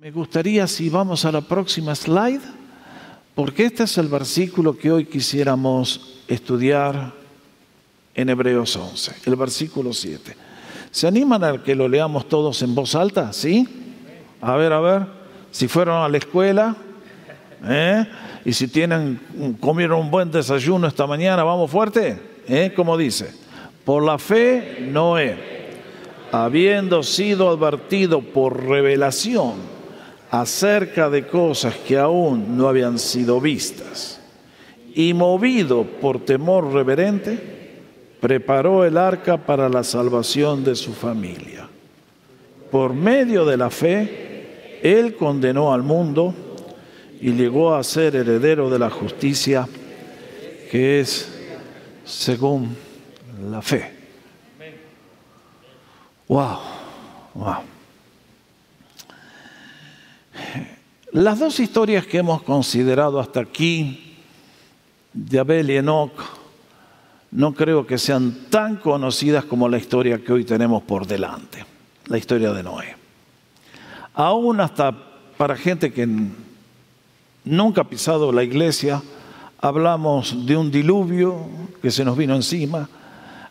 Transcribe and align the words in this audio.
Me 0.00 0.10
gustaría 0.10 0.66
si 0.66 0.88
vamos 0.88 1.26
a 1.26 1.30
la 1.30 1.42
próxima 1.42 1.94
slide, 1.94 2.40
porque 3.34 3.66
este 3.66 3.82
es 3.82 3.98
el 3.98 4.08
versículo 4.08 4.74
que 4.74 4.90
hoy 4.90 5.04
quisiéramos 5.04 6.22
estudiar 6.26 7.12
en 8.14 8.30
Hebreos 8.30 8.74
11, 8.76 9.16
el 9.26 9.36
versículo 9.36 9.92
7. 9.92 10.34
¿Se 10.90 11.06
animan 11.06 11.44
a 11.44 11.62
que 11.62 11.74
lo 11.74 11.86
leamos 11.86 12.30
todos 12.30 12.62
en 12.62 12.74
voz 12.74 12.94
alta? 12.94 13.34
¿Sí? 13.34 13.68
A 14.40 14.56
ver, 14.56 14.72
a 14.72 14.80
ver, 14.80 15.02
si 15.50 15.68
fueron 15.68 16.02
a 16.02 16.08
la 16.08 16.16
escuela, 16.16 16.74
¿eh? 17.62 18.06
y 18.46 18.54
si 18.54 18.68
tienen, 18.68 19.58
comieron 19.60 20.00
un 20.00 20.10
buen 20.10 20.30
desayuno 20.30 20.86
esta 20.86 21.06
mañana, 21.06 21.44
vamos 21.44 21.70
fuerte, 21.70 22.18
¿eh? 22.48 22.72
Como 22.74 22.96
dice, 22.96 23.34
por 23.84 24.02
la 24.02 24.18
fe 24.18 24.78
Noé, 24.90 25.36
habiendo 26.32 27.02
sido 27.02 27.50
advertido 27.50 28.22
por 28.22 28.64
revelación, 28.64 29.78
acerca 30.30 31.10
de 31.10 31.26
cosas 31.26 31.74
que 31.74 31.98
aún 31.98 32.56
no 32.56 32.68
habían 32.68 32.98
sido 32.98 33.40
vistas. 33.40 34.20
Y 34.94 35.14
movido 35.14 35.84
por 35.84 36.24
temor 36.24 36.72
reverente, 36.72 37.38
preparó 38.20 38.84
el 38.84 38.96
arca 38.96 39.38
para 39.38 39.68
la 39.68 39.82
salvación 39.82 40.62
de 40.64 40.74
su 40.76 40.92
familia. 40.92 41.68
Por 42.70 42.94
medio 42.94 43.44
de 43.44 43.56
la 43.56 43.70
fe, 43.70 44.78
él 44.82 45.16
condenó 45.16 45.72
al 45.72 45.82
mundo 45.82 46.34
y 47.20 47.32
llegó 47.32 47.74
a 47.74 47.82
ser 47.82 48.16
heredero 48.16 48.70
de 48.70 48.78
la 48.78 48.90
justicia 48.90 49.68
que 50.70 51.00
es 51.00 51.28
según 52.04 52.76
la 53.50 53.60
fe. 53.60 53.92
Wow, 56.28 56.58
wow. 57.34 57.69
Las 61.12 61.38
dos 61.38 61.58
historias 61.58 62.06
que 62.06 62.18
hemos 62.18 62.42
considerado 62.42 63.18
hasta 63.18 63.40
aquí, 63.40 64.16
de 65.12 65.38
Abel 65.38 65.70
y 65.70 65.76
Enoch, 65.76 66.12
no 67.32 67.52
creo 67.54 67.86
que 67.86 67.98
sean 67.98 68.46
tan 68.50 68.76
conocidas 68.76 69.44
como 69.44 69.68
la 69.68 69.78
historia 69.78 70.22
que 70.22 70.32
hoy 70.32 70.44
tenemos 70.44 70.82
por 70.82 71.06
delante, 71.06 71.64
la 72.06 72.18
historia 72.18 72.52
de 72.52 72.62
Noé. 72.62 72.96
Aún 74.14 74.60
hasta 74.60 74.94
para 75.36 75.56
gente 75.56 75.92
que 75.92 76.08
nunca 77.44 77.80
ha 77.80 77.88
pisado 77.88 78.32
la 78.32 78.42
iglesia, 78.42 79.02
hablamos 79.60 80.46
de 80.46 80.56
un 80.56 80.70
diluvio 80.70 81.46
que 81.80 81.90
se 81.90 82.04
nos 82.04 82.16
vino 82.16 82.34
encima, 82.34 82.88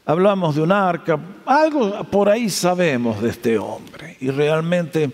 hablamos 0.06 0.56
de 0.56 0.62
un 0.62 0.72
arca, 0.72 1.20
algo 1.46 2.04
por 2.06 2.30
ahí 2.30 2.50
sabemos 2.50 3.22
de 3.22 3.30
este 3.30 3.58
hombre. 3.58 4.18
Y 4.20 4.30
realmente 4.30 5.12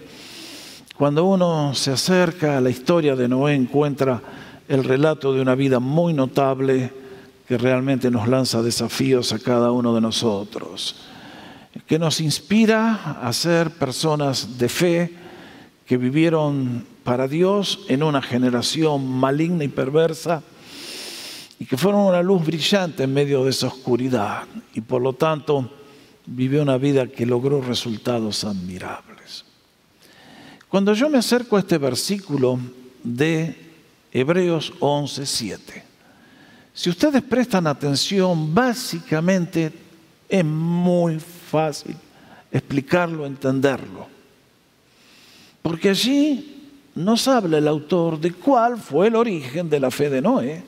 cuando 0.97 1.25
uno 1.25 1.75
se 1.75 1.91
acerca 1.91 2.57
a 2.57 2.61
la 2.61 2.69
historia 2.69 3.15
de 3.15 3.27
Noé 3.27 3.53
encuentra 3.53 4.21
el 4.67 4.83
relato 4.83 5.33
de 5.33 5.41
una 5.41 5.53
vida 5.53 5.79
muy 5.79 6.13
notable 6.13 6.91
que 7.47 7.57
realmente 7.57 8.09
nos 8.09 8.27
lanza 8.27 8.61
desafíos 8.61 9.33
a 9.33 9.39
cada 9.39 9.71
uno 9.71 9.93
de 9.93 10.01
nosotros, 10.01 10.95
que 11.85 11.99
nos 11.99 12.21
inspira 12.21 13.19
a 13.21 13.33
ser 13.33 13.71
personas 13.71 14.57
de 14.57 14.69
fe 14.69 15.13
que 15.85 15.97
vivieron 15.97 16.85
para 17.03 17.27
Dios 17.27 17.81
en 17.89 18.01
una 18.01 18.21
generación 18.21 19.05
maligna 19.07 19.65
y 19.65 19.67
perversa 19.67 20.41
y 21.59 21.65
que 21.65 21.77
fueron 21.77 22.01
una 22.01 22.23
luz 22.23 22.45
brillante 22.45 23.03
en 23.03 23.13
medio 23.13 23.43
de 23.43 23.51
esa 23.51 23.67
oscuridad 23.67 24.43
y 24.73 24.81
por 24.81 25.01
lo 25.01 25.13
tanto 25.13 25.69
vivió 26.25 26.63
una 26.63 26.77
vida 26.77 27.05
que 27.07 27.25
logró 27.25 27.61
resultados 27.61 28.45
admirables. 28.45 29.14
Cuando 30.69 30.93
yo 30.93 31.09
me 31.09 31.17
acerco 31.17 31.55
a 31.55 31.59
este 31.59 31.77
versículo 31.77 32.59
de 33.03 33.55
Hebreos 34.11 34.73
11, 34.79 35.25
7, 35.25 35.83
si 36.73 36.89
ustedes 36.89 37.21
prestan 37.21 37.67
atención, 37.67 38.53
básicamente 38.53 39.71
es 40.27 40.43
muy 40.43 41.19
fácil 41.19 41.95
explicarlo, 42.51 43.25
entenderlo. 43.25 44.07
Porque 45.61 45.89
allí 45.89 46.55
nos 46.95 47.27
habla 47.27 47.57
el 47.57 47.67
autor 47.67 48.19
de 48.19 48.31
cuál 48.31 48.77
fue 48.77 49.07
el 49.07 49.15
origen 49.15 49.69
de 49.69 49.79
la 49.79 49.91
fe 49.91 50.09
de 50.09 50.21
Noé 50.21 50.63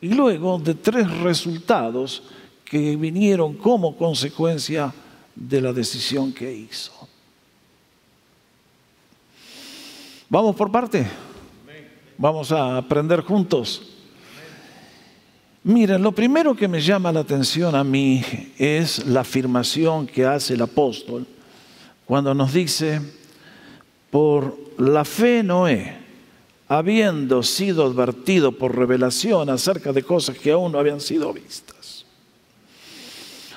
y 0.00 0.08
luego 0.08 0.58
de 0.58 0.74
tres 0.74 1.10
resultados 1.18 2.22
que 2.64 2.96
vinieron 2.96 3.54
como 3.54 3.96
consecuencia 3.96 4.92
de 5.34 5.60
la 5.60 5.72
decisión 5.72 6.32
que 6.32 6.52
hizo. 6.52 7.09
Vamos 10.30 10.54
por 10.54 10.70
parte. 10.70 11.04
Vamos 12.16 12.52
a 12.52 12.76
aprender 12.76 13.20
juntos. 13.22 13.82
Miren, 15.64 16.00
lo 16.00 16.12
primero 16.12 16.54
que 16.54 16.68
me 16.68 16.80
llama 16.80 17.10
la 17.10 17.20
atención 17.20 17.74
a 17.74 17.82
mí 17.82 18.24
es 18.56 19.06
la 19.06 19.22
afirmación 19.22 20.06
que 20.06 20.24
hace 20.24 20.54
el 20.54 20.62
apóstol 20.62 21.26
cuando 22.06 22.32
nos 22.32 22.52
dice, 22.52 23.00
por 24.10 24.56
la 24.78 25.04
fe 25.04 25.42
Noé, 25.42 25.96
habiendo 26.68 27.42
sido 27.42 27.84
advertido 27.84 28.52
por 28.52 28.76
revelación 28.76 29.50
acerca 29.50 29.92
de 29.92 30.04
cosas 30.04 30.38
que 30.38 30.52
aún 30.52 30.70
no 30.70 30.78
habían 30.78 31.00
sido 31.00 31.32
vistas. 31.32 32.06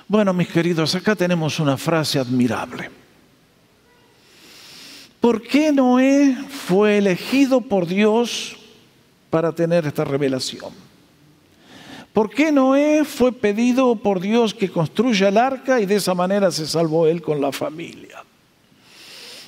Bueno, 0.08 0.34
mis 0.34 0.48
queridos, 0.48 0.96
acá 0.96 1.16
tenemos 1.16 1.60
una 1.60 1.78
frase 1.78 2.18
admirable. 2.18 3.03
¿Por 5.24 5.42
qué 5.42 5.72
Noé 5.72 6.36
fue 6.50 6.98
elegido 6.98 7.62
por 7.62 7.88
Dios 7.88 8.58
para 9.30 9.54
tener 9.54 9.86
esta 9.86 10.04
revelación? 10.04 10.74
¿Por 12.12 12.30
qué 12.30 12.52
Noé 12.52 13.06
fue 13.06 13.32
pedido 13.32 13.96
por 13.96 14.20
Dios 14.20 14.54
que 14.54 14.68
construya 14.68 15.30
el 15.30 15.38
arca 15.38 15.80
y 15.80 15.86
de 15.86 15.96
esa 15.96 16.14
manera 16.14 16.52
se 16.52 16.68
salvó 16.68 17.08
él 17.08 17.22
con 17.22 17.40
la 17.40 17.54
familia? 17.54 18.22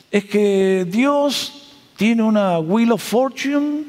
Es 0.09 0.23
que 0.23 0.87
Dios 0.89 1.73
tiene 1.97 2.23
una 2.23 2.57
wheel 2.59 2.93
of 2.93 3.03
fortune 3.03 3.83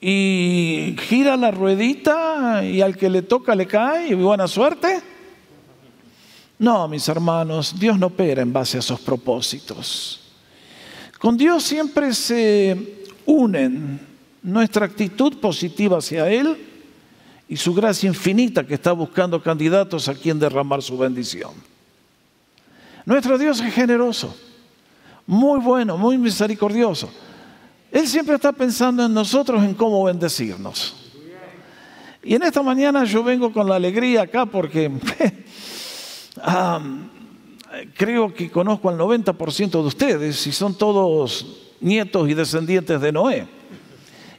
y 0.00 0.96
gira 1.00 1.36
la 1.36 1.50
ruedita 1.50 2.64
y 2.64 2.80
al 2.80 2.96
que 2.96 3.10
le 3.10 3.20
toca 3.20 3.54
le 3.54 3.66
cae 3.66 4.08
y 4.08 4.14
buena 4.14 4.48
suerte. 4.48 5.02
No, 6.58 6.88
mis 6.88 7.06
hermanos, 7.08 7.78
Dios 7.78 7.98
no 7.98 8.06
opera 8.06 8.40
en 8.40 8.54
base 8.54 8.78
a 8.78 8.80
esos 8.80 9.00
propósitos. 9.00 10.21
Con 11.22 11.36
Dios 11.36 11.62
siempre 11.62 12.12
se 12.14 13.06
unen 13.26 14.00
nuestra 14.42 14.86
actitud 14.86 15.38
positiva 15.38 15.98
hacia 15.98 16.28
Él 16.28 16.56
y 17.48 17.56
su 17.56 17.72
gracia 17.72 18.08
infinita 18.08 18.66
que 18.66 18.74
está 18.74 18.90
buscando 18.90 19.40
candidatos 19.40 20.08
a 20.08 20.14
quien 20.14 20.40
derramar 20.40 20.82
su 20.82 20.98
bendición. 20.98 21.52
Nuestro 23.06 23.38
Dios 23.38 23.60
es 23.60 23.72
generoso, 23.72 24.36
muy 25.24 25.60
bueno, 25.60 25.96
muy 25.96 26.18
misericordioso. 26.18 27.08
Él 27.92 28.08
siempre 28.08 28.34
está 28.34 28.50
pensando 28.50 29.06
en 29.06 29.14
nosotros, 29.14 29.62
en 29.62 29.74
cómo 29.74 30.02
bendecirnos. 30.02 30.96
Y 32.24 32.34
en 32.34 32.42
esta 32.42 32.64
mañana 32.64 33.04
yo 33.04 33.22
vengo 33.22 33.52
con 33.52 33.68
la 33.68 33.76
alegría 33.76 34.22
acá 34.22 34.44
porque 34.44 34.90
creo 37.94 38.32
que 38.32 38.50
conozco 38.50 38.88
al 38.88 38.98
90% 38.98 39.70
de 39.70 39.78
ustedes 39.78 40.46
y 40.46 40.52
son 40.52 40.74
todos 40.74 41.46
nietos 41.80 42.28
y 42.28 42.34
descendientes 42.34 43.00
de 43.00 43.12
Noé. 43.12 43.46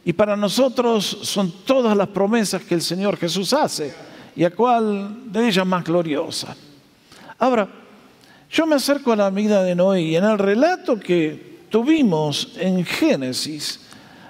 Y 0.05 0.13
para 0.13 0.35
nosotros 0.35 1.19
son 1.23 1.51
todas 1.65 1.95
las 1.95 2.09
promesas 2.09 2.63
que 2.63 2.75
el 2.75 2.81
Señor 2.81 3.17
Jesús 3.17 3.53
hace 3.53 3.93
y 4.35 4.43
a 4.43 4.51
cuál 4.51 5.31
de 5.31 5.47
ellas 5.47 5.65
más 5.65 5.83
gloriosa. 5.83 6.55
Ahora, 7.39 7.67
yo 8.51 8.65
me 8.65 8.75
acerco 8.75 9.11
a 9.11 9.15
la 9.15 9.29
vida 9.29 9.63
de 9.63 9.75
Noé 9.75 10.01
y 10.01 10.15
en 10.15 10.25
el 10.25 10.37
relato 10.37 10.99
que 10.99 11.65
tuvimos 11.69 12.53
en 12.57 12.85
Génesis 12.85 13.79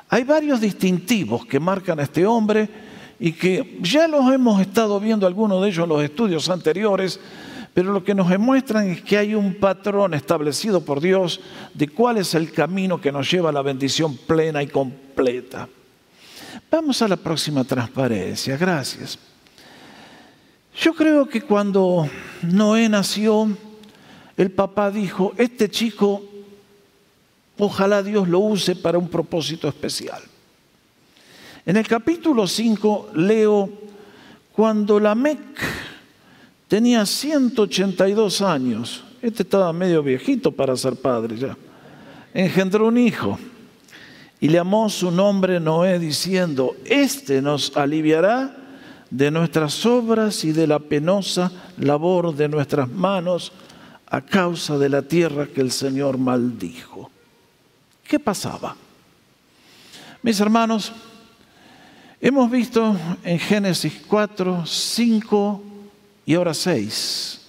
hay 0.09 0.23
varios 0.23 0.61
distintivos 0.61 1.45
que 1.45 1.59
marcan 1.59 1.99
a 1.99 2.03
este 2.03 2.25
hombre 2.25 2.69
y 3.19 3.31
que 3.31 3.79
ya 3.81 4.07
los 4.07 4.31
hemos 4.31 4.61
estado 4.61 4.99
viendo 4.99 5.25
algunos 5.25 5.61
de 5.61 5.69
ellos 5.69 5.83
en 5.83 5.89
los 5.89 6.03
estudios 6.03 6.49
anteriores 6.49 7.19
pero 7.73 7.91
lo 7.91 8.03
que 8.03 8.13
nos 8.13 8.29
demuestran 8.29 8.89
es 8.89 9.01
que 9.01 9.17
hay 9.17 9.33
un 9.33 9.55
patrón 9.55 10.13
establecido 10.13 10.85
por 10.85 11.01
Dios 11.01 11.39
de 11.73 11.87
cuál 11.87 12.17
es 12.17 12.35
el 12.35 12.51
camino 12.51 13.01
que 13.01 13.11
nos 13.11 13.29
lleva 13.29 13.49
a 13.49 13.53
la 13.53 13.63
bendición 13.63 14.15
plena 14.15 14.61
y 14.61 14.67
completa. 14.67 15.67
Vamos 16.69 17.01
a 17.01 17.07
la 17.07 17.17
próxima 17.17 17.63
transparencia, 17.63 18.57
gracias. 18.57 19.17
Yo 20.79 20.93
creo 20.93 21.27
que 21.27 21.41
cuando 21.41 22.07
Noé 22.43 22.89
nació, 22.89 23.55
el 24.37 24.51
papá 24.51 24.91
dijo, 24.91 25.33
este 25.37 25.69
chico, 25.69 26.23
ojalá 27.57 28.03
Dios 28.03 28.27
lo 28.27 28.39
use 28.39 28.75
para 28.75 28.97
un 28.99 29.09
propósito 29.09 29.67
especial. 29.67 30.21
En 31.65 31.77
el 31.77 31.87
capítulo 31.87 32.45
5 32.47 33.11
leo, 33.15 33.69
cuando 34.51 34.99
la 34.99 35.15
Mec 35.15 35.39
Tenía 36.73 37.05
182 37.05 38.41
años. 38.41 39.03
Este 39.21 39.43
estaba 39.43 39.71
medio 39.71 40.01
viejito 40.01 40.51
para 40.51 40.75
ser 40.75 40.95
padre 40.95 41.37
ya. 41.37 41.55
engendró 42.33 42.87
un 42.87 42.97
hijo 42.97 43.37
y 44.39 44.47
llamó 44.47 44.89
su 44.89 45.11
nombre 45.11 45.59
Noé 45.59 45.99
diciendo, 45.99 46.75
este 46.85 47.43
nos 47.43 47.77
aliviará 47.77 48.57
de 49.11 49.29
nuestras 49.29 49.85
obras 49.85 50.43
y 50.45 50.51
de 50.51 50.65
la 50.65 50.79
penosa 50.79 51.51
labor 51.77 52.35
de 52.35 52.49
nuestras 52.49 52.89
manos 52.89 53.51
a 54.07 54.21
causa 54.21 54.79
de 54.79 54.89
la 54.89 55.03
tierra 55.03 55.45
que 55.45 55.61
el 55.61 55.69
Señor 55.69 56.17
maldijo. 56.17 57.11
¿Qué 58.03 58.19
pasaba? 58.19 58.75
Mis 60.23 60.39
hermanos, 60.39 60.91
hemos 62.19 62.49
visto 62.49 62.97
en 63.23 63.37
Génesis 63.37 63.93
4, 64.07 64.65
5 64.65 65.72
y 66.25 66.35
ahora 66.35 66.53
6 66.53 67.41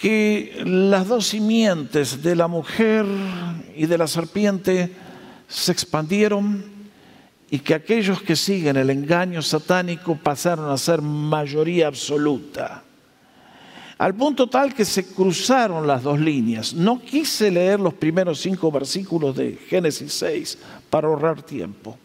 que 0.00 0.62
las 0.64 1.08
dos 1.08 1.26
simientes 1.26 2.22
de 2.22 2.34
la 2.34 2.48
mujer 2.48 3.04
y 3.76 3.84
de 3.84 3.98
la 3.98 4.06
serpiente 4.06 4.90
se 5.46 5.72
expandieron 5.72 6.64
y 7.50 7.58
que 7.58 7.74
aquellos 7.74 8.22
que 8.22 8.34
siguen 8.34 8.76
el 8.78 8.88
engaño 8.88 9.42
satánico 9.42 10.16
pasaron 10.16 10.70
a 10.70 10.78
ser 10.78 11.02
mayoría 11.02 11.88
absoluta. 11.88 12.82
Al 13.98 14.14
punto 14.14 14.46
tal 14.46 14.72
que 14.72 14.86
se 14.86 15.04
cruzaron 15.04 15.86
las 15.86 16.02
dos 16.02 16.18
líneas. 16.18 16.72
No 16.72 17.02
quise 17.02 17.50
leer 17.50 17.78
los 17.78 17.92
primeros 17.92 18.40
cinco 18.40 18.72
versículos 18.72 19.36
de 19.36 19.58
Génesis 19.68 20.14
6 20.14 20.58
para 20.88 21.08
ahorrar 21.08 21.42
tiempo. 21.42 21.98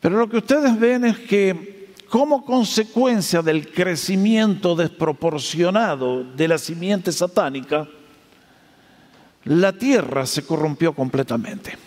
Pero 0.00 0.16
lo 0.16 0.30
que 0.30 0.38
ustedes 0.38 0.80
ven 0.80 1.04
es 1.04 1.18
que 1.18 1.79
como 2.10 2.44
consecuencia 2.44 3.40
del 3.40 3.70
crecimiento 3.70 4.74
desproporcionado 4.74 6.24
de 6.24 6.48
la 6.48 6.58
simiente 6.58 7.12
satánica, 7.12 7.86
la 9.44 9.72
tierra 9.72 10.26
se 10.26 10.44
corrompió 10.44 10.92
completamente. 10.92 11.78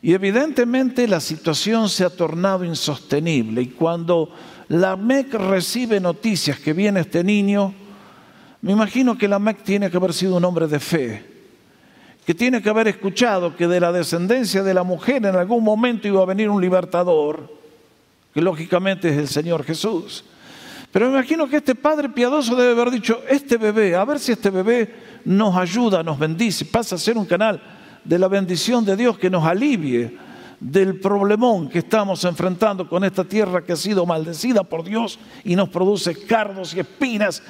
Y 0.00 0.14
evidentemente 0.14 1.06
la 1.06 1.20
situación 1.20 1.90
se 1.90 2.04
ha 2.04 2.10
tornado 2.10 2.64
insostenible 2.64 3.60
y 3.60 3.66
cuando 3.68 4.30
la 4.68 4.96
MEC 4.96 5.34
recibe 5.34 6.00
noticias 6.00 6.58
que 6.58 6.72
viene 6.72 7.00
este 7.00 7.22
niño, 7.22 7.74
me 8.62 8.72
imagino 8.72 9.18
que 9.18 9.28
la 9.28 9.38
MEC 9.38 9.62
tiene 9.62 9.90
que 9.90 9.98
haber 9.98 10.14
sido 10.14 10.36
un 10.36 10.44
hombre 10.44 10.68
de 10.68 10.80
fe, 10.80 11.22
que 12.24 12.32
tiene 12.32 12.62
que 12.62 12.70
haber 12.70 12.88
escuchado 12.88 13.54
que 13.56 13.68
de 13.68 13.80
la 13.80 13.92
descendencia 13.92 14.62
de 14.62 14.72
la 14.72 14.84
mujer 14.84 15.16
en 15.16 15.36
algún 15.36 15.62
momento 15.62 16.08
iba 16.08 16.22
a 16.22 16.26
venir 16.26 16.48
un 16.48 16.62
libertador, 16.62 17.63
que 18.34 18.42
lógicamente 18.42 19.08
es 19.08 19.16
el 19.16 19.28
Señor 19.28 19.64
Jesús. 19.64 20.24
Pero 20.90 21.06
me 21.06 21.12
imagino 21.18 21.48
que 21.48 21.56
este 21.56 21.74
padre 21.74 22.08
piadoso 22.08 22.54
debe 22.56 22.72
haber 22.72 22.90
dicho, 22.90 23.22
este 23.28 23.56
bebé, 23.56 23.94
a 23.94 24.04
ver 24.04 24.18
si 24.18 24.32
este 24.32 24.50
bebé 24.50 24.94
nos 25.24 25.56
ayuda, 25.56 26.02
nos 26.02 26.18
bendice, 26.18 26.64
pasa 26.64 26.96
a 26.96 26.98
ser 26.98 27.16
un 27.16 27.26
canal 27.26 27.62
de 28.04 28.18
la 28.18 28.28
bendición 28.28 28.84
de 28.84 28.96
Dios 28.96 29.18
que 29.18 29.30
nos 29.30 29.44
alivie 29.44 30.18
del 30.60 30.98
problemón 30.98 31.68
que 31.68 31.80
estamos 31.80 32.24
enfrentando 32.24 32.88
con 32.88 33.04
esta 33.04 33.24
tierra 33.24 33.64
que 33.64 33.72
ha 33.72 33.76
sido 33.76 34.06
maldecida 34.06 34.62
por 34.62 34.84
Dios 34.84 35.18
y 35.44 35.56
nos 35.56 35.68
produce 35.68 36.26
cardos 36.26 36.74
y 36.74 36.80
espinas 36.80 37.42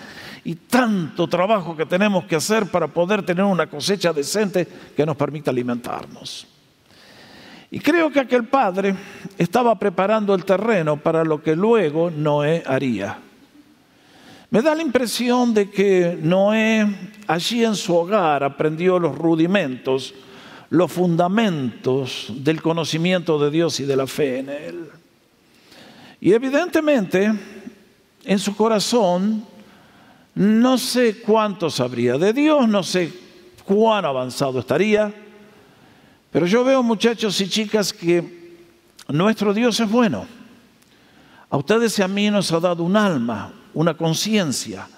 y 0.42 0.54
tanto 0.54 1.26
trabajo 1.28 1.76
que 1.76 1.86
tenemos 1.86 2.24
que 2.24 2.36
hacer 2.36 2.70
para 2.70 2.88
poder 2.88 3.24
tener 3.24 3.44
una 3.44 3.68
cosecha 3.68 4.12
decente 4.12 4.66
que 4.96 5.06
nos 5.06 5.16
permita 5.16 5.50
alimentarnos. 5.50 6.53
Y 7.74 7.80
creo 7.80 8.08
que 8.08 8.20
aquel 8.20 8.44
padre 8.44 8.94
estaba 9.36 9.76
preparando 9.76 10.32
el 10.32 10.44
terreno 10.44 10.96
para 10.96 11.24
lo 11.24 11.42
que 11.42 11.56
luego 11.56 12.08
Noé 12.08 12.62
haría. 12.64 13.18
Me 14.50 14.62
da 14.62 14.76
la 14.76 14.82
impresión 14.82 15.52
de 15.52 15.68
que 15.68 16.16
Noé 16.22 16.86
allí 17.26 17.64
en 17.64 17.74
su 17.74 17.96
hogar 17.96 18.44
aprendió 18.44 19.00
los 19.00 19.18
rudimentos 19.18 20.14
los 20.70 20.92
fundamentos 20.92 22.32
del 22.36 22.62
conocimiento 22.62 23.40
de 23.40 23.50
Dios 23.50 23.80
y 23.80 23.84
de 23.86 23.96
la 23.96 24.06
fe 24.06 24.38
en 24.38 24.50
Él. 24.50 24.88
Y 26.20 26.32
evidentemente, 26.32 27.32
en 28.24 28.38
su 28.38 28.54
corazón, 28.54 29.44
no 30.36 30.78
sé 30.78 31.20
cuánto 31.22 31.68
sabría 31.70 32.18
de 32.18 32.32
Dios, 32.32 32.68
no 32.68 32.84
sé 32.84 33.12
cuán 33.64 34.04
avanzado 34.04 34.60
estaría, 34.60 35.23
pero 36.34 36.46
yo 36.46 36.64
veo 36.64 36.82
muchachos 36.82 37.40
y 37.40 37.48
chicas 37.48 37.92
que 37.92 38.56
nuestro 39.06 39.54
Dios 39.54 39.78
es 39.78 39.88
bueno. 39.88 40.26
A 41.48 41.56
ustedes 41.56 41.96
y 42.00 42.02
a 42.02 42.08
mí 42.08 42.28
nos 42.28 42.50
ha 42.50 42.58
dado 42.58 42.82
un 42.82 42.96
alma, 42.96 43.52
una 43.72 43.96
conciencia, 43.96 44.88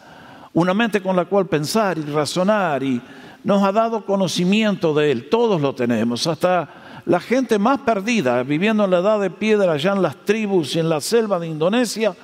una 0.54 0.72
mente 0.72 1.02
con 1.02 1.14
la 1.14 1.26
cual 1.26 1.44
pensar 1.44 1.98
y 1.98 2.04
razonar 2.04 2.82
y 2.82 3.02
nos 3.44 3.62
ha 3.62 3.70
dado 3.70 4.06
conocimiento 4.06 4.94
de 4.94 5.12
Él, 5.12 5.28
todos 5.28 5.60
lo 5.60 5.74
tenemos, 5.74 6.26
hasta 6.26 7.02
la 7.04 7.20
gente 7.20 7.58
más 7.58 7.80
perdida, 7.80 8.42
viviendo 8.42 8.86
en 8.86 8.92
la 8.92 9.00
edad 9.00 9.20
de 9.20 9.28
piedra 9.28 9.74
allá 9.74 9.92
en 9.92 10.00
las 10.00 10.16
tribus 10.24 10.74
y 10.74 10.78
en 10.78 10.88
la 10.88 11.02
selva 11.02 11.38
de 11.38 11.48
Indonesia, 11.48 12.16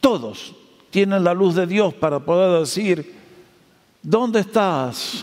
todos 0.00 0.54
tienen 0.88 1.22
la 1.22 1.34
luz 1.34 1.54
de 1.54 1.66
Dios 1.66 1.92
para 1.92 2.18
poder 2.18 2.60
decir, 2.60 3.14
¿dónde 4.02 4.40
estás? 4.40 5.22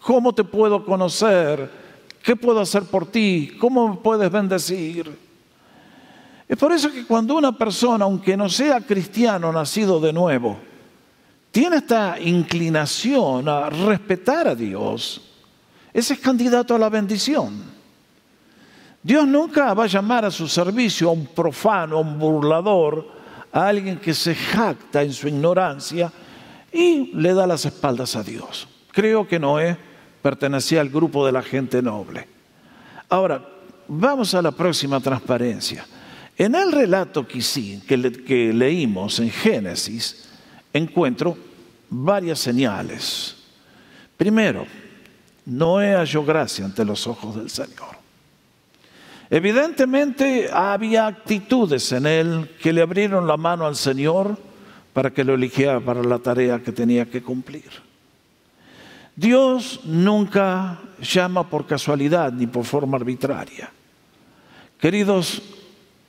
¿Cómo 0.00 0.32
te 0.32 0.44
puedo 0.44 0.82
conocer? 0.82 1.83
¿Qué 2.24 2.34
puedo 2.34 2.58
hacer 2.58 2.84
por 2.84 3.04
ti? 3.04 3.54
¿Cómo 3.60 3.86
me 3.86 3.96
puedes 3.96 4.32
bendecir? 4.32 5.14
Es 6.48 6.56
por 6.56 6.72
eso 6.72 6.90
que 6.90 7.04
cuando 7.04 7.36
una 7.36 7.52
persona, 7.52 8.06
aunque 8.06 8.34
no 8.34 8.48
sea 8.48 8.80
cristiano, 8.80 9.52
nacido 9.52 10.00
de 10.00 10.10
nuevo, 10.10 10.56
tiene 11.50 11.76
esta 11.76 12.18
inclinación 12.18 13.46
a 13.46 13.68
respetar 13.68 14.48
a 14.48 14.54
Dios, 14.54 15.20
ese 15.92 16.14
es 16.14 16.20
candidato 16.20 16.74
a 16.74 16.78
la 16.78 16.88
bendición. 16.88 17.62
Dios 19.02 19.26
nunca 19.28 19.74
va 19.74 19.84
a 19.84 19.88
llamar 19.88 20.24
a 20.24 20.30
su 20.30 20.48
servicio 20.48 21.10
a 21.10 21.12
un 21.12 21.26
profano, 21.26 21.98
a 21.98 22.00
un 22.00 22.18
burlador, 22.18 23.06
a 23.52 23.68
alguien 23.68 23.98
que 23.98 24.14
se 24.14 24.34
jacta 24.34 25.02
en 25.02 25.12
su 25.12 25.28
ignorancia 25.28 26.10
y 26.72 27.12
le 27.14 27.34
da 27.34 27.46
las 27.46 27.66
espaldas 27.66 28.16
a 28.16 28.22
Dios. 28.22 28.66
Creo 28.92 29.28
que 29.28 29.38
Noé 29.38 29.76
pertenecía 30.24 30.80
al 30.80 30.88
grupo 30.88 31.26
de 31.26 31.32
la 31.32 31.42
gente 31.42 31.82
noble. 31.82 32.26
Ahora, 33.10 33.46
vamos 33.86 34.34
a 34.34 34.40
la 34.40 34.52
próxima 34.52 34.98
transparencia. 34.98 35.86
En 36.38 36.54
el 36.54 36.72
relato 36.72 37.28
que, 37.28 37.40
que 38.26 38.50
leímos 38.54 39.18
en 39.20 39.28
Génesis, 39.28 40.30
encuentro 40.72 41.36
varias 41.90 42.38
señales. 42.38 43.36
Primero, 44.16 44.64
Noé 45.44 45.94
halló 45.94 46.24
gracia 46.24 46.64
ante 46.64 46.86
los 46.86 47.06
ojos 47.06 47.36
del 47.36 47.50
Señor. 47.50 47.94
Evidentemente 49.28 50.48
había 50.50 51.06
actitudes 51.06 51.92
en 51.92 52.06
él 52.06 52.50
que 52.62 52.72
le 52.72 52.80
abrieron 52.80 53.26
la 53.26 53.36
mano 53.36 53.66
al 53.66 53.76
Señor 53.76 54.38
para 54.94 55.10
que 55.10 55.22
lo 55.22 55.34
eligiera 55.34 55.80
para 55.80 56.02
la 56.02 56.18
tarea 56.18 56.62
que 56.62 56.72
tenía 56.72 57.04
que 57.04 57.22
cumplir. 57.22 57.93
Dios 59.16 59.80
nunca 59.84 60.80
llama 61.00 61.48
por 61.48 61.66
casualidad 61.66 62.32
ni 62.32 62.46
por 62.46 62.64
forma 62.64 62.96
arbitraria. 62.96 63.70
Queridos, 64.78 65.42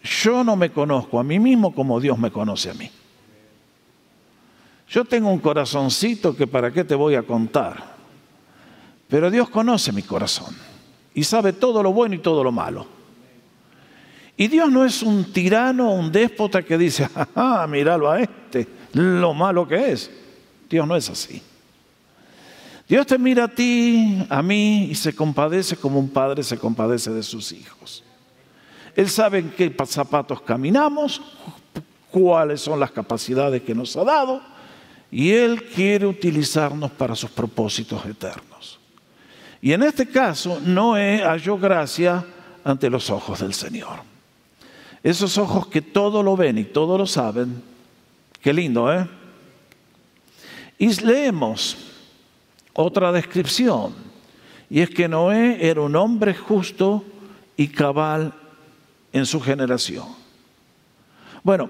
yo 0.03 0.43
no 0.43 0.55
me 0.55 0.71
conozco 0.71 1.19
a 1.19 1.23
mí 1.23 1.39
mismo 1.39 1.73
como 1.73 1.99
Dios 1.99 2.17
me 2.17 2.31
conoce 2.31 2.71
a 2.71 2.73
mí. 2.73 2.89
Yo 4.89 5.05
tengo 5.05 5.29
un 5.29 5.39
corazoncito 5.39 6.35
que 6.35 6.47
para 6.47 6.71
qué 6.71 6.83
te 6.83 6.95
voy 6.95 7.15
a 7.15 7.23
contar. 7.23 7.95
Pero 9.07 9.29
Dios 9.29 9.49
conoce 9.49 9.91
mi 9.91 10.01
corazón 10.01 10.55
y 11.13 11.23
sabe 11.23 11.53
todo 11.53 11.81
lo 11.83 11.93
bueno 11.93 12.15
y 12.15 12.19
todo 12.19 12.43
lo 12.43 12.51
malo. 12.51 12.85
Y 14.37 14.47
Dios 14.47 14.69
no 14.69 14.83
es 14.83 15.01
un 15.01 15.31
tirano, 15.31 15.93
un 15.93 16.11
déspota 16.11 16.63
que 16.63 16.77
dice, 16.77 17.07
ah, 17.35 17.65
míralo 17.69 18.09
a 18.09 18.19
este, 18.19 18.67
lo 18.93 19.33
malo 19.33 19.67
que 19.67 19.91
es. 19.91 20.11
Dios 20.69 20.85
no 20.87 20.95
es 20.95 21.09
así. 21.09 21.41
Dios 22.87 23.07
te 23.07 23.17
mira 23.17 23.45
a 23.45 23.47
ti, 23.47 24.25
a 24.29 24.41
mí, 24.43 24.85
y 24.91 24.95
se 24.95 25.15
compadece 25.15 25.75
como 25.75 25.99
un 25.99 26.09
padre 26.09 26.43
se 26.43 26.57
compadece 26.57 27.11
de 27.11 27.23
sus 27.23 27.51
hijos. 27.51 28.03
Él 28.95 29.09
sabe 29.09 29.39
en 29.39 29.49
qué 29.49 29.75
zapatos 29.87 30.41
caminamos, 30.41 31.21
cuáles 32.11 32.61
son 32.61 32.79
las 32.79 32.91
capacidades 32.91 33.61
que 33.63 33.75
nos 33.75 33.95
ha 33.97 34.03
dado 34.03 34.55
y 35.11 35.31
Él 35.31 35.63
quiere 35.63 36.05
utilizarnos 36.05 36.91
para 36.91 37.15
sus 37.15 37.29
propósitos 37.29 38.05
eternos. 38.05 38.79
Y 39.61 39.71
en 39.71 39.83
este 39.83 40.07
caso, 40.07 40.59
Noé 40.63 41.21
halló 41.23 41.57
gracia 41.57 42.25
ante 42.63 42.89
los 42.89 43.09
ojos 43.09 43.39
del 43.39 43.53
Señor. 43.53 43.99
Esos 45.01 45.37
ojos 45.37 45.67
que 45.67 45.81
todo 45.81 46.21
lo 46.21 46.35
ven 46.35 46.57
y 46.57 46.65
todo 46.65 46.97
lo 46.97 47.05
saben. 47.05 47.61
Qué 48.41 48.51
lindo, 48.53 48.91
¿eh? 48.91 49.07
Y 50.77 50.93
leemos 51.01 51.77
otra 52.75 53.11
descripción. 53.11 53.95
Y 54.69 54.81
es 54.81 54.89
que 54.89 55.07
Noé 55.07 55.57
era 55.67 55.81
un 55.81 55.95
hombre 55.95 56.35
justo 56.35 57.03
y 57.57 57.67
cabal 57.69 58.33
en 59.11 59.25
su 59.25 59.39
generación. 59.41 60.05
Bueno, 61.43 61.69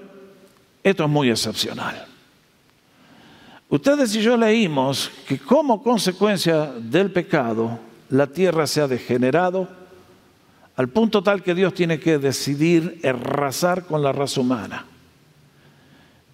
esto 0.82 1.04
es 1.04 1.10
muy 1.10 1.30
excepcional. 1.30 2.06
Ustedes 3.68 4.14
y 4.14 4.20
yo 4.20 4.36
leímos 4.36 5.10
que 5.26 5.38
como 5.38 5.82
consecuencia 5.82 6.72
del 6.78 7.10
pecado, 7.10 7.78
la 8.10 8.26
tierra 8.26 8.66
se 8.66 8.80
ha 8.80 8.88
degenerado 8.88 9.68
al 10.76 10.88
punto 10.88 11.22
tal 11.22 11.42
que 11.42 11.54
Dios 11.54 11.74
tiene 11.74 11.98
que 11.98 12.18
decidir 12.18 13.00
arrasar 13.04 13.86
con 13.86 14.02
la 14.02 14.12
raza 14.12 14.40
humana. 14.40 14.86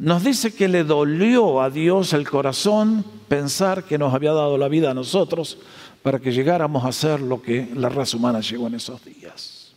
Nos 0.02 0.24
dice 0.24 0.52
que 0.52 0.66
le 0.66 0.82
dolió 0.82 1.62
a 1.62 1.70
Dios 1.70 2.12
el 2.12 2.28
corazón 2.28 3.04
pensar 3.28 3.84
que 3.84 3.98
nos 3.98 4.12
había 4.12 4.32
dado 4.32 4.58
la 4.58 4.66
vida 4.66 4.90
a 4.90 4.94
nosotros 4.94 5.58
para 6.02 6.18
que 6.18 6.32
llegáramos 6.32 6.84
a 6.84 6.90
ser 6.90 7.20
lo 7.20 7.40
que 7.40 7.68
la 7.76 7.88
raza 7.88 8.16
humana 8.16 8.40
llegó 8.40 8.66
en 8.66 8.74
esos 8.74 9.04
días. 9.04 9.72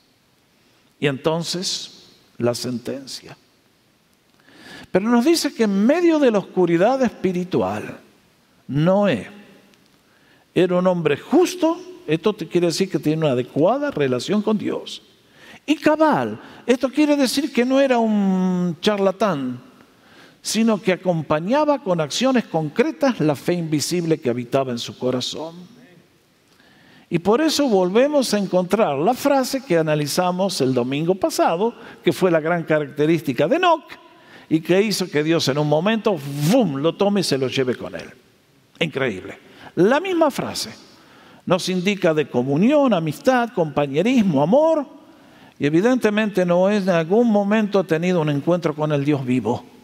Y 0.99 1.05
entonces 1.05 2.07
la 2.39 2.55
sentencia. 2.55 3.37
Pero 4.91 5.07
nos 5.07 5.25
dice 5.25 5.53
que 5.53 5.65
en 5.65 5.85
medio 5.85 6.17
de 6.17 6.31
la 6.31 6.39
oscuridad 6.39 7.03
espiritual, 7.03 7.99
Noé 8.67 9.29
era 10.55 10.75
un 10.75 10.87
hombre 10.87 11.17
justo, 11.17 11.79
esto 12.07 12.35
quiere 12.35 12.65
decir 12.65 12.89
que 12.89 12.97
tiene 12.97 13.21
una 13.21 13.33
adecuada 13.33 13.91
relación 13.91 14.41
con 14.41 14.57
Dios. 14.57 15.03
Y 15.67 15.75
cabal, 15.75 16.41
esto 16.65 16.89
quiere 16.89 17.15
decir 17.15 17.53
que 17.53 17.63
no 17.63 17.79
era 17.79 17.99
un 17.99 18.75
charlatán, 18.81 19.74
sino 20.45 20.79
que 20.79 20.91
acompañaba 20.91 21.79
con 21.79 21.99
acciones 21.99 22.43
concretas 22.43 23.19
la 23.19 23.35
fe 23.35 23.53
invisible 23.53 24.19
que 24.19 24.29
habitaba 24.29 24.71
en 24.71 24.77
su 24.77 24.95
corazón. 24.95 25.55
Y 27.09 27.17
por 27.17 27.41
eso 27.41 27.67
volvemos 27.67 28.31
a 28.31 28.37
encontrar 28.37 28.95
la 28.99 29.15
frase 29.15 29.65
que 29.65 29.75
analizamos 29.75 30.61
el 30.61 30.71
domingo 30.71 31.15
pasado, 31.15 31.73
que 32.03 32.13
fue 32.13 32.29
la 32.29 32.39
gran 32.39 32.63
característica 32.63 33.47
de 33.47 33.55
Enoch, 33.55 33.85
y 34.47 34.59
que 34.59 34.79
hizo 34.83 35.09
que 35.09 35.23
Dios 35.23 35.47
en 35.47 35.57
un 35.57 35.67
momento, 35.67 36.15
¡bum!, 36.51 36.75
lo 36.75 36.93
tome 36.93 37.21
y 37.21 37.23
se 37.23 37.39
lo 37.39 37.47
lleve 37.47 37.75
con 37.75 37.95
él. 37.95 38.11
Increíble. 38.79 39.39
La 39.73 39.99
misma 39.99 40.29
frase 40.29 40.75
nos 41.47 41.69
indica 41.69 42.13
de 42.13 42.29
comunión, 42.29 42.93
amistad, 42.93 43.49
compañerismo, 43.49 44.43
amor, 44.43 44.85
y 45.57 45.65
evidentemente 45.65 46.45
no 46.45 46.69
es 46.69 46.83
en 46.83 46.89
algún 46.89 47.31
momento 47.31 47.83
tenido 47.83 48.21
un 48.21 48.29
encuentro 48.29 48.75
con 48.75 48.91
el 48.91 49.03
Dios 49.03 49.25
vivo. 49.25 49.74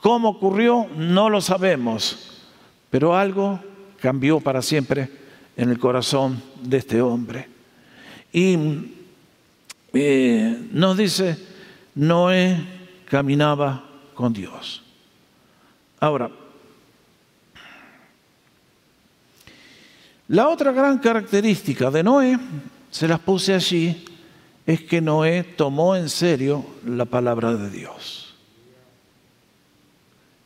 ¿Cómo 0.00 0.28
ocurrió? 0.30 0.86
No 0.96 1.28
lo 1.28 1.40
sabemos, 1.40 2.44
pero 2.90 3.16
algo 3.16 3.60
cambió 4.00 4.40
para 4.40 4.62
siempre 4.62 5.10
en 5.56 5.70
el 5.70 5.78
corazón 5.78 6.40
de 6.62 6.76
este 6.76 7.02
hombre. 7.02 7.48
Y 8.32 8.56
eh, 9.92 10.68
nos 10.72 10.96
dice, 10.96 11.36
Noé 11.94 12.56
caminaba 13.06 13.84
con 14.14 14.32
Dios. 14.32 14.82
Ahora, 15.98 16.30
la 20.28 20.48
otra 20.48 20.72
gran 20.72 20.98
característica 20.98 21.90
de 21.90 22.02
Noé, 22.02 22.38
se 22.90 23.08
las 23.08 23.18
puse 23.18 23.54
allí, 23.54 24.04
es 24.64 24.82
que 24.82 25.00
Noé 25.00 25.42
tomó 25.42 25.96
en 25.96 26.08
serio 26.08 26.64
la 26.84 27.04
palabra 27.04 27.54
de 27.54 27.70
Dios. 27.70 28.17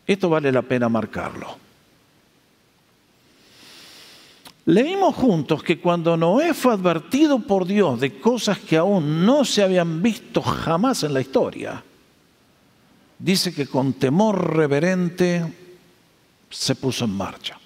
Esto 0.07 0.29
vale 0.29 0.51
la 0.51 0.63
pena 0.63 0.89
marcarlo. 0.89 1.57
Leímos 4.65 5.17
juntos 5.17 5.63
que 5.63 5.81
cuando 5.81 6.17
Noé 6.17 6.55
fue 6.55 6.73
advertido 6.73 7.41
por 7.41 7.67
Dios 7.67 7.99
de 7.99 8.21
cosas 8.21 8.59
que 8.59 8.77
aún 8.77 9.27
no 9.27 9.45
se 9.45 9.63
habían 9.63 10.03
visto 10.03 10.41
jamás 10.41 11.03
en 11.03 11.15
la 11.15 11.21
historia, 11.21 11.83
dice 13.19 13.53
que 13.53 13.67
con 13.67 13.95
temor 13.95 14.57
reverente 14.57 15.53
se 16.49 16.77
puso 16.77 17.07
en 17.07 17.11
marcha. 17.11 17.59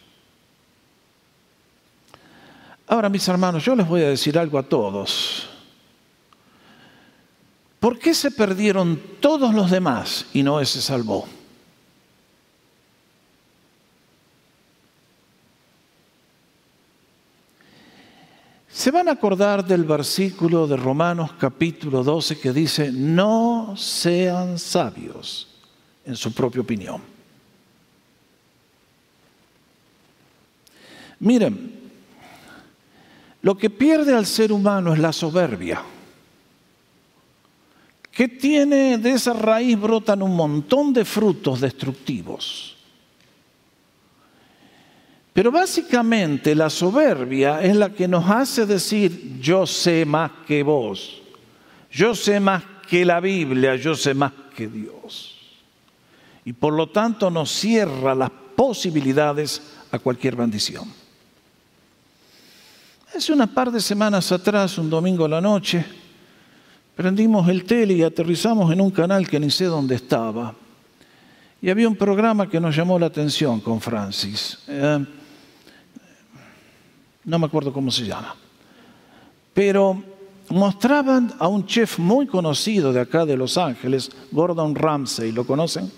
Ahora, 2.87 3.09
mis 3.09 3.27
hermanos, 3.29 3.65
yo 3.65 3.75
les 3.75 3.87
voy 3.87 4.03
a 4.03 4.09
decir 4.09 4.39
algo 4.39 4.59
a 4.59 4.63
todos. 4.63 5.49
¿Por 7.81 7.99
qué 7.99 8.15
se 8.15 8.31
perdieron 8.31 9.01
todos 9.21 9.55
los 9.55 9.71
demás 9.71 10.27
y 10.33 10.43
Noé 10.43 10.65
se 10.65 10.81
salvó? 10.81 11.27
Se 18.77 18.91
van 18.91 19.09
a 19.09 19.13
acordar 19.13 19.67
del 19.67 19.85
versículo 19.85 20.67
de 20.67 20.77
Romanos 20.77 21.33
capítulo 21.41 22.05
12 22.05 22.39
que 22.39 22.53
dice, 22.53 22.93
no 22.93 23.75
sean 23.75 24.59
sabios 24.59 25.49
en 26.05 26.15
su 26.15 26.31
propia 26.35 26.61
opinión. 26.61 27.01
Miren, 31.21 31.91
lo 33.41 33.57
que 33.57 33.71
pierde 33.71 34.15
al 34.15 34.27
ser 34.27 34.53
humano 34.53 34.93
es 34.93 34.99
la 34.99 35.15
soberbia. 35.15 35.83
Que 38.11 38.29
tiene 38.29 38.99
de 38.99 39.11
esa 39.13 39.33
raíz 39.33 39.81
brotan 39.81 40.21
un 40.21 40.37
montón 40.37 40.93
de 40.93 41.07
frutos 41.07 41.63
destructivos. 41.63 42.76
Pero 45.37 45.53
básicamente 45.53 46.55
la 46.55 46.71
soberbia 46.71 47.61
es 47.61 47.77
la 47.77 47.91
que 47.91 48.09
nos 48.09 48.25
hace 48.31 48.65
decir, 48.65 49.37
yo 49.39 49.67
sé 49.67 50.07
más 50.07 50.31
que 50.47 50.63
vos, 50.63 51.21
yo 51.93 52.15
sé 52.15 52.41
más 52.41 52.63
que 52.89 53.05
la 53.05 53.21
Biblia, 53.21 53.77
yo 53.77 53.95
sé 53.95 54.15
más 54.15 54.33
que 54.57 54.67
Dios. 54.67 55.37
Y 56.47 56.55
por 56.55 56.73
lo 56.73 56.89
tanto 56.89 57.31
nos 57.31 57.51
cierra 57.51 58.15
las 58.15 58.31
posibilidades 58.31 59.61
a 59.91 59.99
cualquier 59.99 60.37
bendición. 60.37 60.91
Hace 63.15 63.35
una 63.35 63.47
par 63.47 63.71
de 63.71 63.83
semanas 63.83 64.33
atrás, 64.33 64.79
un 64.79 64.89
domingo 64.89 65.27
a 65.27 65.29
la 65.29 65.43
noche, 65.43 65.85
prendimos 66.95 67.47
el 67.51 67.65
tele 67.65 67.93
y 67.93 68.03
aterrizamos 68.03 68.73
en 68.73 68.81
un 68.81 68.91
canal 68.91 69.29
que 69.29 69.39
ni 69.39 69.51
sé 69.51 69.67
dónde 69.67 69.97
estaba. 69.97 70.55
Y 71.61 71.69
había 71.69 71.89
un 71.89 71.97
programa 71.97 72.49
que 72.49 72.59
nos 72.59 72.75
llamó 72.75 72.99
la 72.99 73.07
atención 73.07 73.61
con 73.61 73.83
Francis. 73.83 74.61
Eh, 74.67 75.05
no 77.27 77.39
me 77.39 77.47
acuerdo 77.47 77.73
cómo 77.73 77.91
se 77.91 78.07
llama, 78.07 78.35
pero 79.53 80.03
mostraban 80.49 81.35
a 81.39 81.49
un 81.49 81.67
chef 81.67 81.99
muy 81.99 82.27
conocido 82.27 82.93
de 82.93 83.01
acá 83.01 83.27
de 83.27 83.37
Los 83.37 83.59
Ángeles, 83.59 84.11
Gordon 84.31 84.75
Ramsay, 84.75 85.33
¿lo 85.33 85.47
conocen? 85.47 85.91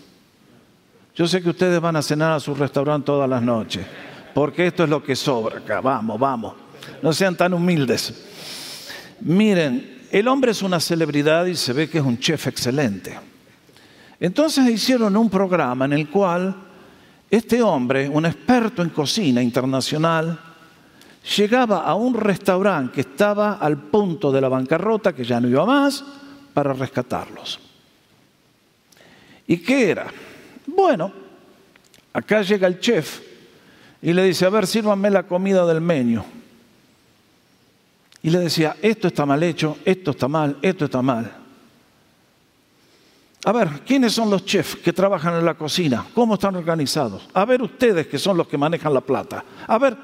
Yo 1.15 1.27
sé 1.27 1.43
que 1.43 1.51
ustedes 1.51 1.81
van 1.81 1.97
a 1.97 2.03
cenar 2.03 2.33
a 2.33 2.41
su 2.41 2.55
restaurante 2.55 3.07
todas 3.07 3.29
las 3.29 3.43
noches, 3.43 3.87
porque 4.35 4.67
esto 4.69 4.85
es 4.85 4.91
lo 4.91 5.03
que 5.03 5.15
sobra 5.15 5.81
vamos, 5.81 6.19
vamos, 6.19 6.55
no 7.03 7.13
sean 7.13 7.37
tan 7.37 7.53
humildes. 7.55 8.15
Miren, 9.21 9.99
el 10.11 10.29
hombre 10.29 10.53
es 10.53 10.63
una 10.63 10.81
celebridad 10.81 11.45
y 11.47 11.55
se 11.55 11.73
ve 11.73 11.91
que 11.91 11.99
es 11.99 12.05
un 12.05 12.19
chef 12.19 12.47
excelente. 12.47 13.19
Entonces 14.21 14.69
hicieron 14.69 15.17
un 15.17 15.29
programa 15.29 15.85
en 15.85 15.93
el 15.93 16.09
cual 16.09 16.55
este 17.31 17.63
hombre, 17.63 18.09
un 18.09 18.25
experto 18.25 18.83
en 18.83 18.89
cocina 18.89 19.43
internacional, 19.43 20.48
llegaba 21.37 21.85
a 21.85 21.95
un 21.95 22.15
restaurante 22.15 22.95
que 22.95 23.01
estaba 23.03 23.55
al 23.55 23.77
punto 23.77 24.31
de 24.33 24.41
la 24.41 24.49
bancarrota, 24.49 25.15
que 25.15 25.25
ya 25.25 25.41
no 25.41 25.49
iba 25.49 25.65
más, 25.65 26.05
para 26.55 26.73
rescatarlos. 26.73 27.59
¿Y 29.47 29.59
qué 29.59 29.91
era? 29.91 30.07
Bueno, 30.67 31.13
acá 32.13 32.43
llega 32.43 32.67
el 32.67 32.81
chef 32.81 33.21
y 34.03 34.13
le 34.13 34.25
dice, 34.25 34.47
a 34.47 34.51
ver, 34.51 34.67
sírvanme 34.67 35.11
la 35.11 35.25
comida 35.25 35.67
del 35.67 35.81
menú. 35.81 36.25
Y 38.23 38.31
le 38.31 38.41
decía, 38.41 38.77
esto 38.83 39.09
está 39.09 39.25
mal 39.25 39.43
hecho, 39.43 39.79
esto 39.85 40.11
está 40.11 40.29
mal, 40.29 40.59
esto 40.61 40.85
está 40.85 41.01
mal. 41.03 41.33
A 43.45 43.53
ver, 43.53 43.69
¿quiénes 43.87 44.13
son 44.13 44.31
los 44.31 44.45
chefs 44.45 44.77
que 44.77 44.93
trabajan 44.93 45.35
en 45.37 45.45
la 45.45 45.55
cocina? 45.55 46.05
¿Cómo 46.13 46.35
están 46.35 46.57
organizados? 46.57 47.29
A 47.33 47.45
ver 47.45 47.63
ustedes 47.63 48.07
que 48.09 48.19
son 48.19 48.37
los 48.37 48.49
que 48.49 48.59
manejan 48.59 48.93
la 48.93 49.01
plata. 49.01 49.45
A 49.67 49.79
ver, 49.79 49.97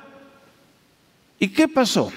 ¿Y 1.39 1.49
qué 1.49 1.69
pasó? 1.69 2.13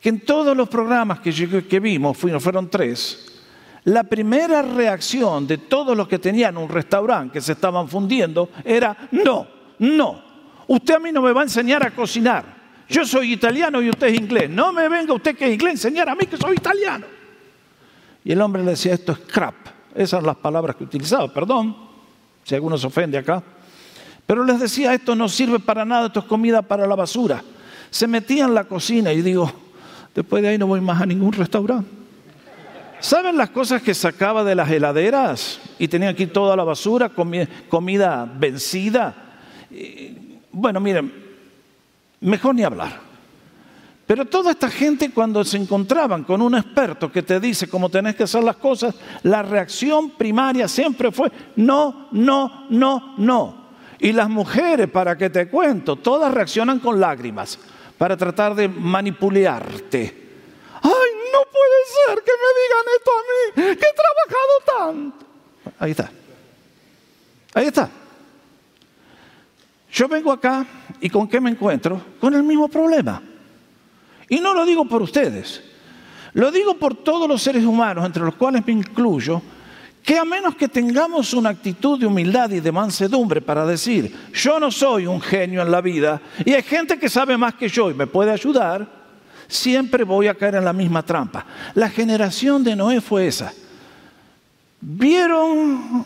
Que 0.00 0.08
en 0.08 0.20
todos 0.20 0.56
los 0.56 0.68
programas 0.68 1.20
que, 1.20 1.80
vimos, 1.80 2.16
fueron 2.16 2.70
tres, 2.70 3.42
la 3.84 4.04
primera 4.04 4.62
reacción 4.62 5.46
de 5.46 5.58
todos 5.58 5.96
los 5.96 6.06
que 6.08 6.18
tenían 6.18 6.56
un 6.56 6.68
restaurante 6.68 7.34
que 7.34 7.40
se 7.40 7.52
estaban 7.52 7.88
fundiendo 7.88 8.50
era, 8.64 8.96
no, 9.10 9.46
no, 9.78 10.22
usted 10.66 10.94
a 10.94 10.98
mí 10.98 11.12
no 11.12 11.22
me 11.22 11.32
va 11.32 11.40
a 11.40 11.44
enseñar 11.44 11.84
a 11.86 11.90
cocinar. 11.90 12.60
Yo 12.88 13.04
soy 13.04 13.32
italiano 13.32 13.80
y 13.80 13.88
usted 13.88 14.08
es 14.08 14.18
inglés. 14.18 14.50
No 14.50 14.72
me 14.72 14.88
venga 14.88 15.14
usted 15.14 15.36
que 15.36 15.46
es 15.46 15.54
inglés 15.54 15.74
enseñar 15.74 16.08
a 16.08 16.14
mí 16.14 16.26
que 16.26 16.36
soy 16.36 16.56
italiano. 16.56 17.06
Y 18.24 18.32
el 18.32 18.40
hombre 18.40 18.64
le 18.64 18.72
decía, 18.72 18.94
esto 18.94 19.12
es 19.12 19.18
crap. 19.20 19.54
Esas 19.94 20.10
son 20.10 20.26
las 20.26 20.36
palabras 20.36 20.76
que 20.76 20.84
utilizaba, 20.84 21.32
perdón, 21.32 21.76
si 22.42 22.54
alguno 22.54 22.76
se 22.76 22.86
ofende 22.86 23.16
acá. 23.16 23.42
Pero 24.26 24.44
les 24.44 24.60
decía, 24.60 24.92
esto 24.92 25.14
no 25.14 25.28
sirve 25.28 25.60
para 25.60 25.84
nada, 25.84 26.08
esto 26.08 26.20
es 26.20 26.26
comida 26.26 26.62
para 26.62 26.86
la 26.86 26.94
basura 26.94 27.42
se 27.90 28.06
metía 28.06 28.44
en 28.44 28.54
la 28.54 28.64
cocina 28.64 29.12
y 29.12 29.20
digo, 29.22 29.52
después 30.14 30.42
de 30.42 30.48
ahí 30.48 30.58
no 30.58 30.66
voy 30.66 30.80
más 30.80 31.02
a 31.02 31.06
ningún 31.06 31.32
restaurante. 31.32 31.90
¿Saben 33.00 33.36
las 33.38 33.50
cosas 33.50 33.80
que 33.82 33.94
sacaba 33.94 34.44
de 34.44 34.54
las 34.54 34.70
heladeras? 34.70 35.58
Y 35.78 35.88
tenía 35.88 36.10
aquí 36.10 36.26
toda 36.26 36.54
la 36.54 36.64
basura, 36.64 37.08
comida 37.08 38.30
vencida. 38.38 39.14
Bueno, 40.52 40.80
miren, 40.80 41.12
mejor 42.20 42.54
ni 42.54 42.62
hablar. 42.62 43.00
Pero 44.06 44.26
toda 44.26 44.50
esta 44.50 44.68
gente 44.68 45.12
cuando 45.12 45.44
se 45.44 45.56
encontraban 45.56 46.24
con 46.24 46.42
un 46.42 46.56
experto 46.56 47.10
que 47.10 47.22
te 47.22 47.40
dice 47.40 47.68
cómo 47.68 47.88
tenés 47.88 48.16
que 48.16 48.24
hacer 48.24 48.42
las 48.42 48.56
cosas, 48.56 48.94
la 49.22 49.42
reacción 49.42 50.10
primaria 50.10 50.68
siempre 50.68 51.10
fue 51.10 51.32
no, 51.56 52.08
no, 52.12 52.66
no, 52.68 53.14
no. 53.16 53.70
Y 53.98 54.12
las 54.12 54.28
mujeres, 54.28 54.88
para 54.88 55.16
que 55.16 55.30
te 55.30 55.48
cuento, 55.48 55.96
todas 55.96 56.34
reaccionan 56.34 56.80
con 56.80 57.00
lágrimas 57.00 57.58
para 58.00 58.16
tratar 58.16 58.54
de 58.54 58.66
manipularte. 58.66 60.00
Ay, 60.80 61.10
no 61.30 61.40
puede 61.52 61.80
ser 61.84 62.24
que 62.24 62.32
me 62.32 62.50
digan 62.62 62.86
esto 62.96 63.10
a 63.12 63.20
mí, 63.28 63.76
que 63.76 63.86
he 63.86 63.92
trabajado 63.92 64.88
tanto. 64.88 65.26
Ahí 65.78 65.90
está. 65.90 66.10
Ahí 67.52 67.66
está. 67.66 67.90
Yo 69.92 70.08
vengo 70.08 70.32
acá 70.32 70.64
y 70.98 71.10
¿con 71.10 71.28
qué 71.28 71.42
me 71.42 71.50
encuentro? 71.50 72.00
Con 72.18 72.32
el 72.32 72.42
mismo 72.42 72.68
problema. 72.68 73.22
Y 74.30 74.40
no 74.40 74.54
lo 74.54 74.64
digo 74.64 74.86
por 74.86 75.02
ustedes, 75.02 75.62
lo 76.32 76.50
digo 76.50 76.78
por 76.78 76.94
todos 76.94 77.28
los 77.28 77.42
seres 77.42 77.66
humanos, 77.66 78.06
entre 78.06 78.22
los 78.22 78.34
cuales 78.34 78.66
me 78.66 78.72
incluyo, 78.72 79.42
que 80.10 80.18
a 80.18 80.24
menos 80.24 80.56
que 80.56 80.66
tengamos 80.66 81.32
una 81.34 81.50
actitud 81.50 81.96
de 81.96 82.04
humildad 82.04 82.50
y 82.50 82.58
de 82.58 82.72
mansedumbre 82.72 83.40
para 83.40 83.64
decir, 83.64 84.12
yo 84.34 84.58
no 84.58 84.68
soy 84.72 85.06
un 85.06 85.20
genio 85.20 85.62
en 85.62 85.70
la 85.70 85.80
vida 85.80 86.20
y 86.44 86.52
hay 86.52 86.64
gente 86.64 86.98
que 86.98 87.08
sabe 87.08 87.36
más 87.36 87.54
que 87.54 87.68
yo 87.68 87.92
y 87.92 87.94
me 87.94 88.08
puede 88.08 88.32
ayudar, 88.32 88.90
siempre 89.46 90.02
voy 90.02 90.26
a 90.26 90.34
caer 90.34 90.56
en 90.56 90.64
la 90.64 90.72
misma 90.72 91.04
trampa. 91.04 91.46
La 91.74 91.88
generación 91.88 92.64
de 92.64 92.74
Noé 92.74 93.00
fue 93.00 93.28
esa. 93.28 93.52
Vieron 94.80 96.04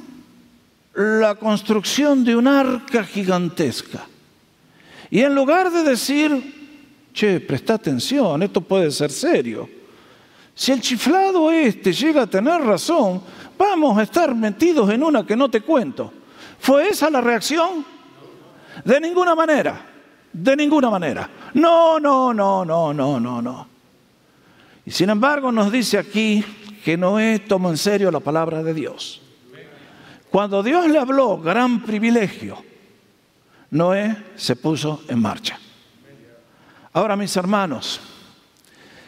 la 0.94 1.36
construcción 1.36 2.22
de 2.24 2.36
un 2.36 2.46
arca 2.46 3.04
gigantesca. 3.04 4.06
Y 5.08 5.20
en 5.20 5.34
lugar 5.34 5.70
de 5.70 5.82
decir, 5.82 7.08
che, 7.14 7.40
presta 7.40 7.72
atención, 7.72 8.42
esto 8.42 8.60
puede 8.60 8.90
ser 8.90 9.10
serio. 9.10 9.66
Si 10.54 10.70
el 10.70 10.80
chiflado 10.80 11.50
este 11.50 11.92
llega 11.92 12.22
a 12.22 12.26
tener 12.26 12.60
razón, 12.60 13.22
vamos 13.58 13.98
a 13.98 14.02
estar 14.02 14.34
metidos 14.34 14.90
en 14.90 15.02
una 15.02 15.24
que 15.24 15.36
no 15.36 15.48
te 15.48 15.60
cuento. 15.60 16.12
¿Fue 16.58 16.88
esa 16.88 17.10
la 17.10 17.20
reacción? 17.20 17.84
De 18.84 19.00
ninguna 19.00 19.34
manera, 19.34 19.80
de 20.32 20.56
ninguna 20.56 20.90
manera. 20.90 21.28
No, 21.54 22.00
no, 22.00 22.32
no, 22.34 22.64
no, 22.64 22.92
no, 22.92 23.20
no, 23.20 23.42
no. 23.42 23.68
Y 24.86 24.90
sin 24.90 25.10
embargo 25.10 25.52
nos 25.52 25.70
dice 25.70 25.98
aquí 25.98 26.44
que 26.84 26.96
Noé 26.96 27.38
tomó 27.40 27.70
en 27.70 27.76
serio 27.76 28.10
la 28.10 28.20
palabra 28.20 28.62
de 28.62 28.74
Dios. 28.74 29.22
Cuando 30.30 30.62
Dios 30.62 30.88
le 30.88 30.98
habló, 30.98 31.38
gran 31.38 31.82
privilegio, 31.82 32.62
Noé 33.70 34.16
se 34.34 34.56
puso 34.56 35.02
en 35.08 35.20
marcha. 35.20 35.58
Ahora, 36.92 37.16
mis 37.16 37.36
hermanos, 37.36 38.00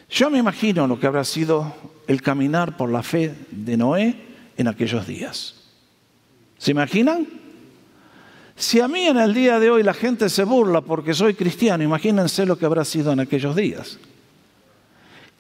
yo 0.09 0.31
me 0.31 0.39
imagino 0.39 0.87
lo 0.87 0.99
que 0.99 1.07
habrá 1.07 1.25
sido 1.25 1.75
el 2.07 2.23
caminar 2.23 2.77
por 2.77 2.91
la 2.91 3.03
fe 3.03 3.35
de 3.51 3.77
Noé 3.77 4.26
en 4.57 4.69
aquellos 4.69 5.07
días. 5.07 5.55
¿Se 6.59 6.71
imaginan? 6.71 7.27
Si 8.57 8.81
a 8.81 8.89
mí 8.89 9.07
en 9.07 9.19
el 9.19 9.35
día 9.35 9.61
de 9.61 9.71
hoy 9.71 9.83
la 9.83 9.93
gente 9.93 10.31
se 10.31 10.45
burla 10.45 10.81
porque 10.81 11.13
soy 11.13 11.35
cristiano, 11.35 11.85
imagínense 11.85 12.47
lo 12.47 12.59
que 12.59 12.65
habrá 12.65 12.85
sido 12.85 13.13
en 13.13 13.21
aquellos 13.21 13.55
días. 13.55 13.99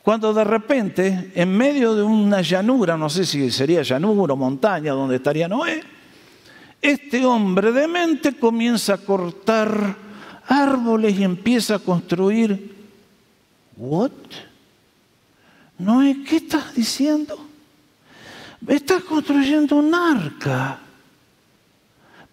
Cuando 0.03 0.33
de 0.35 0.45
repente, 0.45 1.33
en 1.35 1.57
medio 1.57 1.95
de 1.95 2.03
una 2.03 2.43
llanura, 2.43 2.97
no 2.97 3.09
sé 3.09 3.25
si 3.25 3.51
sería 3.51 3.83
llanura 3.83 4.35
o 4.35 4.37
montaña 4.37 4.93
donde 4.93 5.17
estaría 5.17 5.49
Noé, 5.49 5.83
este 6.81 7.25
hombre 7.25 7.73
de 7.73 7.89
mente 7.89 8.35
comienza 8.35 8.95
a 8.95 8.99
cortar 8.99 9.97
árboles 10.47 11.19
y 11.19 11.25
empieza 11.25 11.77
a 11.77 11.79
construir. 11.79 12.77
¿What? 13.77 14.13
Noé, 15.79 16.23
¿qué 16.23 16.37
estás 16.37 16.75
diciendo? 16.75 17.46
Estás 18.67 19.03
construyendo 19.03 19.77
un 19.77 19.95
arca. 19.95 20.79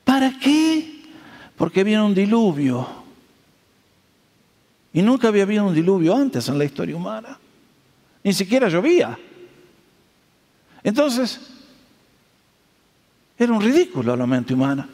¿Para 0.04 0.38
qué? 0.38 1.02
Porque 1.56 1.84
viene 1.84 2.04
un 2.04 2.14
diluvio. 2.14 3.04
Y 4.94 5.02
nunca 5.02 5.30
había 5.30 5.44
habido 5.44 5.66
un 5.66 5.74
diluvio 5.74 6.16
antes 6.16 6.48
en 6.50 6.58
la 6.58 6.66
historia 6.66 6.96
humana. 6.96 7.40
Ni 8.24 8.34
siquiera 8.34 8.70
llovía. 8.70 9.18
Entonces, 10.84 11.40
era 13.38 13.52
un 13.52 13.62
ridículo 13.62 14.16
la 14.16 14.28
mente 14.28 14.54
humana. 14.54 14.88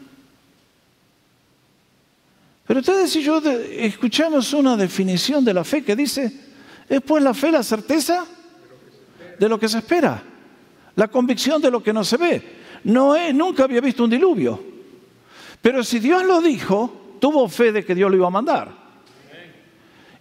Pero 2.65 2.79
ustedes 2.81 3.15
y 3.15 3.23
yo 3.23 3.39
escuchamos 3.39 4.53
una 4.53 4.77
definición 4.77 5.43
de 5.43 5.53
la 5.53 5.63
fe 5.63 5.83
que 5.83 5.95
dice, 5.95 6.31
es 6.87 7.01
pues 7.01 7.23
la 7.23 7.33
fe 7.33 7.51
la 7.51 7.63
certeza 7.63 8.25
de 9.39 9.49
lo 9.49 9.59
que 9.59 9.67
se 9.67 9.79
espera, 9.79 10.21
la 10.95 11.07
convicción 11.07 11.61
de 11.61 11.71
lo 11.71 11.81
que 11.81 11.93
no 11.93 12.03
se 12.03 12.17
ve. 12.17 12.59
Noé 12.83 13.33
nunca 13.33 13.63
había 13.63 13.81
visto 13.81 14.03
un 14.03 14.09
diluvio, 14.09 14.61
pero 15.61 15.83
si 15.83 15.99
Dios 15.99 16.23
lo 16.23 16.41
dijo, 16.41 17.17
tuvo 17.19 17.47
fe 17.49 17.71
de 17.71 17.83
que 17.83 17.95
Dios 17.95 18.09
lo 18.09 18.17
iba 18.17 18.27
a 18.27 18.31
mandar. 18.31 18.79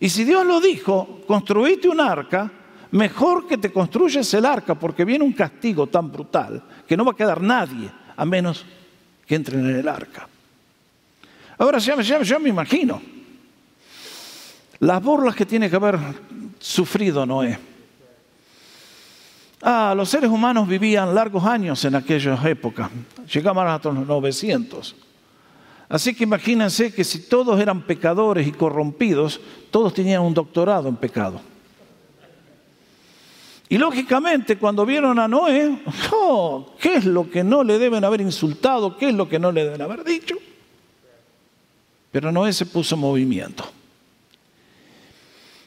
Y 0.00 0.09
si 0.09 0.24
Dios 0.24 0.46
lo 0.46 0.61
dijo, 0.61 1.20
construiste 1.26 1.88
un 1.88 2.00
arca, 2.00 2.50
mejor 2.92 3.46
que 3.46 3.59
te 3.59 3.72
construyes 3.72 4.33
el 4.35 4.44
arca, 4.44 4.74
porque 4.74 5.04
viene 5.04 5.24
un 5.24 5.33
castigo 5.33 5.87
tan 5.88 6.11
brutal 6.11 6.62
que 6.87 6.96
no 6.96 7.04
va 7.04 7.12
a 7.12 7.16
quedar 7.16 7.42
nadie 7.42 7.90
a 8.16 8.24
menos 8.24 8.64
que 9.26 9.35
entren 9.35 9.68
en 9.68 9.76
el 9.76 9.88
arca. 9.88 10.28
Ahora 11.59 11.78
ya, 11.78 12.00
ya, 12.00 12.38
me 12.38 12.48
imagino 12.48 13.02
las 14.81 15.02
burlas 15.02 15.35
que 15.35 15.44
tiene 15.44 15.68
que 15.68 15.76
haber 15.76 15.98
sufrido 16.61 17.26
Noé. 17.26 17.59
Ah, 19.62 19.92
los 19.97 20.09
seres 20.09 20.31
humanos 20.31 20.68
vivían 20.68 21.14
largos 21.14 21.44
años 21.44 21.85
en 21.85 21.97
aquellas 21.97 22.44
épocas, 22.44 22.90
llegaban 23.33 23.66
hasta 23.68 23.90
los 23.90 24.07
900. 24.07 24.94
Así 25.88 26.14
que 26.14 26.25
imagínense 26.25 26.92
que 26.92 27.03
si 27.03 27.21
todos 27.21 27.59
eran 27.61 27.83
pecadores 27.83 28.47
y 28.47 28.53
corrompidos, 28.53 29.40
todos 29.71 29.94
tenían 29.94 30.23
un 30.23 30.35
doctorado 30.35 30.88
en 30.88 30.97
pecado. 30.97 31.40
Y 33.71 33.79
lógicamente 33.79 34.57
cuando 34.57 34.87
vieron 34.87 35.18
a 35.18 35.29
Noé, 35.29 35.83
oh, 36.12 36.75
¿qué 36.81 36.97
es 36.97 37.05
lo 37.05 37.31
que 37.31 37.42
no 37.42 37.64
le 37.64 37.79
deben 37.79 38.05
haber 38.05 38.21
insultado? 38.21 38.97
¿Qué 38.97 39.09
es 39.09 39.14
lo 39.14 39.29
que 39.29 39.38
no 39.38 39.51
le 39.51 39.64
deben 39.64 39.83
haber 39.83 40.05
dicho? 40.05 40.37
Pero 42.11 42.33
Noé 42.33 42.53
se 42.53 42.64
puso 42.64 42.94
en 42.94 43.01
movimiento. 43.01 43.64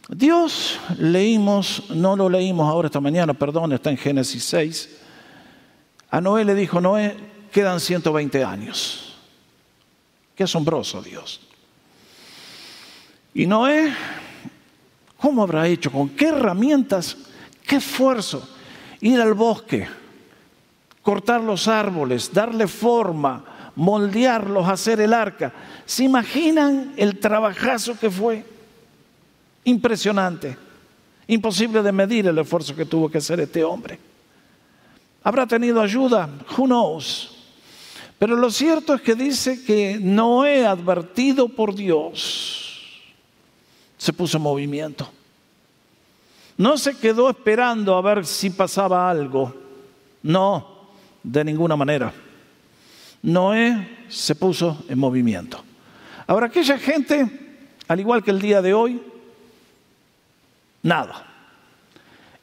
Dios 0.10 0.80
leímos, 0.98 1.90
no 1.92 2.16
lo 2.16 2.30
leímos 2.30 2.70
ahora 2.70 2.88
esta 2.88 3.00
mañana, 3.00 3.34
perdón, 3.34 3.74
está 3.74 3.90
en 3.90 3.98
Génesis 3.98 4.44
6. 4.46 4.90
A 6.10 6.20
Noé 6.20 6.44
le 6.44 6.56
dijo, 6.56 6.82
Noé, 6.82 7.16
quedan 7.52 7.80
120 7.80 8.44
años. 8.44 9.16
Qué 10.36 10.44
asombroso 10.44 11.02
Dios. 11.02 11.40
Y 13.34 13.46
Noé, 13.46 13.94
¿cómo 15.18 15.44
habrá 15.44 15.68
hecho? 15.68 15.92
¿Con 15.92 16.10
qué 16.10 16.28
herramientas? 16.28 17.16
¿Qué 17.66 17.78
esfuerzo? 17.78 18.48
Ir 19.00 19.22
al 19.22 19.34
bosque, 19.34 19.88
cortar 21.02 21.42
los 21.42 21.68
árboles, 21.68 22.34
darle 22.34 22.68
forma, 22.68 23.72
moldearlos, 23.76 24.68
hacer 24.68 25.00
el 25.00 25.14
arca. 25.14 25.54
¿Se 25.86 26.04
imaginan 26.04 26.94
el 26.98 27.20
trabajazo 27.20 27.98
que 27.98 28.12
fue? 28.12 28.51
Impresionante. 29.64 30.58
Imposible 31.28 31.82
de 31.82 31.92
medir 31.92 32.28
el 32.28 32.38
esfuerzo 32.38 32.76
que 32.76 32.86
tuvo 32.86 33.10
que 33.10 33.20
hacer 33.20 33.40
este 33.40 33.64
hombre. 33.64 34.00
¿Habrá 35.24 35.46
tenido 35.46 35.82
ayuda? 35.82 36.30
Who 36.58 36.66
knows? 36.66 37.38
Pero 38.18 38.36
lo 38.36 38.52
cierto 38.52 38.94
es 38.94 39.02
que 39.02 39.16
dice 39.16 39.64
que 39.64 39.98
Noé, 40.00 40.66
advertido 40.66 41.50
por 41.50 41.74
Dios, 41.74 43.02
se 43.98 44.14
puso 44.14 44.38
en 44.38 44.44
movimiento. 44.44 45.10
No 46.58 46.78
se 46.78 46.98
quedó 46.98 47.30
esperando 47.30 47.96
a 47.96 48.02
ver 48.02 48.26
si 48.26 48.52
pasaba 48.52 49.10
algo. 49.10 49.56
No, 50.22 50.90
de 51.24 51.44
ninguna 51.44 51.76
manera. 51.76 52.14
Noé 53.24 54.06
se 54.08 54.36
puso 54.36 54.84
en 54.88 55.00
movimiento. 55.00 55.64
Ahora, 56.28 56.48
aquella 56.48 56.78
gente, 56.78 57.66
al 57.88 58.00
igual 58.00 58.24
que 58.24 58.32
el 58.32 58.42
día 58.42 58.62
de 58.62 58.74
hoy, 58.74 59.02
nada. 60.84 61.28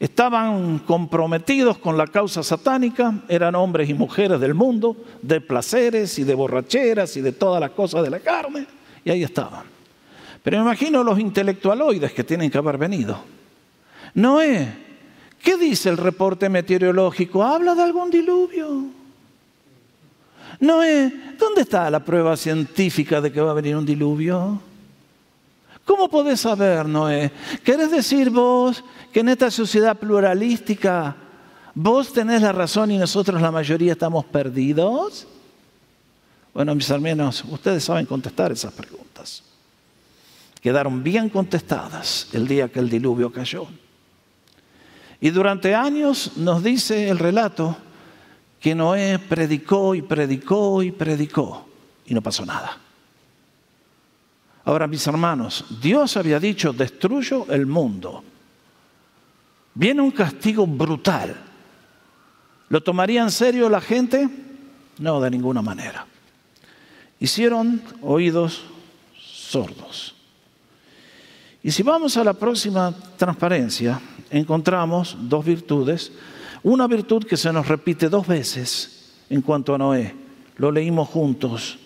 Estaban 0.01 0.79
comprometidos 0.81 1.79
con 1.79 1.98
la 1.98 2.07
causa 2.07 2.44
satánica, 2.44 3.14
eran 3.29 3.57
hombres 3.57 3.88
y 3.88 3.94
mujeres 3.94 4.38
del 4.38 4.55
mundo, 4.55 4.96
de 5.22 5.40
placeres 5.40 6.18
y 6.20 6.24
de 6.24 6.35
borracheras 6.35 7.16
y 7.16 7.20
de 7.20 7.33
todas 7.33 7.61
las 7.61 7.70
cosas 7.70 8.05
de 8.05 8.11
la 8.11 8.20
carne, 8.20 8.66
y 9.05 9.11
ahí 9.11 9.24
estaban. 9.24 9.64
Pero 10.42 10.59
me 10.59 10.62
imagino 10.62 11.03
los 11.03 11.18
intelectualoides 11.18 12.12
que 12.12 12.22
tienen 12.22 12.48
que 12.48 12.59
haber 12.59 12.79
venido. 12.79 13.18
Noé, 14.14 14.72
¿qué 15.42 15.57
dice 15.57 15.88
el 15.88 15.96
reporte 15.96 16.48
meteorológico? 16.48 17.42
¿Habla 17.42 17.74
de 17.74 17.83
algún 17.83 18.09
diluvio? 18.09 18.85
Noé, 20.61 21.12
¿dónde 21.38 21.62
está 21.62 21.90
la 21.90 22.05
prueba 22.05 22.37
científica 22.37 23.20
de 23.20 23.33
que 23.33 23.40
va 23.40 23.51
a 23.51 23.55
venir 23.55 23.77
un 23.77 23.85
diluvio? 23.85 24.61
¿Cómo 25.88 26.11
podés 26.11 26.40
saber, 26.40 26.85
Noé? 26.85 27.33
¿Querés 27.64 27.90
decir 27.90 28.29
vos 28.29 28.85
que 29.11 29.20
en 29.20 29.31
esta 29.31 29.51
sociedad 29.51 29.96
pluralística 29.96 31.16
vos 31.74 32.12
tenés 32.12 32.42
la 32.42 32.53
razón 32.53 32.90
y 32.90 32.98
nosotros 32.98 33.40
la 33.40 33.51
mayoría 33.51 33.92
estamos 33.92 34.27
perdidos? 34.27 35.27
Bueno, 36.53 36.74
mis 36.74 36.90
hermanos, 36.90 37.42
ustedes 37.48 37.85
saben 37.85 38.05
contestar 38.05 38.53
esas 38.53 38.74
preguntas. 38.74 39.42
Quedaron 40.61 41.03
bien 41.03 41.31
contestadas 41.31 42.29
el 42.35 42.46
día 42.46 42.68
que 42.68 42.81
el 42.81 42.90
diluvio 42.90 43.33
cayó. 43.33 43.66
Y 45.22 45.31
durante 45.31 45.74
años 45.74 46.33
nos 46.37 46.62
dice 46.62 47.09
el 47.09 47.18
relato 47.18 47.79
que 48.61 48.74
Noé 48.74 49.18
predicó 49.18 49.94
y 49.94 50.03
predicó 50.03 50.83
y 50.83 50.92
predicó 50.92 51.66
y 52.05 52.12
no 52.12 52.20
pasó 52.20 52.44
nada. 52.44 52.79
Ahora, 54.68 54.87
mis 54.87 55.07
hermanos, 55.07 55.64
Dios 55.81 56.18
había 56.18 56.38
dicho, 56.38 56.74
destruyo 56.74 57.46
el 57.48 57.64
mundo. 57.64 58.22
Viene 59.72 60.02
un 60.02 60.11
castigo 60.11 60.66
brutal. 60.66 61.35
¿Lo 62.68 62.83
tomaría 62.83 63.22
en 63.22 63.31
serio 63.31 63.70
la 63.70 63.81
gente? 63.81 64.28
No, 64.98 65.22
de 65.22 65.31
ninguna 65.31 65.62
manera. 65.62 66.04
Hicieron 67.18 67.81
oídos 68.02 68.61
sordos. 69.18 70.14
Y 71.62 71.70
si 71.70 71.83
vamos 71.83 72.18
a 72.18 72.24
la 72.24 72.35
próxima 72.35 72.94
transparencia, 73.16 73.98
encontramos 74.28 75.16
dos 75.18 75.46
virtudes. 75.46 76.12
Una 76.62 76.87
virtud 76.87 77.24
que 77.24 77.38
se 77.38 77.50
nos 77.54 77.66
repite 77.66 78.11
dos 78.11 78.26
veces 78.26 79.14
en 79.31 79.40
cuanto 79.40 79.74
a 79.74 79.78
Noé. 79.78 80.14
Lo 80.59 80.70
leímos 80.70 81.09
juntos. 81.09 81.78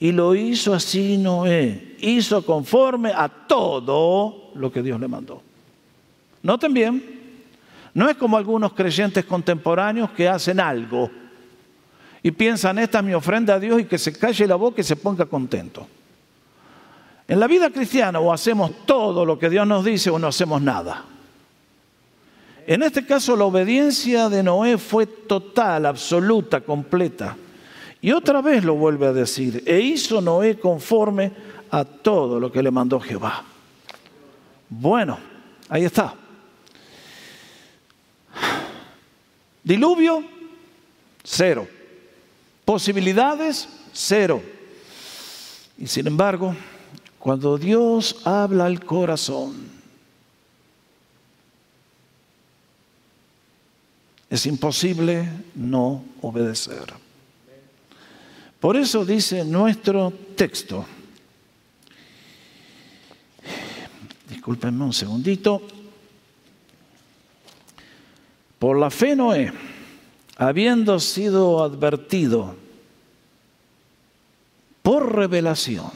Y 0.00 0.12
lo 0.12 0.34
hizo 0.34 0.74
así 0.74 1.18
Noé. 1.18 1.96
Hizo 2.00 2.44
conforme 2.44 3.12
a 3.14 3.28
todo 3.28 4.50
lo 4.54 4.72
que 4.72 4.82
Dios 4.82 4.98
le 4.98 5.06
mandó. 5.06 5.42
Noten 6.42 6.72
bien, 6.72 7.20
no 7.92 8.08
es 8.08 8.16
como 8.16 8.38
algunos 8.38 8.72
creyentes 8.72 9.26
contemporáneos 9.26 10.10
que 10.10 10.26
hacen 10.26 10.58
algo 10.58 11.10
y 12.22 12.30
piensan, 12.30 12.78
esta 12.78 12.98
es 12.98 13.04
mi 13.04 13.14
ofrenda 13.14 13.54
a 13.54 13.60
Dios 13.60 13.80
y 13.80 13.84
que 13.84 13.98
se 13.98 14.12
calle 14.12 14.46
la 14.46 14.56
boca 14.56 14.80
y 14.80 14.84
se 14.84 14.96
ponga 14.96 15.26
contento. 15.26 15.86
En 17.26 17.38
la 17.38 17.46
vida 17.46 17.70
cristiana 17.70 18.20
o 18.20 18.32
hacemos 18.32 18.72
todo 18.86 19.24
lo 19.24 19.38
que 19.38 19.48
Dios 19.48 19.66
nos 19.66 19.84
dice 19.84 20.10
o 20.10 20.18
no 20.18 20.28
hacemos 20.28 20.60
nada. 20.60 21.04
En 22.66 22.82
este 22.82 23.06
caso 23.06 23.36
la 23.36 23.44
obediencia 23.44 24.28
de 24.28 24.42
Noé 24.42 24.78
fue 24.78 25.06
total, 25.06 25.86
absoluta, 25.86 26.60
completa. 26.60 27.36
Y 28.02 28.12
otra 28.12 28.40
vez 28.40 28.64
lo 28.64 28.74
vuelve 28.74 29.06
a 29.06 29.12
decir, 29.12 29.62
e 29.66 29.80
hizo 29.80 30.20
Noé 30.20 30.58
conforme 30.58 31.32
a 31.70 31.84
todo 31.84 32.40
lo 32.40 32.50
que 32.50 32.62
le 32.62 32.70
mandó 32.70 32.98
Jehová. 32.98 33.44
Bueno, 34.68 35.18
ahí 35.68 35.84
está. 35.84 36.14
Diluvio, 39.62 40.24
cero. 41.22 41.68
Posibilidades, 42.64 43.68
cero. 43.92 44.42
Y 45.76 45.86
sin 45.86 46.06
embargo, 46.06 46.54
cuando 47.18 47.58
Dios 47.58 48.22
habla 48.24 48.66
al 48.66 48.84
corazón, 48.84 49.70
Es 54.30 54.46
imposible 54.46 55.28
no 55.56 56.04
obedecer. 56.22 56.94
Por 58.60 58.76
eso 58.76 59.06
dice 59.06 59.42
nuestro 59.42 60.12
texto, 60.36 60.84
discúlpenme 64.28 64.84
un 64.84 64.92
segundito, 64.92 65.62
por 68.58 68.78
la 68.78 68.90
fe 68.90 69.16
Noé, 69.16 69.50
habiendo 70.36 71.00
sido 71.00 71.64
advertido 71.64 72.54
por 74.82 75.14
revelación 75.16 75.90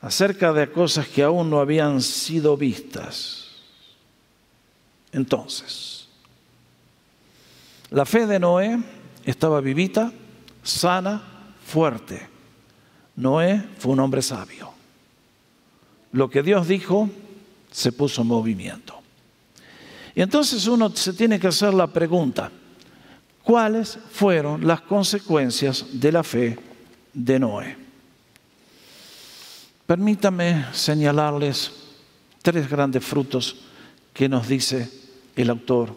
acerca 0.00 0.52
de 0.52 0.72
cosas 0.72 1.06
que 1.06 1.22
aún 1.22 1.48
no 1.48 1.60
habían 1.60 2.02
sido 2.02 2.56
vistas, 2.56 3.46
entonces, 5.12 6.08
la 7.90 8.04
fe 8.04 8.26
de 8.26 8.40
Noé 8.40 8.82
estaba 9.24 9.60
vivita, 9.60 10.12
sana, 10.64 11.35
fuerte. 11.66 12.28
Noé 13.16 13.62
fue 13.78 13.92
un 13.92 14.00
hombre 14.00 14.22
sabio. 14.22 14.72
Lo 16.12 16.30
que 16.30 16.42
Dios 16.42 16.68
dijo 16.68 17.10
se 17.70 17.92
puso 17.92 18.22
en 18.22 18.28
movimiento. 18.28 18.94
Y 20.14 20.22
entonces 20.22 20.66
uno 20.66 20.94
se 20.94 21.12
tiene 21.12 21.38
que 21.38 21.48
hacer 21.48 21.74
la 21.74 21.88
pregunta, 21.88 22.50
¿cuáles 23.42 23.98
fueron 24.12 24.66
las 24.66 24.80
consecuencias 24.80 25.84
de 25.92 26.12
la 26.12 26.22
fe 26.22 26.58
de 27.12 27.38
Noé? 27.38 27.76
Permítame 29.86 30.66
señalarles 30.72 31.72
tres 32.42 32.68
grandes 32.68 33.04
frutos 33.04 33.66
que 34.14 34.28
nos 34.28 34.48
dice 34.48 34.90
el 35.34 35.50
autor 35.50 35.94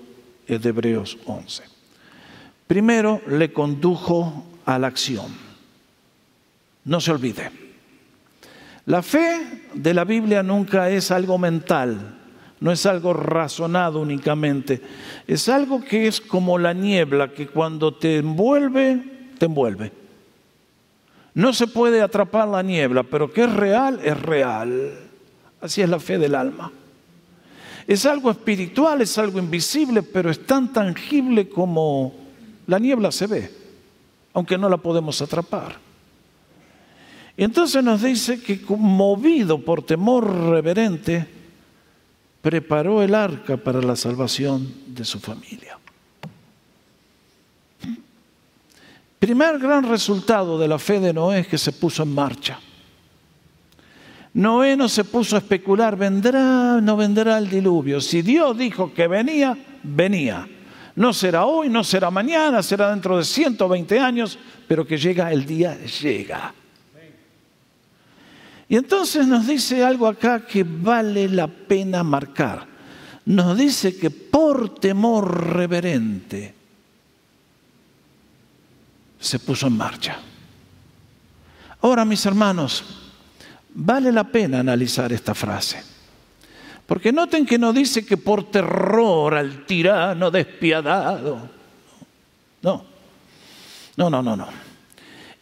de 0.48 0.70
Hebreos 0.70 1.18
11. 1.26 1.64
Primero 2.68 3.22
le 3.28 3.54
condujo 3.54 4.46
a 4.66 4.78
la 4.78 4.88
acción. 4.88 5.49
No 6.86 7.00
se 7.00 7.12
olvide. 7.12 7.52
La 8.86 9.04
fe 9.04 9.66
de 9.74 9.94
la 9.94 10.04
Biblia 10.04 10.42
nunca 10.42 10.90
es 10.90 11.12
algo 11.12 11.38
mental, 11.38 12.18
no 12.60 12.72
es 12.72 12.86
algo 12.86 13.14
razonado 13.14 14.00
únicamente, 14.00 14.82
es 15.28 15.48
algo 15.48 15.84
que 15.84 16.08
es 16.08 16.20
como 16.20 16.58
la 16.58 16.74
niebla 16.74 17.32
que 17.32 17.48
cuando 17.48 17.94
te 17.94 18.18
envuelve, 18.18 19.04
te 19.38 19.46
envuelve. 19.46 19.92
No 21.36 21.54
se 21.54 21.68
puede 21.68 22.02
atrapar 22.02 22.48
la 22.48 22.64
niebla, 22.64 23.04
pero 23.04 23.32
que 23.32 23.44
es 23.44 23.54
real, 23.54 24.00
es 24.04 24.20
real. 24.20 24.92
Así 25.62 25.82
es 25.82 25.90
la 25.90 26.00
fe 26.00 26.18
del 26.18 26.34
alma. 26.34 26.72
Es 27.86 28.06
algo 28.06 28.32
espiritual, 28.32 29.02
es 29.02 29.18
algo 29.18 29.40
invisible, 29.40 30.04
pero 30.04 30.30
es 30.30 30.46
tan 30.46 30.74
tangible 30.74 31.50
como 31.50 32.14
la 32.68 32.80
niebla 32.80 33.12
se 33.12 33.28
ve, 33.28 33.52
aunque 34.34 34.58
no 34.58 34.70
la 34.70 34.78
podemos 34.78 35.22
atrapar. 35.22 35.89
Entonces 37.40 37.82
nos 37.82 38.02
dice 38.02 38.42
que 38.42 38.60
movido 38.68 39.64
por 39.64 39.82
temor 39.82 40.30
reverente, 40.50 41.26
preparó 42.42 43.02
el 43.02 43.16
arca 43.16 43.56
para 43.56 43.82
la 43.82 43.96
salvación 43.96 44.70
de 44.88 45.06
su 45.06 45.22
familia. 45.22 45.80
Primer 49.18 49.58
gran 49.58 49.88
resultado 49.88 50.60
de 50.60 50.68
la 50.68 50.78
fe 50.78 51.00
de 51.00 51.14
Noé 51.14 51.40
es 51.40 51.48
que 51.48 51.58
se 51.58 51.72
puso 51.72 52.04
en 52.04 52.14
marcha. 52.14 52.60
Noé 54.34 54.76
no 54.76 54.90
se 54.90 55.06
puso 55.06 55.38
a 55.38 55.40
especular, 55.40 55.96
vendrá, 55.96 56.82
no 56.82 56.98
vendrá 56.98 57.38
el 57.38 57.50
diluvio. 57.50 58.02
Si 58.02 58.22
Dios 58.22 58.58
dijo 58.58 58.94
que 58.94 59.08
venía, 59.08 59.58
venía. 59.84 60.46
No 60.94 61.14
será 61.14 61.46
hoy, 61.46 61.70
no 61.70 61.86
será 61.86 62.12
mañana, 62.12 62.62
será 62.62 62.90
dentro 62.90 63.18
de 63.18 63.24
120 63.24 63.98
años, 63.98 64.38
pero 64.68 64.86
que 64.86 64.98
llega 64.98 65.32
el 65.32 65.46
día, 65.46 65.78
llega. 65.86 66.54
Y 68.70 68.76
entonces 68.76 69.26
nos 69.26 69.48
dice 69.48 69.84
algo 69.84 70.08
acá 70.08 70.46
que 70.46 70.64
vale 70.64 71.28
la 71.28 71.48
pena 71.48 72.04
marcar. 72.04 72.68
Nos 73.26 73.58
dice 73.58 73.98
que 73.98 74.12
por 74.12 74.76
temor 74.80 75.54
reverente 75.56 76.54
se 79.20 79.40
puso 79.40 79.68
en 79.68 79.76
marcha. 79.76 80.20
Ahora, 81.82 82.06
mis 82.06 82.24
hermanos, 82.28 82.84
vale 83.74 84.12
la 84.12 84.26
pena 84.26 84.60
analizar 84.60 85.12
esta 85.12 85.34
frase. 85.34 85.82
Porque 86.86 87.12
noten 87.12 87.46
que 87.46 87.58
no 87.58 87.74
dice 87.74 88.06
que 88.06 88.18
por 88.18 88.52
terror 88.52 89.34
al 89.34 89.66
tirano 89.66 90.30
despiadado. 90.30 91.50
No, 92.62 92.86
no, 93.98 94.10
no, 94.10 94.22
no, 94.22 94.36
no. 94.36 94.69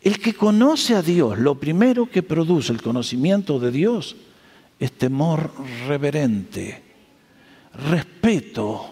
El 0.07 0.19
que 0.19 0.33
conoce 0.33 0.95
a 0.95 1.01
Dios, 1.01 1.37
lo 1.37 1.55
primero 1.55 2.09
que 2.09 2.23
produce 2.23 2.71
el 2.71 2.81
conocimiento 2.81 3.59
de 3.59 3.71
Dios 3.71 4.15
es 4.79 4.93
temor 4.93 5.51
reverente, 5.85 6.81
respeto, 7.89 8.85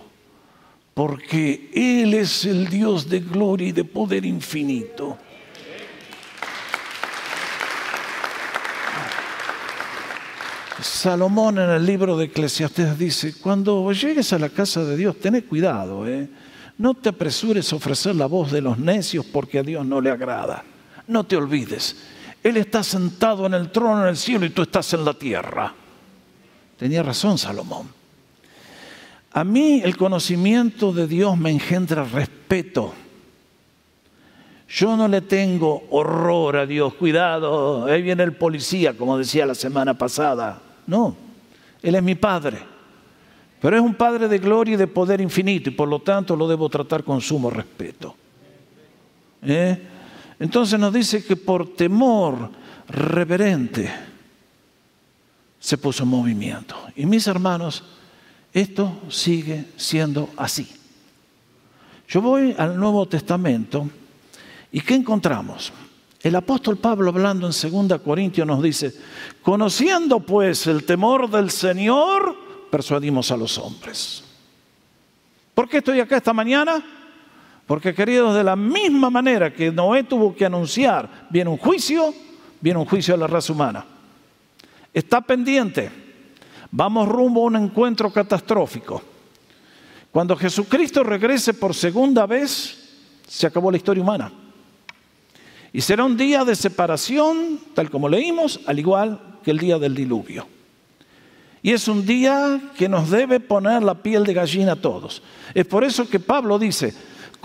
porque 0.94 1.72
Él 1.74 2.16
es 2.16 2.44
el 2.44 2.68
Dios 2.68 3.08
de 3.08 3.22
gloria 3.22 3.70
y 3.70 3.72
de 3.72 3.86
poder 3.86 4.26
infinito. 4.26 5.18
Salomón 10.82 11.60
en 11.60 11.70
el 11.70 11.86
libro 11.86 12.18
de 12.18 12.26
Eclesiastés 12.26 13.00
dice, 13.00 13.36
cuando 13.40 13.90
llegues 13.94 14.34
a 14.34 14.38
la 14.38 14.50
casa 14.50 14.84
de 14.84 14.98
Dios, 14.98 15.18
ten 15.22 15.40
cuidado, 15.44 16.06
¿eh? 16.06 16.28
no 16.78 16.94
te 16.94 17.08
apresures 17.08 17.72
a 17.72 17.78
ofrecer 17.78 18.18
la 18.18 18.26
voz 18.26 18.52
de 18.52 18.60
los 18.60 18.78
necios 18.78 19.26
porque 19.26 19.60
a 19.60 19.64
Dios 19.64 19.86
no 19.86 20.02
le 20.02 20.10
agrada. 20.12 20.75
No 21.08 21.24
te 21.24 21.36
olvides, 21.36 21.96
Él 22.44 22.58
está 22.58 22.84
sentado 22.84 23.46
en 23.46 23.54
el 23.54 23.72
trono 23.72 24.04
en 24.04 24.10
el 24.10 24.18
cielo 24.18 24.46
y 24.46 24.50
tú 24.50 24.64
estás 24.64 24.94
en 24.94 25.06
la 25.06 25.14
tierra. 25.14 25.74
Tenía 26.78 27.04
razón 27.04 27.38
Salomón. 27.38 27.88
A 29.32 29.44
mí 29.44 29.82
el 29.84 29.98
conocimiento 29.98 30.94
de 30.94 31.08
Dios 31.08 31.38
me 31.38 31.52
engendra 31.52 32.04
respeto. 32.06 32.94
Yo 34.68 34.98
no 34.98 35.08
le 35.08 35.22
tengo 35.22 35.84
horror 35.92 36.58
a 36.58 36.66
Dios, 36.66 36.94
cuidado, 36.96 37.86
ahí 37.86 38.02
viene 38.02 38.24
el 38.24 38.34
policía, 38.34 38.98
como 38.98 39.18
decía 39.18 39.46
la 39.46 39.56
semana 39.56 39.94
pasada. 39.94 40.62
No, 40.88 41.16
Él 41.82 41.96
es 41.96 42.04
mi 42.04 42.16
Padre. 42.16 42.60
Pero 43.62 43.78
es 43.78 43.82
un 43.82 43.96
Padre 43.96 44.28
de 44.28 44.38
gloria 44.38 44.74
y 44.74 44.78
de 44.78 44.88
poder 44.88 45.22
infinito 45.22 45.70
y 45.70 45.74
por 45.74 45.88
lo 45.88 46.00
tanto 46.00 46.36
lo 46.36 46.48
debo 46.48 46.70
tratar 46.70 47.04
con 47.04 47.22
sumo 47.22 47.50
respeto. 47.50 48.16
¿Eh? 49.42 49.80
Entonces 50.40 50.80
nos 50.80 50.94
dice 50.94 51.24
que 51.24 51.36
por 51.36 51.76
temor 51.76 52.52
reverente 52.88 53.92
se 55.60 55.78
puso 55.78 56.04
en 56.04 56.10
movimiento. 56.10 56.76
Y 56.96 57.06
mis 57.06 57.28
hermanos, 57.28 57.84
esto 58.54 59.02
sigue 59.10 59.66
siendo 59.78 60.30
así. 60.38 60.68
Yo 62.08 62.22
voy 62.22 62.56
al 62.58 62.78
Nuevo 62.78 63.08
Testamento 63.08 63.90
y 64.72 64.82
¿qué 64.82 64.96
encontramos? 64.96 65.74
El 66.22 66.36
apóstol 66.36 66.78
Pablo 66.78 67.10
hablando 67.10 67.48
en 67.48 67.88
2 67.88 68.02
Corintios 68.02 68.48
nos 68.48 68.62
dice, 68.62 68.94
conociendo 69.42 70.20
pues 70.20 70.68
el 70.68 70.84
temor 70.84 71.30
del 71.30 71.52
Señor, 71.52 72.36
persuadimos 72.72 73.32
a 73.32 73.38
los 73.38 73.58
hombres. 73.58 74.24
¿Por 75.54 75.70
qué 75.70 75.78
estoy 75.78 76.00
acá 76.00 76.18
esta 76.18 76.34
mañana? 76.34 76.84
Porque 77.66 77.94
queridos, 77.94 78.36
de 78.36 78.44
la 78.44 78.56
misma 78.56 79.10
manera 79.10 79.52
que 79.54 79.72
Noé 79.72 80.04
tuvo 80.04 80.36
que 80.36 80.46
anunciar, 80.46 81.28
viene 81.30 81.50
un 81.50 81.58
juicio, 81.58 82.14
viene 82.62 82.80
un 82.80 82.86
juicio 82.86 83.16
de 83.16 83.22
la 83.22 83.28
raza 83.28 83.54
humana. 83.54 83.86
Está 84.94 85.22
pendiente. 85.22 85.92
Vamos 86.72 87.08
rumbo 87.08 87.42
a 87.42 87.46
un 87.46 87.56
encuentro 87.56 88.12
catastrófico. 88.12 89.02
Cuando 90.12 90.36
Jesucristo 90.36 91.04
regrese 91.04 91.54
por 91.54 91.74
segunda 91.74 92.26
vez, 92.26 92.86
se 93.28 93.48
acabó 93.48 93.72
la 93.72 93.78
historia 93.78 94.04
humana. 94.04 94.32
Y 95.74 95.82
será 95.82 96.06
un 96.06 96.16
día 96.16 96.46
de 96.46 96.56
separación, 96.56 97.60
tal 97.74 97.90
como 97.90 98.08
leímos, 98.08 98.62
al 98.66 98.80
igual 98.80 99.40
que 99.44 99.52
el 99.52 99.58
día 99.58 99.78
del 99.78 99.94
diluvio. 99.94 100.48
Y 101.62 101.72
es 101.72 101.88
un 101.88 102.06
día 102.06 102.62
que 102.78 102.88
nos 102.88 103.10
debe 103.10 103.40
poner 103.40 103.84
la 103.84 103.96
piel 103.96 104.24
de 104.24 104.34
gallina 104.34 104.74
a 104.74 104.76
todos. 104.76 105.22
Es 105.54 105.66
por 105.66 105.84
eso 105.84 106.08
que 106.08 106.20
Pablo 106.20 106.60
dice, 106.60 106.94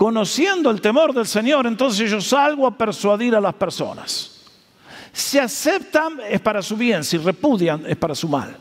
conociendo 0.01 0.71
el 0.71 0.81
temor 0.81 1.13
del 1.13 1.27
Señor, 1.27 1.67
entonces 1.67 2.09
yo 2.09 2.19
salgo 2.19 2.65
a 2.65 2.75
persuadir 2.75 3.35
a 3.35 3.39
las 3.39 3.53
personas. 3.53 4.41
Si 5.13 5.37
aceptan 5.37 6.19
es 6.27 6.41
para 6.41 6.63
su 6.63 6.75
bien, 6.75 7.03
si 7.03 7.19
repudian 7.19 7.85
es 7.85 7.95
para 7.97 8.15
su 8.15 8.27
mal. 8.27 8.57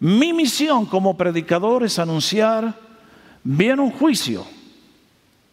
Mi 0.00 0.34
misión 0.34 0.84
como 0.84 1.16
predicador 1.16 1.82
es 1.82 1.98
anunciar, 1.98 2.78
viene 3.42 3.80
un 3.80 3.90
juicio, 3.90 4.44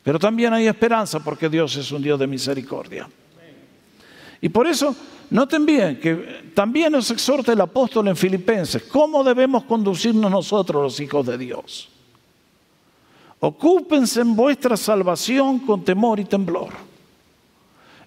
pero 0.04 0.20
también 0.20 0.52
hay 0.52 0.68
esperanza 0.68 1.22
porque 1.22 1.48
Dios 1.48 1.74
es 1.78 1.90
un 1.94 2.02
Dios 2.02 2.20
de 2.20 2.28
misericordia. 2.28 3.08
Y 4.42 4.50
por 4.50 4.68
eso, 4.68 4.94
noten 5.30 5.66
bien 5.66 6.02
que 6.02 6.52
también 6.54 6.92
nos 6.92 7.10
exhorta 7.12 7.54
el 7.54 7.62
apóstol 7.62 8.10
en 8.10 8.18
Filipenses, 8.18 8.84
¿cómo 8.84 9.24
debemos 9.24 9.64
conducirnos 9.64 10.30
nosotros 10.30 10.84
los 10.84 11.00
hijos 11.00 11.26
de 11.26 11.38
Dios? 11.38 11.95
Ocúpense 13.40 14.22
en 14.22 14.36
vuestra 14.36 14.78
salvación 14.78 15.60
con 15.60 15.84
temor 15.84 16.20
y 16.20 16.26
temblor. 16.26 16.70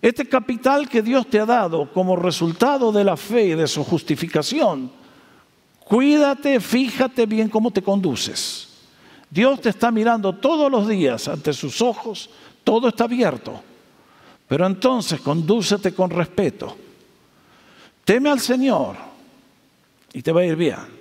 Este 0.01 0.29
capital 0.29 0.89
que 0.89 1.03
Dios 1.03 1.27
te 1.29 1.41
ha 1.41 1.47
dado 1.47 1.93
como 1.93 2.17
resultado 2.17 2.93
de 2.93 3.05
la 3.05 3.17
fe 3.17 3.47
y 3.47 3.55
de 3.55 3.67
su 3.67 3.85
justificación, 3.85 4.91
cuídate, 5.81 6.61
fíjate 6.61 7.27
bien 7.27 7.49
cómo 7.49 7.71
te 7.71 7.83
conduces. 7.83 8.69
Dios 9.31 9.61
te 9.61 9.71
está 9.71 9.91
mirando 9.91 10.35
todos 10.35 10.71
los 10.71 10.89
días 10.89 11.29
ante 11.29 11.53
sus 11.53 11.83
ojos, 11.83 12.31
todo 12.65 12.89
está 12.89 13.05
abierto. 13.05 13.61
Pero 14.47 14.67
entonces 14.67 15.21
condúcete 15.21 15.93
con 15.93 16.11
respeto. 16.11 16.75
Teme 18.05 18.31
al 18.31 18.41
Señor 18.41 18.97
y 20.13 20.23
te 20.23 20.33
va 20.33 20.41
a 20.41 20.47
ir 20.47 20.57
bien. 20.57 20.99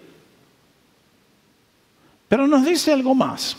Pero 2.27 2.45
nos 2.45 2.65
dice 2.65 2.91
algo 2.91 3.15
más. 3.15 3.55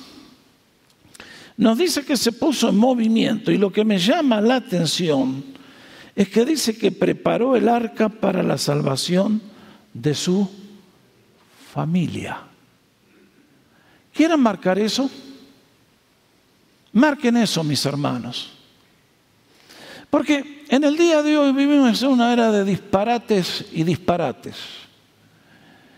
Nos 1.58 1.76
dice 1.76 2.04
que 2.04 2.16
se 2.16 2.30
puso 2.30 2.68
en 2.68 2.76
movimiento 2.76 3.50
y 3.50 3.58
lo 3.58 3.72
que 3.72 3.84
me 3.84 3.98
llama 3.98 4.40
la 4.40 4.56
atención 4.56 5.44
es 6.14 6.28
que 6.28 6.44
dice 6.44 6.78
que 6.78 6.92
preparó 6.92 7.56
el 7.56 7.68
arca 7.68 8.08
para 8.08 8.44
la 8.44 8.56
salvación 8.56 9.42
de 9.92 10.14
su 10.14 10.48
familia. 11.72 12.42
¿Quieren 14.14 14.38
marcar 14.38 14.78
eso? 14.78 15.10
Marquen 16.92 17.36
eso, 17.38 17.64
mis 17.64 17.84
hermanos. 17.84 18.52
Porque 20.10 20.64
en 20.68 20.84
el 20.84 20.96
día 20.96 21.22
de 21.22 21.36
hoy 21.36 21.52
vivimos 21.52 22.00
en 22.04 22.08
una 22.08 22.32
era 22.32 22.52
de 22.52 22.64
disparates 22.64 23.66
y 23.72 23.82
disparates. 23.82 24.54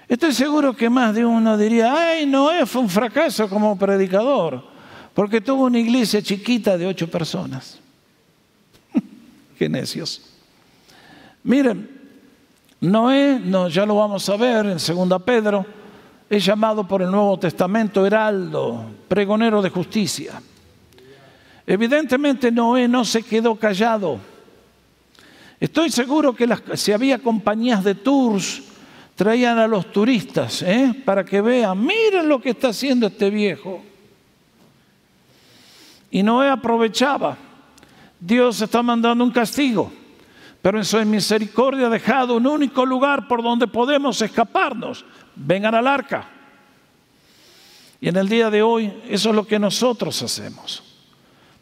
Estoy 0.08 0.32
seguro 0.32 0.74
que 0.74 0.88
más 0.88 1.14
de 1.14 1.24
uno 1.24 1.58
diría, 1.58 1.94
ay, 1.94 2.24
Noé 2.24 2.64
fue 2.64 2.80
un 2.80 2.88
fracaso 2.88 3.46
como 3.48 3.78
predicador, 3.78 4.69
porque 5.14 5.40
tuvo 5.40 5.64
una 5.64 5.78
iglesia 5.78 6.22
chiquita 6.22 6.78
de 6.78 6.86
ocho 6.86 7.10
personas. 7.10 7.78
Qué 9.58 9.68
necios. 9.68 10.22
Miren, 11.42 12.00
Noé, 12.80 13.40
no, 13.42 13.68
ya 13.68 13.84
lo 13.84 13.96
vamos 13.96 14.28
a 14.28 14.36
ver 14.36 14.66
en 14.66 14.78
2 14.78 15.22
Pedro, 15.22 15.66
es 16.28 16.44
llamado 16.44 16.86
por 16.86 17.02
el 17.02 17.10
Nuevo 17.10 17.38
Testamento 17.38 18.06
heraldo, 18.06 18.84
pregonero 19.08 19.60
de 19.60 19.70
justicia. 19.70 20.40
Evidentemente 21.66 22.50
Noé 22.50 22.88
no 22.88 23.04
se 23.04 23.22
quedó 23.22 23.56
callado. 23.56 24.18
Estoy 25.58 25.90
seguro 25.90 26.34
que 26.34 26.48
si 26.74 26.92
había 26.92 27.18
compañías 27.18 27.84
de 27.84 27.94
tours, 27.94 28.62
traían 29.14 29.58
a 29.58 29.66
los 29.66 29.92
turistas 29.92 30.62
¿eh? 30.62 30.94
para 31.04 31.24
que 31.24 31.42
vean, 31.42 31.84
miren 31.84 32.26
lo 32.26 32.40
que 32.40 32.50
está 32.50 32.68
haciendo 32.68 33.08
este 33.08 33.28
viejo. 33.28 33.82
Y 36.10 36.22
Noé 36.22 36.48
aprovechaba. 36.48 37.36
Dios 38.18 38.60
está 38.60 38.82
mandando 38.82 39.24
un 39.24 39.30
castigo, 39.30 39.90
pero 40.60 40.76
en 40.76 40.84
su 40.84 41.02
misericordia 41.06 41.86
ha 41.86 41.90
dejado 41.90 42.36
un 42.36 42.46
único 42.46 42.84
lugar 42.84 43.26
por 43.26 43.42
donde 43.42 43.66
podemos 43.66 44.20
escaparnos, 44.20 45.04
vengan 45.34 45.74
al 45.74 45.86
arca. 45.86 46.28
Y 48.00 48.08
en 48.08 48.16
el 48.16 48.28
día 48.28 48.50
de 48.50 48.62
hoy 48.62 48.92
eso 49.08 49.30
es 49.30 49.34
lo 49.34 49.46
que 49.46 49.58
nosotros 49.58 50.22
hacemos. 50.22 50.82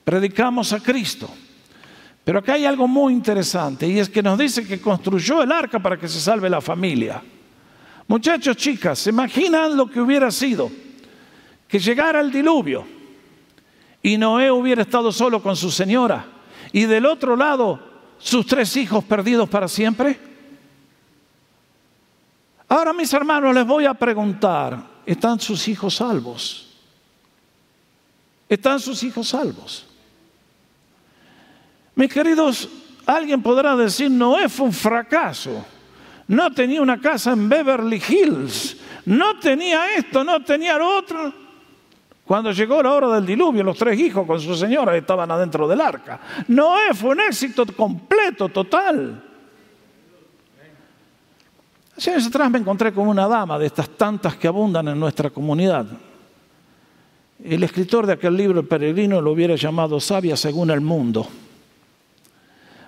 Predicamos 0.05 0.73
a 0.73 0.81
Cristo. 0.81 1.29
Pero 2.25 2.41
acá 2.41 2.55
hay 2.55 2.67
algo 2.67 2.87
muy 2.87 3.13
interesante 3.13 3.87
y 3.87 3.99
es 3.99 4.09
que 4.09 4.23
nos 4.23 4.39
dice 4.39 4.67
que 4.67 4.81
construyó 4.81 5.43
el 5.43 5.51
arca 5.51 5.79
para 5.79 5.97
que 5.97 6.09
se 6.09 6.21
salve 6.21 6.51
la 6.51 6.61
familia. 6.61 7.23
Muchachos, 8.07 8.57
chicas, 8.57 8.99
¿se 8.99 9.11
imaginan 9.11 9.77
lo 9.77 9.89
que 9.91 10.01
hubiera 10.01 10.31
sido? 10.31 10.71
Que 11.67 11.79
llegara 11.79 12.21
el 12.21 12.31
diluvio 12.31 12.98
y 14.03 14.17
Noé 14.17 14.51
hubiera 14.51 14.83
estado 14.83 15.13
solo 15.13 15.43
con 15.43 15.57
su 15.57 15.71
señora 15.71 16.27
y 16.73 16.85
del 16.85 17.07
otro 17.07 17.37
lado 17.37 17.81
sus 18.19 18.47
tres 18.47 18.77
hijos 18.77 19.05
perdidos 19.05 19.49
para 19.49 19.69
siempre. 19.69 20.19
Ahora 22.69 22.93
mis 22.93 23.13
hermanos 23.13 23.55
les 23.55 23.67
voy 23.67 23.87
a 23.87 23.95
preguntar, 23.95 24.83
¿están 25.07 25.41
sus 25.41 25.67
hijos 25.69 25.97
salvos? 25.97 26.69
¿Están 28.49 28.81
sus 28.81 29.03
hijos 29.03 29.29
salvos? 29.29 29.87
Mis 31.95 32.13
queridos, 32.13 32.69
alguien 33.07 33.43
podrá 33.43 33.75
decir, 33.75 34.11
Noé 34.11 34.49
fue 34.49 34.67
un 34.67 34.73
fracaso. 34.73 35.65
No 36.29 36.53
tenía 36.53 36.83
una 36.83 37.01
casa 37.01 37.33
en 37.33 37.49
Beverly 37.49 38.03
Hills. 38.07 38.77
No 39.07 39.39
tenía 39.39 39.97
esto, 39.97 40.23
no 40.23 40.45
tenía 40.45 40.77
lo 40.77 40.99
otro. 40.99 41.48
Cuando 42.29 42.53
llegó 42.53 42.83
la 42.83 42.93
hora 42.93 43.15
del 43.15 43.25
diluvio, 43.25 43.65
los 43.65 43.79
tres 43.79 43.99
hijos 43.99 44.27
con 44.27 44.39
su 44.39 44.55
señora 44.55 44.95
estaban 44.95 45.31
adentro 45.31 45.67
del 45.67 45.81
arca. 45.81 46.21
Noé 46.49 46.93
fue 46.93 47.13
un 47.13 47.21
éxito 47.21 47.65
completo, 47.75 48.51
total. 48.51 49.25
Hace 51.97 52.11
años 52.11 52.27
atrás 52.27 52.51
me 52.51 52.59
encontré 52.59 52.93
con 52.93 53.09
una 53.09 53.27
dama 53.27 53.59
de 53.59 53.65
estas 53.65 53.89
tantas 53.89 54.37
que 54.37 54.47
abundan 54.47 54.89
en 54.89 55.01
nuestra 55.01 55.31
comunidad. 55.31 55.87
El 57.43 57.63
escritor 57.63 58.05
de 58.05 58.13
aquel 58.13 58.37
libro, 58.37 58.61
El 58.61 58.67
Peregrino, 58.67 59.23
lo 59.23 59.33
hubiera 59.33 59.55
llamado 59.55 59.99
sabia 59.99 60.37
según 60.37 60.71
el 60.71 60.83
mundo. 60.83 61.27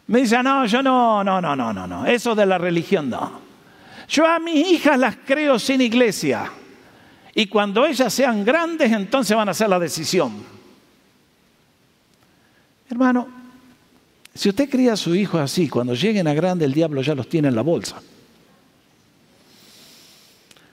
Me 0.09 0.21
dice, 0.21 0.43
no, 0.43 0.67
yo 0.67 0.83
no, 0.83 1.25
no, 1.25 1.41
no, 1.41 1.57
no, 1.57 1.73
no, 1.73 1.87
no, 1.87 2.05
eso 2.05 2.35
de 2.35 2.45
la 2.45 2.59
religión 2.59 3.09
no. 3.09 3.41
Yo 4.07 4.27
a 4.27 4.39
mis 4.39 4.69
hijas 4.69 4.99
las 4.99 5.17
creo 5.25 5.59
sin 5.59 5.81
iglesia. 5.81 6.60
Y 7.35 7.47
cuando 7.47 7.85
ellas 7.87 8.13
sean 8.13 8.45
grandes, 8.45 8.91
entonces 8.93 9.37
van 9.37 9.49
a 9.49 9.53
hacer 9.53 9.69
la 9.69 9.79
decisión. 9.79 10.33
Hermano, 12.89 13.41
Si 14.33 14.49
usted 14.49 14.71
cría 14.71 14.93
a 14.93 14.97
su 14.97 15.15
hijo 15.15 15.39
así, 15.39 15.69
cuando 15.69 15.93
lleguen 15.95 16.29
a 16.29 16.33
grande 16.33 16.65
el 16.65 16.73
diablo 16.73 17.03
ya 17.03 17.17
los 17.17 17.29
tiene 17.29 17.49
en 17.49 17.57
la 17.57 17.63
bolsa. 17.63 18.01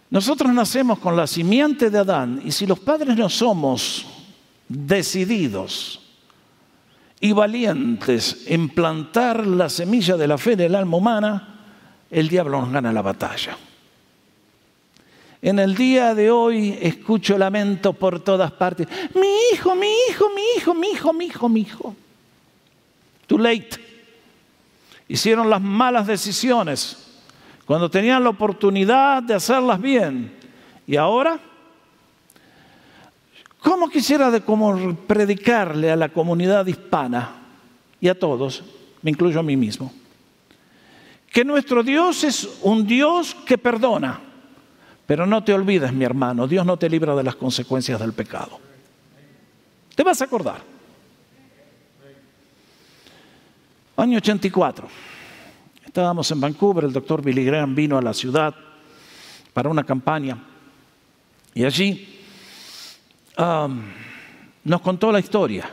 Nosotros 0.09 0.53
nacemos 0.53 0.99
con 0.99 1.17
la 1.17 1.27
simiente 1.27 1.89
de 1.89 1.97
Adán 1.97 2.41
y 2.45 2.51
si 2.51 2.65
los 2.65 2.79
padres 2.79 3.17
no 3.17 3.29
somos 3.29 4.05
decididos 4.69 5.99
y 7.19 7.31
valientes 7.31 8.43
en 8.45 8.69
plantar 8.69 9.45
la 9.45 9.69
semilla 9.69 10.15
de 10.15 10.27
la 10.27 10.37
fe 10.37 10.53
en 10.53 10.61
el 10.61 10.75
alma 10.75 10.97
humana, 10.97 11.61
el 12.09 12.29
diablo 12.29 12.61
nos 12.61 12.71
gana 12.71 12.93
la 12.93 13.01
batalla. 13.01 13.57
En 15.41 15.59
el 15.59 15.75
día 15.75 16.15
de 16.15 16.31
hoy 16.31 16.77
escucho 16.81 17.37
lamento 17.37 17.93
por 17.93 18.19
todas 18.19 18.51
partes. 18.51 18.87
Mi 19.13 19.27
hijo, 19.53 19.75
mi 19.75 19.87
hijo, 20.09 20.29
mi 20.33 20.41
hijo, 20.57 20.73
mi 20.73 20.87
hijo, 20.89 21.13
mi 21.13 21.25
hijo, 21.25 21.49
mi 21.49 21.61
hijo. 21.61 21.95
Too 23.27 23.37
late. 23.37 23.69
Hicieron 25.07 25.49
las 25.49 25.61
malas 25.61 26.07
decisiones 26.07 27.07
cuando 27.65 27.89
tenían 27.89 28.23
la 28.23 28.29
oportunidad 28.29 29.21
de 29.21 29.35
hacerlas 29.35 29.79
bien. 29.79 30.33
Y 30.87 30.95
ahora, 30.95 31.39
¿cómo 33.59 33.89
quisiera 33.89 34.31
de 34.31 34.41
como 34.41 34.95
predicarle 35.05 35.91
a 35.91 35.95
la 35.95 36.09
comunidad 36.09 36.65
hispana 36.65 37.35
y 38.01 38.07
a 38.07 38.17
todos, 38.17 38.63
me 39.01 39.11
incluyo 39.11 39.39
a 39.39 39.43
mí 39.43 39.55
mismo, 39.55 39.93
que 41.31 41.43
nuestro 41.43 41.83
Dios 41.83 42.23
es 42.23 42.57
un 42.63 42.87
Dios 42.87 43.35
que 43.45 43.57
perdona? 43.57 44.26
Pero 45.07 45.25
no 45.25 45.43
te 45.43 45.53
olvides, 45.53 45.91
mi 45.93 46.03
hermano, 46.03 46.47
Dios 46.47 46.65
no 46.65 46.77
te 46.77 46.89
libra 46.89 47.15
de 47.15 47.23
las 47.23 47.35
consecuencias 47.35 47.99
del 47.99 48.13
pecado. 48.13 48.59
Te 49.95 50.03
vas 50.03 50.21
a 50.21 50.25
acordar. 50.25 50.61
Año 53.95 54.17
84. 54.17 54.87
Estábamos 55.85 56.29
en 56.29 56.41
Vancouver, 56.41 56.83
el 56.83 56.93
doctor 56.93 57.23
Billy 57.23 57.43
Graham 57.43 57.73
vino 57.73 57.97
a 57.97 58.01
la 58.01 58.13
ciudad 58.13 58.53
para 59.53 59.69
una 59.69 59.83
campaña 59.83 60.37
y 61.55 61.65
allí 61.65 62.21
um, 63.39 63.81
nos 64.63 64.81
contó 64.81 65.11
la 65.11 65.19
historia 65.19 65.67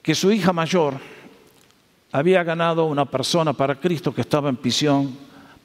que 0.00 0.14
su 0.14 0.32
hija 0.32 0.54
mayor 0.54 0.94
había 2.12 2.42
ganado 2.42 2.86
una 2.86 3.04
persona 3.04 3.52
para 3.52 3.78
Cristo 3.78 4.14
que 4.14 4.22
estaba 4.22 4.48
en 4.48 4.56
prisión, 4.56 5.14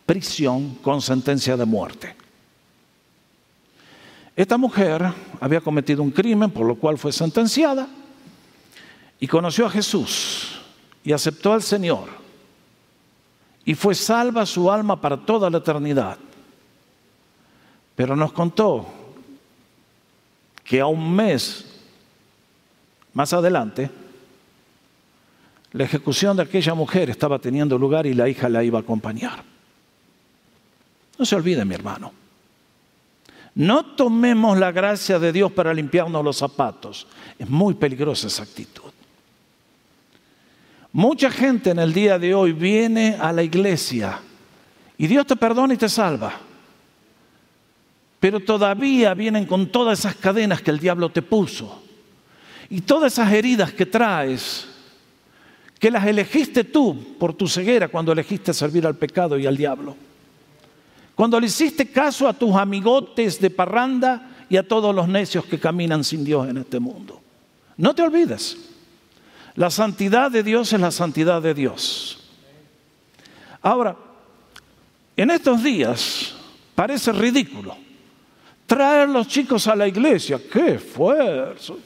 prisión 0.08 0.76
con 0.76 1.02
sentencia 1.02 1.56
de 1.58 1.66
muerte. 1.66 2.16
Esta 4.36 4.58
mujer 4.58 5.04
había 5.42 5.62
cometido 5.62 6.02
un 6.02 6.12
crimen 6.12 6.50
por 6.50 6.66
lo 6.66 6.76
cual 6.76 6.98
fue 6.98 7.12
sentenciada 7.12 7.88
y 9.20 9.28
conoció 9.28 9.66
a 9.66 9.70
Jesús 9.70 10.62
y 11.04 11.12
aceptó 11.12 11.54
al 11.54 11.62
Señor 11.62 12.08
y 13.66 13.76
fue 13.76 13.94
salva 13.94 14.46
su 14.46 14.72
alma 14.72 15.00
para 15.00 15.18
toda 15.18 15.50
la 15.50 15.58
eternidad. 15.58 16.18
Pero 17.96 18.16
nos 18.16 18.32
contó 18.32 18.88
que 20.64 20.80
a 20.80 20.86
un 20.86 21.14
mes 21.16 21.66
más 23.14 23.34
adelante, 23.34 23.90
la 25.74 25.84
ejecución 25.84 26.38
de 26.38 26.44
aquella 26.44 26.76
mujer 26.76 27.10
estaba 27.10 27.40
teniendo 27.40 27.78
lugar 27.78 28.06
y 28.06 28.14
la 28.14 28.30
hija 28.30 28.48
la 28.48 28.64
iba 28.64 28.80
a 28.80 28.84
acompañar. 28.84 29.57
No 31.18 31.26
se 31.26 31.36
olvide, 31.36 31.66
mi 31.66 31.76
hermano. 31.76 32.12
No 33.56 33.84
tomemos 33.84 34.58
la 34.58 34.72
gracia 34.72 35.18
de 35.18 35.32
Dios 35.32 35.52
para 35.52 35.74
limpiarnos 35.74 36.24
los 36.24 36.38
zapatos. 36.38 37.08
Es 37.40 37.50
muy 37.50 37.74
peligrosa 37.74 38.28
esa 38.28 38.44
actitud. 38.44 38.92
Mucha 40.92 41.32
gente 41.32 41.72
en 41.72 41.80
el 41.80 41.92
día 41.92 42.20
de 42.20 42.36
hoy 42.36 42.54
viene 42.54 43.18
a 43.20 43.32
la 43.34 43.44
iglesia 43.44 44.20
y 44.98 45.08
Dios 45.08 45.26
te 45.26 45.36
perdona 45.36 45.74
y 45.74 45.78
te 45.78 45.90
salva. 45.90 46.34
Pero 48.20 48.40
todavía 48.40 49.14
vienen 49.14 49.46
con 49.46 49.72
todas 49.72 50.00
esas 50.00 50.16
cadenas 50.16 50.62
que 50.62 50.72
el 50.72 50.80
diablo 50.80 51.10
te 51.10 51.22
puso 51.22 51.84
y 52.70 52.82
todas 52.82 53.14
esas 53.14 53.32
heridas 53.32 53.74
que 53.74 53.86
traes, 53.86 54.68
que 55.80 55.92
las 55.92 56.06
elegiste 56.06 56.64
tú 56.64 57.16
por 57.20 57.34
tu 57.34 57.48
ceguera 57.48 57.88
cuando 57.88 58.12
elegiste 58.12 58.54
servir 58.54 58.86
al 58.86 58.96
pecado 58.96 59.38
y 59.38 59.46
al 59.46 59.58
diablo. 59.58 59.96
Cuando 61.18 61.40
le 61.40 61.48
hiciste 61.48 61.90
caso 61.90 62.28
a 62.28 62.34
tus 62.34 62.56
amigotes 62.56 63.42
de 63.42 63.50
parranda 63.50 64.46
y 64.48 64.56
a 64.56 64.68
todos 64.68 64.94
los 64.94 65.08
necios 65.08 65.46
que 65.46 65.60
caminan 65.60 66.04
sin 66.04 66.24
Dios 66.24 66.48
en 66.48 66.58
este 66.58 66.80
mundo. 66.80 67.20
No 67.76 67.96
te 67.96 68.04
olvides. 68.04 68.56
La 69.56 69.72
santidad 69.72 70.30
de 70.30 70.44
Dios 70.44 70.72
es 70.72 70.80
la 70.80 70.92
santidad 70.92 71.42
de 71.42 71.56
Dios. 71.56 72.20
Ahora, 73.64 73.98
en 75.16 75.32
estos 75.32 75.64
días 75.64 76.36
parece 76.76 77.12
ridículo 77.12 77.76
traer 78.68 79.10
los 79.10 79.28
chicos 79.28 79.66
a 79.66 79.76
la 79.76 79.88
iglesia. 79.88 80.40
¡Qué 80.54 80.76
esfuerzo! 80.76 81.80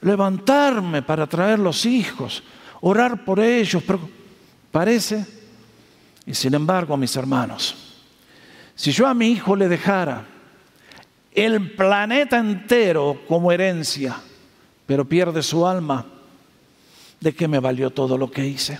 Levantarme 0.00 1.02
para 1.02 1.28
traer 1.28 1.60
los 1.60 1.86
hijos, 1.86 2.42
orar 2.80 3.24
por 3.24 3.38
ellos. 3.38 3.84
Pero 3.86 4.00
parece, 4.72 5.39
y 6.26 6.34
sin 6.34 6.54
embargo, 6.54 6.96
mis 6.96 7.14
hermanos, 7.16 7.74
si 8.74 8.92
yo 8.92 9.06
a 9.06 9.14
mi 9.14 9.32
hijo 9.32 9.56
le 9.56 9.68
dejara 9.68 10.24
el 11.32 11.74
planeta 11.74 12.38
entero 12.38 13.22
como 13.28 13.52
herencia, 13.52 14.16
pero 14.86 15.04
pierde 15.04 15.42
su 15.42 15.66
alma, 15.66 16.06
¿de 17.20 17.32
qué 17.34 17.46
me 17.46 17.60
valió 17.60 17.90
todo 17.90 18.18
lo 18.18 18.30
que 18.30 18.46
hice? 18.46 18.78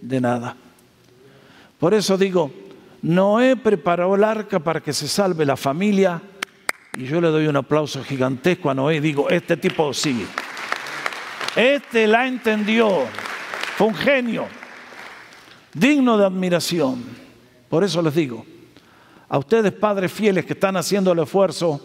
De 0.00 0.20
nada. 0.20 0.56
Por 1.78 1.94
eso 1.94 2.16
digo, 2.16 2.50
Noé 3.02 3.56
preparó 3.56 4.14
el 4.14 4.24
arca 4.24 4.60
para 4.60 4.80
que 4.80 4.92
se 4.92 5.08
salve 5.08 5.44
la 5.44 5.56
familia 5.56 6.20
y 6.96 7.04
yo 7.04 7.20
le 7.20 7.28
doy 7.28 7.46
un 7.46 7.56
aplauso 7.56 8.02
gigantesco 8.04 8.70
a 8.70 8.74
Noé 8.74 8.96
y 8.96 9.00
digo, 9.00 9.28
este 9.30 9.56
tipo 9.56 9.92
sí. 9.92 10.26
Este 11.56 12.06
la 12.06 12.26
entendió. 12.26 13.06
Fue 13.76 13.88
un 13.88 13.94
genio. 13.94 14.46
Digno 15.74 16.18
de 16.18 16.26
admiración. 16.26 17.02
Por 17.68 17.84
eso 17.84 18.02
les 18.02 18.14
digo, 18.14 18.44
a 19.28 19.38
ustedes 19.38 19.72
padres 19.72 20.12
fieles 20.12 20.44
que 20.44 20.52
están 20.52 20.76
haciendo 20.76 21.12
el 21.12 21.20
esfuerzo, 21.20 21.80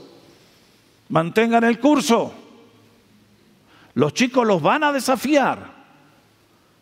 mantengan 1.09 1.63
el 1.63 1.79
curso. 1.79 2.33
Los 3.93 4.13
chicos 4.13 4.45
los 4.45 4.61
van 4.61 4.83
a 4.83 4.91
desafiar. 4.91 5.77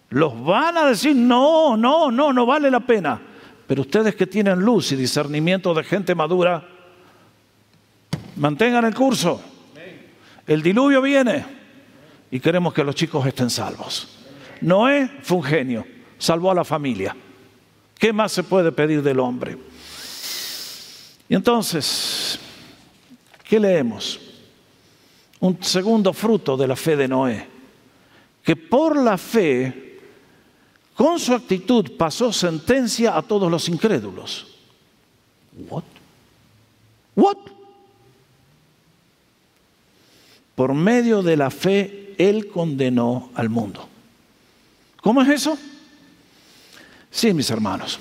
Los 0.09 0.43
van 0.43 0.77
a 0.77 0.85
decir, 0.85 1.15
no, 1.15 1.77
no, 1.77 2.09
no, 2.11 2.33
no 2.33 2.45
vale 2.45 2.71
la 2.71 2.79
pena. 2.79 3.21
Pero 3.67 3.81
ustedes 3.81 4.15
que 4.15 4.27
tienen 4.27 4.59
luz 4.59 4.91
y 4.91 4.95
discernimiento 4.95 5.73
de 5.73 5.83
gente 5.83 6.15
madura, 6.15 6.67
mantengan 8.35 8.85
el 8.85 8.93
curso. 8.93 9.41
El 10.47 10.61
diluvio 10.61 11.01
viene 11.01 11.45
y 12.29 12.39
queremos 12.39 12.73
que 12.73 12.83
los 12.83 12.95
chicos 12.95 13.25
estén 13.25 13.49
salvos. 13.49 14.19
Noé 14.61 15.09
fue 15.21 15.37
un 15.37 15.43
genio, 15.43 15.85
salvó 16.25 16.51
a 16.51 16.55
la 16.55 16.63
familia. 16.63 17.15
¿Qué 17.97 18.11
más 18.11 18.31
se 18.31 18.43
puede 18.43 18.71
pedir 18.71 19.01
del 19.01 19.19
hombre? 19.19 19.57
Y 21.29 21.35
entonces, 21.35 22.39
¿qué 23.43 23.59
leemos? 23.59 24.19
un 25.45 25.61
segundo 25.63 26.13
fruto 26.13 26.57
de 26.57 26.67
la 26.67 26.75
fe 26.75 26.95
de 26.95 27.07
Noé, 27.07 27.47
que 28.43 28.55
por 28.55 28.97
la 28.97 29.17
fe, 29.17 29.99
con 30.95 31.19
su 31.19 31.33
actitud, 31.33 31.91
pasó 31.97 32.31
sentencia 32.31 33.17
a 33.17 33.21
todos 33.21 33.51
los 33.51 33.67
incrédulos. 33.69 34.47
What? 35.69 35.83
What? 37.15 37.37
Por 40.55 40.73
medio 40.73 41.21
de 41.21 41.37
la 41.37 41.49
fe, 41.49 42.15
Él 42.17 42.47
condenó 42.47 43.29
al 43.35 43.49
mundo. 43.49 43.87
¿Cómo 45.01 45.21
es 45.21 45.29
eso? 45.29 45.57
Sí, 47.15 47.33
mis 47.33 47.49
hermanos. 47.49 47.97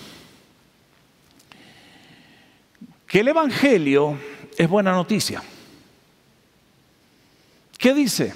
Que 3.06 3.20
el 3.20 3.28
Evangelio 3.28 4.18
es 4.58 4.68
buena 4.68 4.90
noticia. 4.90 5.40
¿Qué 7.78 7.94
dice? 7.94 8.34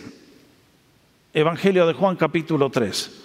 Evangelio 1.34 1.84
de 1.84 1.94
Juan 1.94 2.14
capítulo 2.14 2.70
3. 2.70 3.24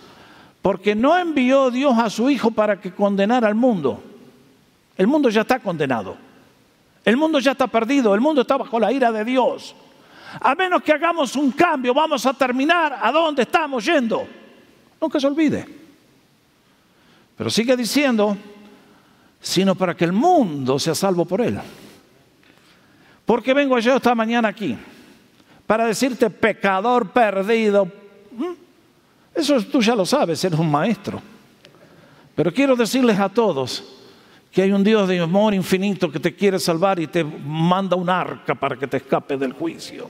Porque 0.64 0.96
no 0.96 1.16
envió 1.16 1.70
Dios 1.70 1.96
a 2.00 2.10
su 2.10 2.28
Hijo 2.28 2.50
para 2.50 2.82
que 2.82 2.92
condenara 2.92 3.50
al 3.50 3.56
mundo. 3.56 4.04
El 4.98 5.06
mundo 5.06 5.30
ya 5.30 5.42
está 5.42 5.60
condenado. 5.60 6.18
El 7.06 7.18
mundo 7.18 7.38
ya 7.38 7.52
está 7.52 7.68
perdido. 7.68 8.16
El 8.16 8.22
mundo 8.22 8.42
está 8.42 8.58
bajo 8.58 8.80
la 8.80 8.92
ira 8.92 9.12
de 9.12 9.24
Dios. 9.24 9.76
A 10.42 10.56
menos 10.56 10.82
que 10.82 10.92
hagamos 10.92 11.36
un 11.36 11.52
cambio, 11.52 11.94
vamos 11.94 12.26
a 12.26 12.34
terminar 12.34 12.98
a 13.00 13.12
dónde 13.12 13.44
estamos 13.44 13.86
yendo. 13.86 14.28
Nunca 15.00 15.20
se 15.20 15.28
olvide. 15.28 15.83
Pero 17.44 17.52
sigue 17.52 17.76
diciendo, 17.76 18.38
sino 19.42 19.76
para 19.76 19.98
que 19.98 20.06
el 20.06 20.14
mundo 20.14 20.80
sea 20.80 20.96
salvo 20.96 21.26
por 21.26 21.42
él. 21.42 21.60
Porque 23.26 23.54
vengo 23.54 23.78
yo 23.80 23.98
esta 23.98 24.16
mañana 24.16 24.48
aquí 24.48 24.78
para 25.68 25.86
decirte 25.86 26.30
pecador 26.30 27.12
perdido. 27.12 27.84
¿Mm? 28.32 28.54
Eso 29.36 29.62
tú 29.64 29.82
ya 29.82 29.94
lo 29.94 30.06
sabes, 30.06 30.42
eres 30.46 30.58
un 30.58 30.72
maestro. 30.72 31.22
Pero 32.34 32.54
quiero 32.54 32.78
decirles 32.78 33.20
a 33.20 33.28
todos 33.28 33.84
que 34.50 34.62
hay 34.62 34.72
un 34.72 34.82
Dios 34.82 35.06
de 35.10 35.20
amor 35.20 35.54
infinito 35.54 36.10
que 36.10 36.22
te 36.22 36.34
quiere 36.34 36.58
salvar 36.60 36.98
y 37.02 37.08
te 37.08 37.26
manda 37.26 37.98
un 37.98 38.10
arca 38.10 38.56
para 38.56 38.78
que 38.78 38.88
te 38.88 38.96
escape 38.96 39.36
del 39.36 39.52
juicio. 39.52 40.10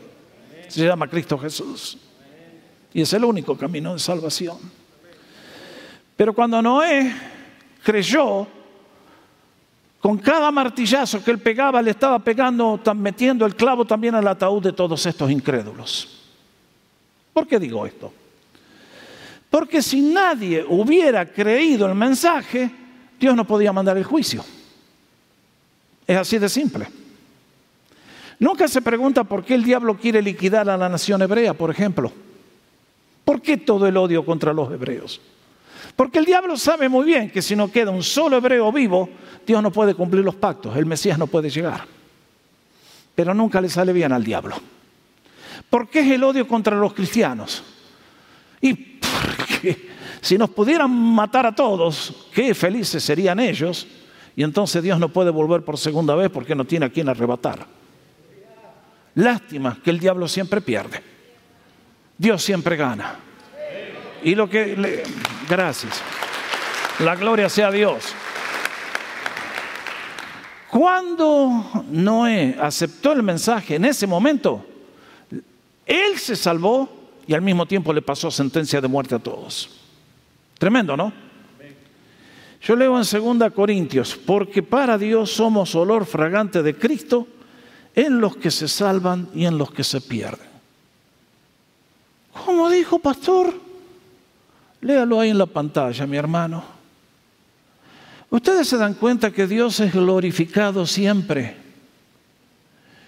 Se 0.67 0.85
llama 0.85 1.07
Cristo 1.07 1.35
Jesús. 1.39 1.97
Y 2.93 3.01
es 3.01 3.11
el 3.11 3.23
único 3.23 3.57
camino 3.57 3.93
de 3.93 3.99
salvación. 3.99 4.82
Pero 6.23 6.31
cuando 6.31 6.61
Noé 6.61 7.13
creyó, 7.83 8.47
con 9.99 10.17
cada 10.19 10.51
martillazo 10.51 11.21
que 11.21 11.31
él 11.31 11.39
pegaba, 11.39 11.81
le 11.81 11.91
estaba 11.91 12.17
pegando, 12.17 12.79
metiendo 12.95 13.45
el 13.45 13.57
clavo 13.57 13.83
también 13.83 14.15
al 14.15 14.25
ataúd 14.29 14.63
de 14.63 14.71
todos 14.71 15.05
estos 15.05 15.29
incrédulos. 15.29 16.23
¿Por 17.33 17.45
qué 17.45 17.59
digo 17.59 17.85
esto? 17.85 18.13
Porque 19.49 19.81
si 19.81 19.99
nadie 19.99 20.63
hubiera 20.65 21.25
creído 21.25 21.87
el 21.87 21.95
mensaje, 21.95 22.71
Dios 23.19 23.35
no 23.35 23.45
podía 23.45 23.73
mandar 23.73 23.97
el 23.97 24.05
juicio. 24.05 24.45
Es 26.07 26.15
así 26.15 26.37
de 26.37 26.47
simple. 26.47 26.87
Nunca 28.39 28.69
se 28.69 28.81
pregunta 28.81 29.25
por 29.25 29.43
qué 29.43 29.55
el 29.55 29.63
diablo 29.65 29.97
quiere 29.97 30.21
liquidar 30.21 30.69
a 30.69 30.77
la 30.77 30.87
nación 30.87 31.21
hebrea, 31.21 31.53
por 31.53 31.69
ejemplo. 31.69 32.13
¿Por 33.25 33.41
qué 33.41 33.57
todo 33.57 33.85
el 33.87 33.97
odio 33.97 34.25
contra 34.25 34.53
los 34.53 34.71
hebreos? 34.71 35.19
Porque 35.95 36.19
el 36.19 36.25
diablo 36.25 36.57
sabe 36.57 36.89
muy 36.89 37.05
bien 37.05 37.29
que 37.29 37.41
si 37.41 37.55
no 37.55 37.71
queda 37.71 37.91
un 37.91 38.03
solo 38.03 38.37
hebreo 38.37 38.71
vivo, 38.71 39.09
Dios 39.45 39.61
no 39.61 39.71
puede 39.71 39.93
cumplir 39.93 40.23
los 40.23 40.35
pactos, 40.35 40.75
el 40.75 40.85
Mesías 40.85 41.17
no 41.17 41.27
puede 41.27 41.49
llegar. 41.49 41.85
Pero 43.15 43.33
nunca 43.33 43.61
le 43.61 43.69
sale 43.69 43.93
bien 43.93 44.11
al 44.11 44.23
diablo. 44.23 44.55
¿Por 45.69 45.89
qué 45.89 46.01
es 46.01 46.11
el 46.11 46.23
odio 46.23 46.47
contra 46.47 46.75
los 46.75 46.93
cristianos? 46.93 47.63
Y 48.61 48.73
porque 48.73 49.89
si 50.21 50.37
nos 50.37 50.49
pudieran 50.49 50.91
matar 50.91 51.45
a 51.45 51.53
todos, 51.53 52.27
qué 52.33 52.55
felices 52.55 53.03
serían 53.03 53.39
ellos, 53.39 53.87
y 54.35 54.43
entonces 54.43 54.81
Dios 54.81 54.99
no 54.99 55.09
puede 55.09 55.29
volver 55.29 55.63
por 55.63 55.77
segunda 55.77 56.15
vez 56.15 56.29
porque 56.31 56.55
no 56.55 56.65
tiene 56.65 56.87
a 56.87 56.89
quien 56.89 57.09
arrebatar. 57.09 57.67
Lástima 59.15 59.77
que 59.83 59.91
el 59.91 59.99
diablo 59.99 60.27
siempre 60.27 60.59
pierde. 60.61 61.01
Dios 62.17 62.41
siempre 62.41 62.75
gana. 62.75 63.19
Y 64.23 64.35
lo 64.35 64.49
que... 64.49 65.03
gracias. 65.49 66.01
La 66.99 67.15
gloria 67.15 67.49
sea 67.49 67.67
a 67.67 67.71
Dios. 67.71 68.13
Cuando 70.69 71.85
Noé 71.89 72.57
aceptó 72.59 73.11
el 73.11 73.21
mensaje 73.21 73.75
en 73.75 73.85
ese 73.85 74.07
momento, 74.07 74.65
él 75.85 76.17
se 76.17 76.35
salvó 76.35 76.89
y 77.27 77.33
al 77.33 77.41
mismo 77.41 77.65
tiempo 77.65 77.93
le 77.93 78.01
pasó 78.01 78.31
sentencia 78.31 78.81
de 78.81 78.87
muerte 78.87 79.15
a 79.15 79.19
todos. 79.19 79.69
Tremendo, 80.57 80.97
¿no? 80.97 81.13
Yo 82.61 82.75
leo 82.75 82.97
en 82.97 83.37
2 83.37 83.53
Corintios, 83.53 84.15
porque 84.15 84.63
para 84.63 84.97
Dios 84.97 85.31
somos 85.31 85.75
olor 85.75 86.05
fragante 86.05 86.63
de 86.63 86.75
Cristo 86.75 87.27
en 87.93 88.21
los 88.21 88.37
que 88.37 88.49
se 88.49 88.67
salvan 88.67 89.29
y 89.35 89.45
en 89.45 89.57
los 89.57 89.71
que 89.71 89.83
se 89.83 89.99
pierden. 89.99 90.47
¿Cómo 92.45 92.69
dijo, 92.69 92.99
pastor? 92.99 93.53
Léalo 94.83 95.21
ahí 95.21 95.29
en 95.29 95.37
la 95.37 95.45
pantalla, 95.45 96.05
mi 96.05 96.17
hermano. 96.17 96.61
Ustedes 98.29 98.67
se 98.67 98.77
dan 98.77 98.95
cuenta 98.95 99.31
que 99.31 99.47
Dios 99.47 99.79
es 99.79 99.93
glorificado 99.93 100.85
siempre. 100.85 101.55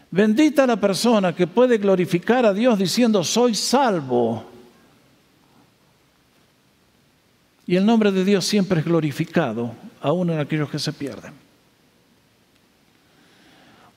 Bendita 0.10 0.66
la 0.66 0.78
persona 0.78 1.36
que 1.36 1.48
puede 1.48 1.78
glorificar 1.78 2.46
a 2.46 2.54
Dios 2.54 2.80
diciendo, 2.80 3.26
soy 3.26 3.56
salvo. 3.56 4.46
Y 7.68 7.76
el 7.76 7.86
nombre 7.86 8.10
de 8.12 8.24
Dios 8.24 8.46
siempre 8.46 8.80
es 8.80 8.86
glorificado, 8.86 9.74
aún 10.00 10.30
en 10.30 10.40
aquellos 10.40 10.70
que 10.70 10.80
se 10.80 10.94
pierden. 10.94 11.34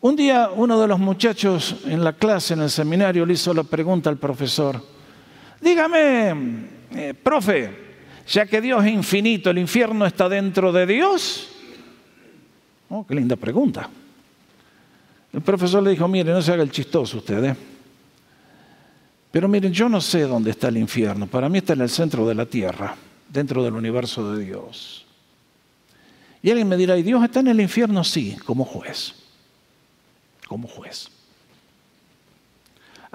Un 0.01 0.17
día 0.17 0.51
uno 0.53 0.81
de 0.81 0.89
los 0.89 0.99
muchachos 0.99 1.77
en 1.85 2.03
la 2.03 2.13
clase, 2.15 2.55
en 2.55 2.63
el 2.63 2.71
seminario, 2.71 3.25
le 3.25 3.35
hizo 3.35 3.55
la 3.55 3.63
pregunta 3.63 4.11
al 4.11 4.17
profesor, 4.17 4.83
dígame, 5.61 6.78
eh, 6.95 7.15
profe, 7.15 7.71
ya 8.27 8.47
que 8.47 8.61
Dios 8.61 8.85
es 8.85 8.93
infinito, 8.93 9.51
¿el 9.51 9.59
infierno 9.59 10.07
está 10.07 10.29
dentro 10.29 10.73
de 10.73 10.87
Dios? 10.87 11.49
Oh, 12.89 13.07
qué 13.07 13.15
linda 13.15 13.37
pregunta. 13.37 13.89
El 15.33 15.43
profesor 15.43 15.83
le 15.83 15.91
dijo, 15.91 16.09
mire, 16.09 16.33
no 16.33 16.41
se 16.41 16.53
haga 16.53 16.63
el 16.63 16.71
chistoso 16.71 17.19
usted, 17.19 17.45
¿eh? 17.45 17.57
Pero 19.31 19.47
miren, 19.47 19.73
yo 19.73 19.89
no 19.89 20.01
sé 20.01 20.23
dónde 20.23 20.51
está 20.51 20.69
el 20.69 20.79
infierno. 20.79 21.27
Para 21.27 21.51
mí 21.51 21.59
está 21.59 21.75
en 21.75 21.83
el 21.83 21.91
centro 21.91 22.27
de 22.27 22.35
la 22.35 22.47
tierra, 22.47 22.97
dentro 23.29 23.63
del 23.63 23.75
universo 23.75 24.33
de 24.33 24.45
Dios. 24.45 25.07
Y 26.43 26.51
alguien 26.51 26.69
me 26.69 26.79
dirá, 26.79 26.97
¿y 26.97 27.03
Dios 27.03 27.23
está 27.23 27.41
en 27.41 27.49
el 27.49 27.61
infierno? 27.61 28.03
Sí, 28.05 28.37
como 28.47 28.65
juez. 28.65 29.15
Como 30.47 30.67
juez 30.67 31.11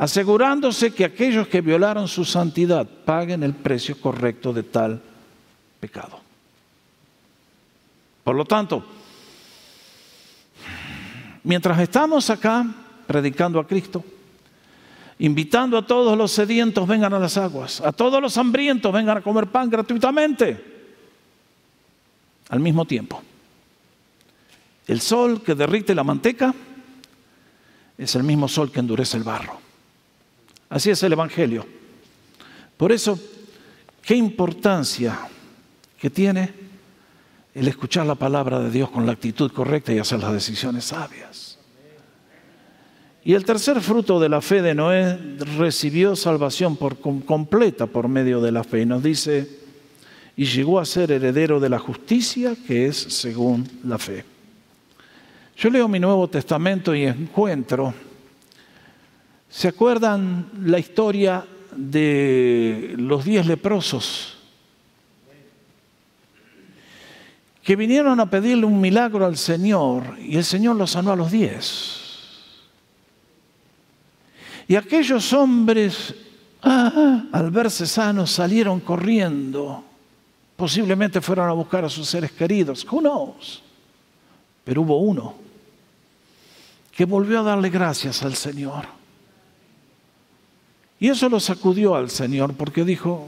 asegurándose 0.04 0.94
que 0.94 1.06
aquellos 1.06 1.48
que 1.48 1.62
violaron 1.62 2.10
su 2.10 2.26
santidad 2.26 2.86
paguen 2.86 3.42
el 3.42 3.54
precio 3.54 3.98
correcto 4.02 4.52
de 4.52 4.64
tal 4.64 5.02
pecado. 5.80 6.20
Por 8.22 8.36
lo 8.36 8.44
tanto, 8.44 8.84
mientras 11.46 11.80
estamos 11.80 12.30
acá 12.30 12.66
predicando 13.08 13.62
a 13.62 13.66
Cristo, 13.66 14.04
invitando 15.20 15.78
a 15.78 15.88
todos 15.88 16.18
los 16.18 16.34
sedientos 16.34 16.86
vengan 16.86 17.14
a 17.14 17.20
las 17.20 17.38
aguas, 17.38 17.80
a 17.80 17.94
todos 17.94 18.22
los 18.22 18.38
hambrientos 18.38 18.92
vengan 18.92 19.20
a 19.20 19.22
comer 19.22 19.48
pan 19.48 19.70
gratuitamente, 19.70 20.62
al 22.50 22.60
mismo 22.60 22.84
tiempo. 22.84 23.24
El 24.86 25.00
sol 25.00 25.42
que 25.42 25.56
derrite 25.56 25.96
la 25.96 26.04
manteca 26.04 26.54
es 27.98 28.16
el 28.16 28.24
mismo 28.24 28.50
sol 28.50 28.70
que 28.70 28.82
endurece 28.82 29.16
el 29.16 29.24
barro. 29.24 29.63
Así 30.74 30.90
es 30.90 31.04
el 31.04 31.14
Evangelio. 31.14 31.68
Por 32.78 32.92
eso, 32.92 33.20
qué 34.02 34.16
importancia 34.16 35.20
que 36.00 36.10
tiene 36.10 36.52
el 37.54 37.68
escuchar 37.68 38.08
la 38.08 38.16
palabra 38.16 38.60
de 38.60 38.72
Dios 38.72 38.90
con 38.90 39.06
la 39.06 39.12
actitud 39.12 39.52
correcta 39.52 39.94
y 39.94 40.00
hacer 40.00 40.20
las 40.20 40.34
decisiones 40.34 40.86
sabias. 40.86 41.60
Y 43.24 43.36
el 43.36 43.46
tercer 43.46 43.82
fruto 43.82 44.20
de 44.20 44.30
la 44.30 44.42
fe 44.42 44.64
de 44.64 44.74
Noé 44.74 45.16
recibió 45.60 46.16
salvación 46.16 46.76
por 46.76 46.98
completa 46.98 47.86
por 47.86 48.08
medio 48.08 48.42
de 48.42 48.52
la 48.52 48.64
fe. 48.64 48.82
Y 48.82 48.86
nos 48.88 49.04
dice, 49.04 49.48
y 50.36 50.46
llegó 50.46 50.80
a 50.80 50.86
ser 50.86 51.12
heredero 51.12 51.60
de 51.60 51.70
la 51.70 51.78
justicia 51.78 52.56
que 52.66 52.88
es 52.88 52.98
según 52.98 53.70
la 53.84 54.00
fe. 54.00 54.26
Yo 55.56 55.70
leo 55.70 55.88
mi 55.88 56.00
Nuevo 56.00 56.28
Testamento 56.28 56.96
y 56.96 57.04
encuentro 57.04 57.94
¿Se 59.54 59.68
acuerdan 59.68 60.50
la 60.66 60.80
historia 60.80 61.46
de 61.76 62.96
los 62.98 63.24
diez 63.24 63.46
leprosos? 63.46 64.36
Que 67.62 67.76
vinieron 67.76 68.20
a 68.20 68.28
pedirle 68.28 68.66
un 68.66 68.82
milagro 68.82 69.28
al 69.28 69.38
Señor 69.38 70.18
y 70.20 70.38
el 70.38 70.44
Señor 70.44 70.76
los 70.76 70.90
sanó 70.90 71.12
a 71.12 71.16
los 71.16 71.32
diez. 71.32 72.00
Y 74.68 74.76
aquellos 74.76 75.32
hombres, 75.34 76.16
ah, 76.64 77.26
al 77.32 77.52
verse 77.52 77.86
sanos, 77.86 78.32
salieron 78.32 78.80
corriendo. 78.80 79.84
Posiblemente 80.56 81.22
fueron 81.22 81.48
a 81.48 81.54
buscar 81.54 81.86
a 81.86 81.90
sus 81.90 82.10
seres 82.10 82.32
queridos. 82.32 82.84
Who 82.92 83.02
knows? 83.02 83.62
Pero 84.64 84.82
hubo 84.82 84.98
uno 84.98 85.36
que 86.92 87.06
volvió 87.06 87.42
a 87.42 87.44
darle 87.44 87.70
gracias 87.70 88.24
al 88.24 88.34
Señor 88.34 89.03
y 91.04 91.10
eso 91.10 91.28
lo 91.28 91.38
sacudió 91.42 91.96
al 91.96 92.10
Señor 92.10 92.54
porque 92.54 92.86
dijo, 92.86 93.28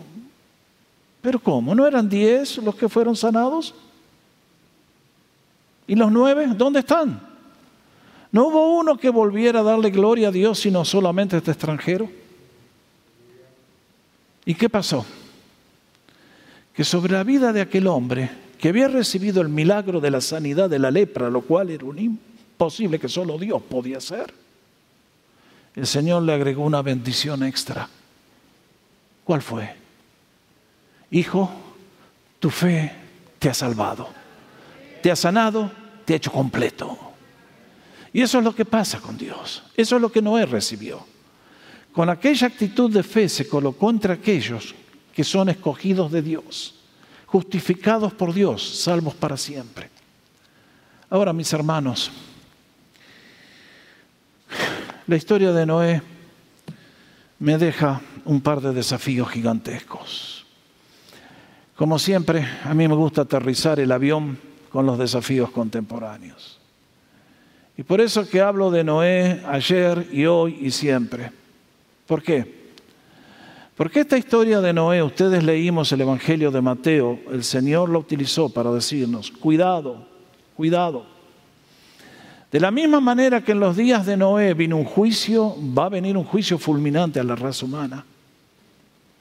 pero 1.21 1.39
¿cómo? 1.39 1.75
¿No 1.75 1.85
eran 1.85 2.07
diez 2.07 2.57
los 2.59 2.73
que 2.73 2.87
fueron 2.87 3.17
sanados? 3.17 3.75
¿Y 5.85 5.95
los 5.95 6.09
nueve? 6.09 6.47
¿Dónde 6.55 6.79
están? 6.79 7.19
¿No 8.31 8.47
hubo 8.47 8.79
uno 8.79 8.95
que 8.95 9.09
volviera 9.09 9.59
a 9.59 9.63
darle 9.63 9.89
gloria 9.89 10.29
a 10.29 10.31
Dios 10.31 10.57
sino 10.57 10.85
solamente 10.85 11.35
este 11.35 11.51
extranjero? 11.51 12.09
¿Y 14.45 14.53
qué 14.53 14.69
pasó? 14.69 15.05
Que 16.73 16.85
sobre 16.85 17.11
la 17.11 17.25
vida 17.25 17.51
de 17.51 17.59
aquel 17.59 17.87
hombre 17.87 18.29
que 18.57 18.69
había 18.69 18.87
recibido 18.87 19.41
el 19.41 19.49
milagro 19.49 19.99
de 19.99 20.11
la 20.11 20.21
sanidad 20.21 20.69
de 20.69 20.79
la 20.79 20.91
lepra, 20.91 21.29
lo 21.29 21.41
cual 21.41 21.71
era 21.71 21.83
un 21.83 21.99
imposible 21.99 22.99
que 22.99 23.09
solo 23.09 23.37
Dios 23.37 23.61
podía 23.63 23.97
hacer, 23.97 24.44
el 25.75 25.87
Señor 25.87 26.23
le 26.23 26.33
agregó 26.33 26.63
una 26.63 26.81
bendición 26.81 27.43
extra. 27.43 27.89
¿Cuál 29.23 29.41
fue? 29.41 29.75
Hijo, 31.11 31.51
tu 32.39 32.49
fe 32.49 32.91
te 33.39 33.49
ha 33.49 33.53
salvado, 33.53 34.09
te 35.01 35.11
ha 35.11 35.15
sanado, 35.15 35.71
te 36.05 36.13
ha 36.13 36.17
hecho 36.17 36.31
completo. 36.31 36.97
Y 38.13 38.21
eso 38.21 38.37
es 38.37 38.43
lo 38.43 38.55
que 38.55 38.63
pasa 38.63 38.99
con 39.01 39.17
Dios. 39.17 39.63
Eso 39.75 39.97
es 39.97 40.01
lo 40.01 40.09
que 40.11 40.21
Noé 40.21 40.45
recibió. 40.45 41.05
Con 41.91 42.09
aquella 42.09 42.47
actitud 42.47 42.91
de 42.91 43.03
fe 43.03 43.27
se 43.27 43.47
colocó 43.47 43.89
entre 43.89 44.13
aquellos 44.13 44.73
que 45.13 45.23
son 45.23 45.49
escogidos 45.49 46.11
de 46.11 46.21
Dios, 46.21 46.75
justificados 47.25 48.13
por 48.13 48.33
Dios, 48.33 48.79
salvos 48.79 49.13
para 49.15 49.37
siempre. 49.37 49.89
Ahora, 51.09 51.33
mis 51.33 51.51
hermanos, 51.53 52.11
la 55.07 55.15
historia 55.15 55.51
de 55.51 55.65
Noé 55.65 56.01
me 57.39 57.57
deja 57.57 58.01
un 58.25 58.41
par 58.41 58.61
de 58.61 58.73
desafíos 58.73 59.29
gigantescos. 59.29 60.45
Como 61.75 61.99
siempre, 61.99 62.47
a 62.63 62.73
mí 62.73 62.87
me 62.87 62.95
gusta 62.95 63.21
aterrizar 63.21 63.79
el 63.79 63.91
avión 63.91 64.39
con 64.69 64.85
los 64.85 64.97
desafíos 64.97 65.51
contemporáneos. 65.51 66.59
Y 67.77 67.83
por 67.83 67.99
eso 67.99 68.27
que 68.27 68.41
hablo 68.41 68.71
de 68.71 68.83
Noé 68.83 69.41
ayer 69.45 70.07
y 70.11 70.25
hoy 70.25 70.57
y 70.61 70.71
siempre. 70.71 71.31
¿Por 72.07 72.23
qué? 72.23 72.65
Porque 73.75 73.99
esta 73.99 74.17
historia 74.17 74.61
de 74.61 74.71
Noé, 74.71 75.03
ustedes 75.03 75.43
leímos 75.43 75.91
el 75.91 76.01
Evangelio 76.01 76.49
de 76.49 76.61
Mateo, 76.61 77.19
el 77.29 77.43
Señor 77.43 77.89
lo 77.89 77.99
utilizó 77.99 78.47
para 78.47 78.71
decirnos, 78.71 79.31
cuidado, 79.31 80.07
cuidado. 80.55 81.14
De 82.55 82.61
la 82.61 82.71
misma 82.71 83.01
manera 83.01 83.41
que 83.41 83.51
en 83.51 83.59
los 83.59 83.75
días 83.75 84.05
de 84.05 84.15
Noé 84.15 84.53
vino 84.53 84.77
un 84.77 84.85
juicio, 84.85 85.57
va 85.77 85.87
a 85.87 85.89
venir 85.89 86.15
un 86.15 86.23
juicio 86.23 86.57
fulminante 86.57 87.19
a 87.19 87.23
la 87.25 87.35
raza 87.35 87.65
humana. 87.65 88.05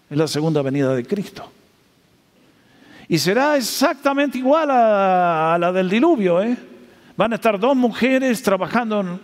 Es 0.08 0.16
la 0.16 0.28
segunda 0.28 0.62
venida 0.62 0.94
de 0.94 1.04
Cristo. 1.04 1.50
Y 3.08 3.18
será 3.18 3.56
exactamente 3.56 4.38
igual 4.38 4.70
a, 4.70 5.58
la 5.58 5.72
del 5.72 5.90
diluvio. 5.90 6.40
¿eh? 6.42 6.56
Van 7.16 7.32
a 7.32 7.34
estar 7.34 7.58
dos 7.58 7.74
mujeres 7.74 8.40
trabajando, 8.40 9.18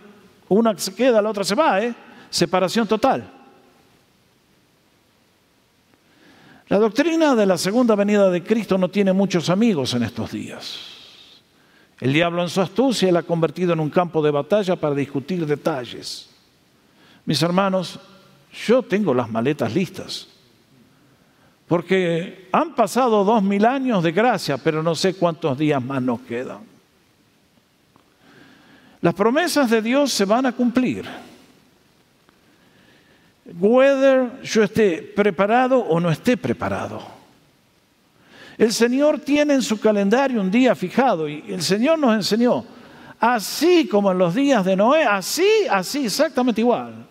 una 0.49 0.77
se 0.77 0.93
queda, 0.93 1.21
la 1.21 1.29
otra 1.29 1.45
se 1.45 1.55
va. 1.55 1.81
¿eh? 1.81 1.95
Separación 2.29 2.85
total. 2.89 3.31
La 6.67 6.79
doctrina 6.79 7.33
de 7.33 7.45
la 7.45 7.57
segunda 7.57 7.95
venida 7.95 8.29
de 8.29 8.43
Cristo 8.43 8.77
no 8.77 8.89
tiene 8.89 9.13
muchos 9.13 9.49
amigos 9.49 9.93
en 9.93 10.03
estos 10.03 10.33
días. 10.33 10.90
El 12.01 12.13
diablo 12.13 12.41
en 12.41 12.49
su 12.49 12.59
astucia 12.59 13.11
la 13.11 13.19
ha 13.19 13.23
convertido 13.23 13.73
en 13.73 13.79
un 13.79 13.91
campo 13.91 14.23
de 14.23 14.31
batalla 14.31 14.75
para 14.75 14.95
discutir 14.95 15.45
detalles. 15.45 16.27
Mis 17.25 17.39
hermanos, 17.43 17.99
yo 18.65 18.81
tengo 18.81 19.13
las 19.13 19.29
maletas 19.29 19.71
listas. 19.71 20.27
Porque 21.67 22.49
han 22.51 22.73
pasado 22.73 23.23
dos 23.23 23.43
mil 23.43 23.65
años 23.65 24.03
de 24.03 24.11
gracia, 24.11 24.57
pero 24.57 24.81
no 24.81 24.95
sé 24.95 25.13
cuántos 25.13 25.55
días 25.59 25.81
más 25.81 26.01
nos 26.01 26.21
quedan. 26.21 26.61
Las 28.99 29.13
promesas 29.13 29.69
de 29.69 29.83
Dios 29.83 30.11
se 30.11 30.25
van 30.25 30.47
a 30.47 30.51
cumplir. 30.51 31.05
Whether 33.59 34.41
yo 34.41 34.63
esté 34.63 35.03
preparado 35.15 35.77
o 35.77 35.99
no 35.99 36.09
esté 36.09 36.35
preparado. 36.35 37.20
El 38.61 38.71
Señor 38.71 39.19
tiene 39.21 39.55
en 39.55 39.63
su 39.63 39.79
calendario 39.79 40.39
un 40.39 40.51
día 40.51 40.75
fijado 40.75 41.27
y 41.27 41.43
el 41.47 41.63
Señor 41.63 41.97
nos 41.97 42.13
enseñó, 42.13 42.63
así 43.19 43.87
como 43.87 44.11
en 44.11 44.19
los 44.19 44.35
días 44.35 44.63
de 44.63 44.75
Noé, 44.75 45.03
así, 45.03 45.47
así, 45.67 46.05
exactamente 46.05 46.61
igual, 46.61 47.07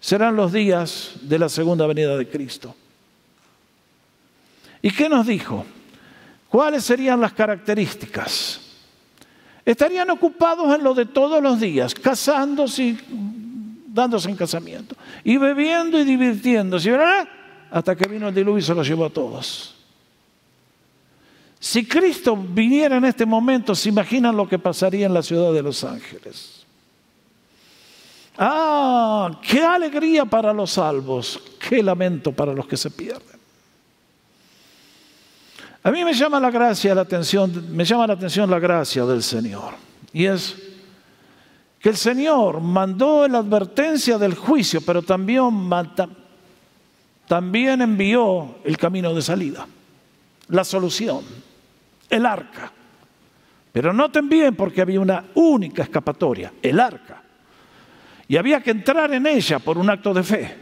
serán 0.00 0.34
los 0.34 0.52
días 0.52 1.12
de 1.22 1.38
la 1.38 1.48
segunda 1.48 1.86
venida 1.86 2.16
de 2.16 2.28
Cristo. 2.28 2.74
¿Y 4.82 4.90
qué 4.90 5.08
nos 5.08 5.28
dijo? 5.28 5.64
¿Cuáles 6.48 6.82
serían 6.82 7.20
las 7.20 7.34
características? 7.34 8.60
Estarían 9.64 10.10
ocupados 10.10 10.74
en 10.74 10.82
lo 10.82 10.92
de 10.92 11.06
todos 11.06 11.40
los 11.40 11.60
días, 11.60 11.94
casándose 11.94 12.82
y 12.82 12.98
dándose 13.86 14.28
en 14.28 14.34
casamiento, 14.34 14.96
y 15.22 15.36
bebiendo 15.36 16.00
y 16.00 16.02
divirtiéndose, 16.02 16.90
¿verdad? 16.90 17.28
Hasta 17.70 17.94
que 17.94 18.08
vino 18.08 18.26
el 18.26 18.34
diluvio 18.34 18.58
y 18.58 18.62
se 18.62 18.74
los 18.74 18.88
llevó 18.88 19.04
a 19.04 19.10
todos. 19.10 19.76
Si 21.62 21.86
Cristo 21.86 22.34
viniera 22.34 22.96
en 22.96 23.04
este 23.04 23.26
momento, 23.26 23.74
¿se 23.74 23.90
imaginan 23.90 24.34
lo 24.34 24.48
que 24.48 24.58
pasaría 24.58 25.04
en 25.04 25.12
la 25.12 25.22
ciudad 25.22 25.52
de 25.52 25.62
Los 25.62 25.84
Ángeles? 25.84 26.64
Ah, 28.38 29.38
qué 29.42 29.62
alegría 29.62 30.24
para 30.24 30.54
los 30.54 30.70
salvos, 30.70 31.38
qué 31.68 31.82
lamento 31.82 32.32
para 32.32 32.54
los 32.54 32.66
que 32.66 32.78
se 32.78 32.90
pierden. 32.90 33.38
A 35.82 35.90
mí 35.90 36.02
me 36.02 36.14
llama 36.14 36.40
la 36.40 36.50
gracia, 36.50 36.94
la 36.94 37.02
atención, 37.02 37.76
me 37.76 37.84
llama 37.84 38.06
la 38.06 38.14
atención 38.14 38.48
la 38.48 38.58
gracia 38.58 39.04
del 39.04 39.22
Señor. 39.22 39.74
Y 40.14 40.24
es 40.24 40.56
que 41.78 41.90
el 41.90 41.96
Señor 41.98 42.62
mandó 42.62 43.28
la 43.28 43.38
advertencia 43.38 44.16
del 44.16 44.34
juicio, 44.34 44.80
pero 44.80 45.02
también, 45.02 45.68
también 47.28 47.82
envió 47.82 48.56
el 48.64 48.78
camino 48.78 49.12
de 49.12 49.20
salida, 49.20 49.66
la 50.48 50.64
solución 50.64 51.49
el 52.10 52.26
arca. 52.26 52.72
Pero 53.72 53.92
noten 53.92 54.28
bien 54.28 54.56
porque 54.56 54.82
había 54.82 55.00
una 55.00 55.24
única 55.34 55.84
escapatoria, 55.84 56.52
el 56.60 56.80
arca. 56.80 57.22
Y 58.26 58.36
había 58.36 58.60
que 58.60 58.72
entrar 58.72 59.12
en 59.14 59.26
ella 59.26 59.58
por 59.60 59.78
un 59.78 59.88
acto 59.88 60.12
de 60.12 60.22
fe. 60.22 60.56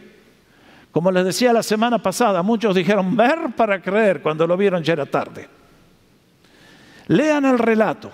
Como 0.91 1.11
les 1.11 1.25
decía 1.25 1.53
la 1.53 1.63
semana 1.63 1.99
pasada, 1.99 2.41
muchos 2.41 2.75
dijeron 2.75 3.15
ver 3.15 3.51
para 3.55 3.81
creer, 3.81 4.21
cuando 4.21 4.47
lo 4.47 4.57
vieron 4.57 4.83
ya 4.83 4.93
era 4.93 5.05
tarde. 5.05 5.47
Lean 7.07 7.45
el 7.45 7.57
relato. 7.59 8.11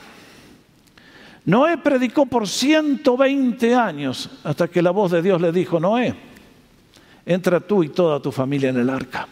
Noé 1.46 1.78
predicó 1.78 2.26
por 2.26 2.48
120 2.48 3.76
años 3.76 4.30
hasta 4.44 4.68
que 4.68 4.82
la 4.82 4.92
voz 4.92 5.12
de 5.12 5.22
Dios 5.22 5.40
le 5.40 5.52
dijo, 5.52 5.80
Noé, 5.80 6.16
entra 7.26 7.60
tú 7.60 7.84
y 7.84 7.90
toda 7.90 8.20
tu 8.20 8.32
familia 8.32 8.70
en 8.70 8.78
el 8.78 8.90
arca. 8.90 9.28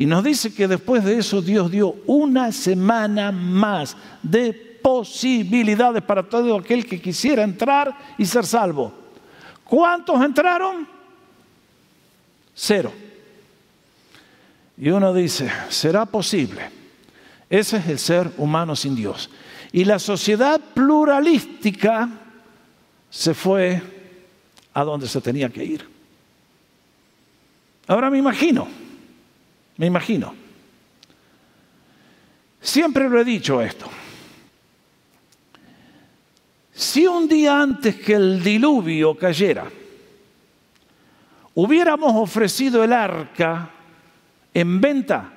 Y 0.00 0.06
nos 0.06 0.24
dice 0.24 0.54
que 0.54 0.66
después 0.66 1.04
de 1.04 1.18
eso 1.18 1.42
Dios 1.42 1.70
dio 1.70 1.94
una 2.06 2.52
semana 2.52 3.30
más 3.30 3.94
de 4.22 4.54
posibilidades 4.82 6.02
para 6.02 6.26
todo 6.26 6.56
aquel 6.56 6.86
que 6.86 6.98
quisiera 6.98 7.42
entrar 7.42 8.14
y 8.16 8.24
ser 8.24 8.46
salvo. 8.46 8.94
¿Cuántos 9.62 10.24
entraron? 10.24 10.88
Cero. 12.54 12.90
Y 14.78 14.88
uno 14.88 15.12
dice, 15.12 15.52
¿será 15.68 16.06
posible? 16.06 16.70
Ese 17.50 17.76
es 17.76 17.86
el 17.86 17.98
ser 17.98 18.32
humano 18.38 18.74
sin 18.74 18.96
Dios. 18.96 19.28
Y 19.70 19.84
la 19.84 19.98
sociedad 19.98 20.58
pluralística 20.72 22.08
se 23.10 23.34
fue 23.34 23.82
a 24.72 24.82
donde 24.82 25.06
se 25.06 25.20
tenía 25.20 25.50
que 25.50 25.62
ir. 25.62 25.86
Ahora 27.86 28.08
me 28.08 28.16
imagino, 28.16 28.66
me 29.80 29.86
imagino. 29.86 30.34
Siempre 32.60 33.08
lo 33.08 33.18
he 33.18 33.24
dicho 33.24 33.62
esto. 33.62 33.88
Si 36.70 37.06
un 37.06 37.26
día 37.26 37.62
antes 37.62 37.96
que 37.96 38.12
el 38.12 38.42
diluvio 38.42 39.14
cayera, 39.14 39.70
hubiéramos 41.54 42.12
ofrecido 42.14 42.84
el 42.84 42.92
arca 42.92 43.70
en 44.52 44.82
venta, 44.82 45.32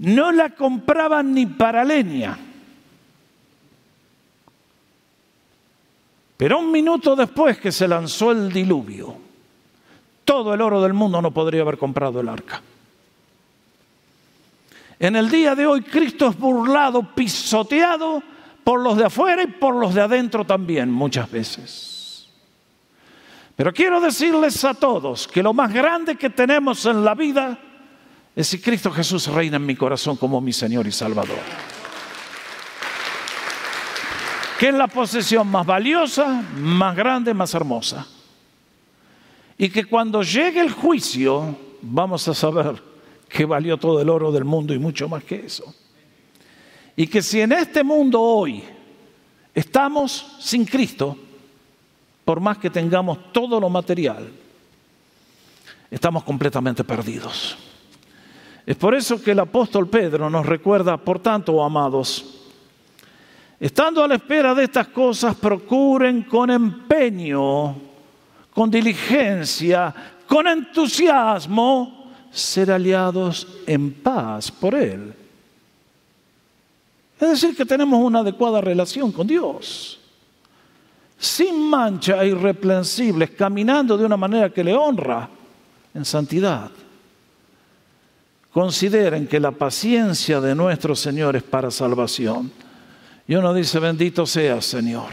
no 0.00 0.32
la 0.32 0.50
compraban 0.50 1.32
ni 1.32 1.46
para 1.46 1.84
leña. 1.84 2.36
Pero 6.36 6.58
un 6.58 6.72
minuto 6.72 7.14
después 7.14 7.58
que 7.58 7.70
se 7.70 7.86
lanzó 7.86 8.32
el 8.32 8.52
diluvio, 8.52 9.16
todo 10.24 10.52
el 10.52 10.60
oro 10.60 10.82
del 10.82 10.94
mundo 10.94 11.22
no 11.22 11.30
podría 11.30 11.62
haber 11.62 11.78
comprado 11.78 12.18
el 12.18 12.28
arca. 12.28 12.60
En 14.98 15.16
el 15.16 15.28
día 15.28 15.54
de 15.54 15.66
hoy 15.66 15.82
Cristo 15.82 16.28
es 16.28 16.38
burlado, 16.38 17.14
pisoteado 17.14 18.22
por 18.64 18.80
los 18.80 18.96
de 18.96 19.04
afuera 19.04 19.42
y 19.42 19.46
por 19.46 19.74
los 19.74 19.94
de 19.94 20.00
adentro 20.00 20.44
también 20.44 20.90
muchas 20.90 21.30
veces. 21.30 22.28
Pero 23.54 23.72
quiero 23.72 24.00
decirles 24.00 24.64
a 24.64 24.74
todos 24.74 25.28
que 25.28 25.42
lo 25.42 25.52
más 25.52 25.72
grande 25.72 26.16
que 26.16 26.30
tenemos 26.30 26.84
en 26.86 27.04
la 27.04 27.14
vida 27.14 27.58
es 28.34 28.48
si 28.48 28.60
Cristo 28.60 28.90
Jesús 28.90 29.28
reina 29.28 29.56
en 29.56 29.64
mi 29.64 29.76
corazón 29.76 30.16
como 30.16 30.40
mi 30.40 30.52
Señor 30.52 30.86
y 30.86 30.92
Salvador. 30.92 31.38
Que 34.58 34.68
es 34.68 34.74
la 34.74 34.88
posesión 34.88 35.48
más 35.48 35.66
valiosa, 35.66 36.42
más 36.56 36.96
grande, 36.96 37.32
más 37.32 37.54
hermosa. 37.54 38.06
Y 39.58 39.68
que 39.70 39.84
cuando 39.84 40.22
llegue 40.22 40.60
el 40.60 40.70
juicio 40.70 41.56
vamos 41.80 42.26
a 42.28 42.34
saber 42.34 42.82
que 43.28 43.44
valió 43.44 43.76
todo 43.76 44.00
el 44.00 44.08
oro 44.08 44.30
del 44.32 44.44
mundo 44.44 44.74
y 44.74 44.78
mucho 44.78 45.08
más 45.08 45.24
que 45.24 45.46
eso. 45.46 45.74
Y 46.94 47.06
que 47.06 47.22
si 47.22 47.40
en 47.40 47.52
este 47.52 47.84
mundo 47.84 48.20
hoy 48.20 48.62
estamos 49.54 50.36
sin 50.40 50.64
Cristo, 50.64 51.16
por 52.24 52.40
más 52.40 52.58
que 52.58 52.70
tengamos 52.70 53.32
todo 53.32 53.60
lo 53.60 53.68
material, 53.68 54.28
estamos 55.90 56.24
completamente 56.24 56.84
perdidos. 56.84 57.56
Es 58.64 58.76
por 58.76 58.94
eso 58.94 59.22
que 59.22 59.30
el 59.30 59.38
apóstol 59.38 59.88
Pedro 59.88 60.28
nos 60.28 60.44
recuerda, 60.44 60.96
por 60.96 61.20
tanto, 61.20 61.62
amados, 61.62 62.48
estando 63.60 64.02
a 64.02 64.08
la 64.08 64.16
espera 64.16 64.54
de 64.54 64.64
estas 64.64 64.88
cosas, 64.88 65.36
procuren 65.36 66.22
con 66.22 66.50
empeño, 66.50 67.76
con 68.50 68.70
diligencia, 68.70 69.94
con 70.26 70.48
entusiasmo, 70.48 71.95
ser 72.36 72.70
aliados 72.70 73.48
en 73.66 73.92
paz 73.92 74.50
por 74.50 74.74
Él. 74.74 75.14
Es 77.18 77.28
decir, 77.30 77.56
que 77.56 77.64
tenemos 77.64 77.98
una 77.98 78.18
adecuada 78.18 78.60
relación 78.60 79.10
con 79.10 79.26
Dios. 79.26 79.98
Sin 81.18 81.70
mancha 81.70 82.22
e 82.22 82.28
irreprensibles, 82.28 83.30
caminando 83.30 83.96
de 83.96 84.04
una 84.04 84.18
manera 84.18 84.50
que 84.50 84.62
le 84.62 84.74
honra 84.74 85.30
en 85.94 86.04
santidad. 86.04 86.70
Consideren 88.52 89.26
que 89.26 89.40
la 89.40 89.52
paciencia 89.52 90.38
de 90.38 90.54
nuestro 90.54 90.94
Señor 90.94 91.36
es 91.36 91.42
para 91.42 91.70
salvación. 91.70 92.52
Y 93.26 93.34
uno 93.34 93.54
dice, 93.54 93.78
bendito 93.78 94.26
seas, 94.26 94.66
Señor. 94.66 95.08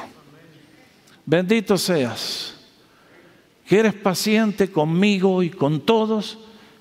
Bendito 1.26 1.78
seas. 1.78 2.54
Que 3.66 3.80
eres 3.80 3.94
paciente 3.94 4.70
conmigo 4.70 5.42
y 5.42 5.50
con 5.50 5.80
todos, 5.80 6.38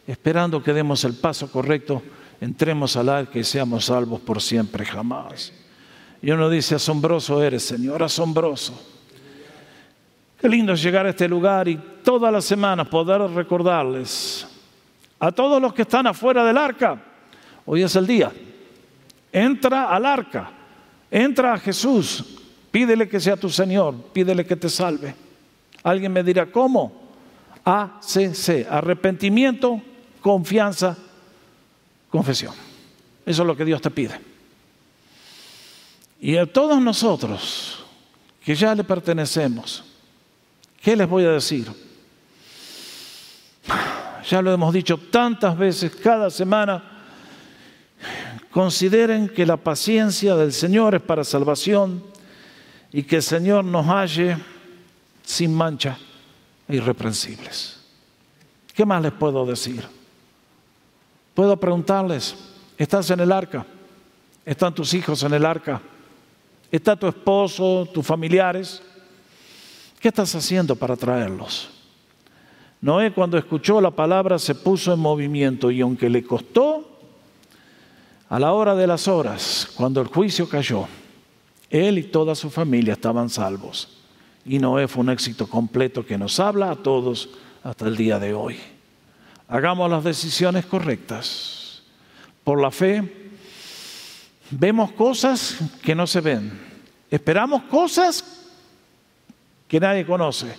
esperando 0.06 0.62
que 0.62 0.72
demos 0.72 1.04
el 1.04 1.14
paso 1.14 1.50
correcto 1.50 2.02
entremos 2.40 2.96
al 2.96 3.08
arca 3.08 3.38
y 3.38 3.44
seamos 3.44 3.84
salvos 3.84 4.20
por 4.20 4.42
siempre 4.42 4.84
jamás. 4.84 5.52
Y 6.20 6.30
uno 6.32 6.50
dice, 6.50 6.74
asombroso 6.74 7.40
eres, 7.40 7.62
Señor, 7.62 8.02
asombroso. 8.02 8.74
Qué 10.40 10.48
lindo 10.48 10.72
es 10.72 10.82
llegar 10.82 11.06
a 11.06 11.10
este 11.10 11.28
lugar 11.28 11.68
y 11.68 11.76
todas 12.02 12.32
las 12.32 12.44
semanas 12.44 12.88
poder 12.88 13.20
recordarles 13.30 14.46
a 15.20 15.30
todos 15.30 15.62
los 15.62 15.72
que 15.72 15.82
están 15.82 16.08
afuera 16.08 16.44
del 16.44 16.58
arca, 16.58 17.00
hoy 17.64 17.84
es 17.84 17.94
el 17.94 18.08
día, 18.08 18.32
entra 19.30 19.88
al 19.88 20.04
arca, 20.04 20.50
entra 21.08 21.54
a 21.54 21.58
Jesús, 21.58 22.40
pídele 22.72 23.08
que 23.08 23.20
sea 23.20 23.36
tu 23.36 23.48
Señor, 23.48 23.94
pídele 24.12 24.44
que 24.44 24.56
te 24.56 24.68
salve. 24.68 25.14
Alguien 25.84 26.12
me 26.12 26.24
dirá, 26.24 26.46
¿cómo? 26.46 26.92
ACC, 27.64 28.66
arrepentimiento, 28.68 29.80
confianza, 30.22 30.96
confesión. 32.08 32.54
Eso 33.26 33.42
es 33.42 33.46
lo 33.46 33.56
que 33.56 33.64
Dios 33.64 33.82
te 33.82 33.90
pide. 33.90 34.18
Y 36.20 36.36
a 36.36 36.46
todos 36.46 36.80
nosotros 36.80 37.84
que 38.44 38.54
ya 38.54 38.74
le 38.74 38.84
pertenecemos, 38.84 39.84
¿qué 40.80 40.96
les 40.96 41.08
voy 41.08 41.24
a 41.24 41.30
decir? 41.30 41.70
Ya 44.28 44.40
lo 44.40 44.52
hemos 44.52 44.72
dicho 44.72 44.96
tantas 44.96 45.58
veces 45.58 45.94
cada 45.96 46.30
semana. 46.30 46.82
Consideren 48.50 49.28
que 49.28 49.44
la 49.44 49.56
paciencia 49.56 50.36
del 50.36 50.52
Señor 50.52 50.94
es 50.94 51.02
para 51.02 51.24
salvación 51.24 52.04
y 52.92 53.02
que 53.02 53.16
el 53.16 53.22
Señor 53.22 53.64
nos 53.64 53.86
halle 53.86 54.36
sin 55.24 55.54
mancha 55.54 55.98
e 56.68 56.76
irreprensibles. 56.76 57.80
¿Qué 58.74 58.84
más 58.84 59.02
les 59.02 59.12
puedo 59.12 59.44
decir? 59.44 60.01
Puedo 61.34 61.56
preguntarles, 61.56 62.34
¿estás 62.76 63.10
en 63.10 63.20
el 63.20 63.32
arca? 63.32 63.64
¿Están 64.44 64.74
tus 64.74 64.92
hijos 64.92 65.22
en 65.22 65.32
el 65.32 65.46
arca? 65.46 65.80
¿Está 66.70 66.94
tu 66.96 67.06
esposo, 67.06 67.88
tus 67.92 68.04
familiares? 68.04 68.82
¿Qué 69.98 70.08
estás 70.08 70.34
haciendo 70.34 70.76
para 70.76 70.96
traerlos? 70.96 71.70
Noé 72.82 73.12
cuando 73.12 73.38
escuchó 73.38 73.80
la 73.80 73.90
palabra 73.90 74.38
se 74.38 74.54
puso 74.54 74.92
en 74.92 74.98
movimiento 74.98 75.70
y 75.70 75.80
aunque 75.80 76.10
le 76.10 76.24
costó, 76.24 76.88
a 78.28 78.38
la 78.38 78.52
hora 78.52 78.74
de 78.74 78.86
las 78.86 79.08
horas, 79.08 79.70
cuando 79.74 80.00
el 80.00 80.08
juicio 80.08 80.48
cayó, 80.48 80.86
él 81.70 81.98
y 81.98 82.04
toda 82.04 82.34
su 82.34 82.50
familia 82.50 82.94
estaban 82.94 83.28
salvos. 83.28 84.00
Y 84.44 84.58
Noé 84.58 84.88
fue 84.88 85.02
un 85.02 85.10
éxito 85.10 85.46
completo 85.46 86.04
que 86.04 86.18
nos 86.18 86.40
habla 86.40 86.70
a 86.70 86.76
todos 86.76 87.28
hasta 87.62 87.86
el 87.86 87.96
día 87.96 88.18
de 88.18 88.34
hoy 88.34 88.58
hagamos 89.52 89.90
las 89.90 90.02
decisiones 90.02 90.64
correctas. 90.64 91.82
Por 92.42 92.58
la 92.58 92.70
fe, 92.70 93.30
vemos 94.50 94.92
cosas 94.92 95.58
que 95.82 95.94
no 95.94 96.06
se 96.06 96.22
ven. 96.22 96.58
Esperamos 97.10 97.64
cosas 97.64 98.24
que 99.68 99.78
nadie 99.78 100.06
conoce. 100.06 100.56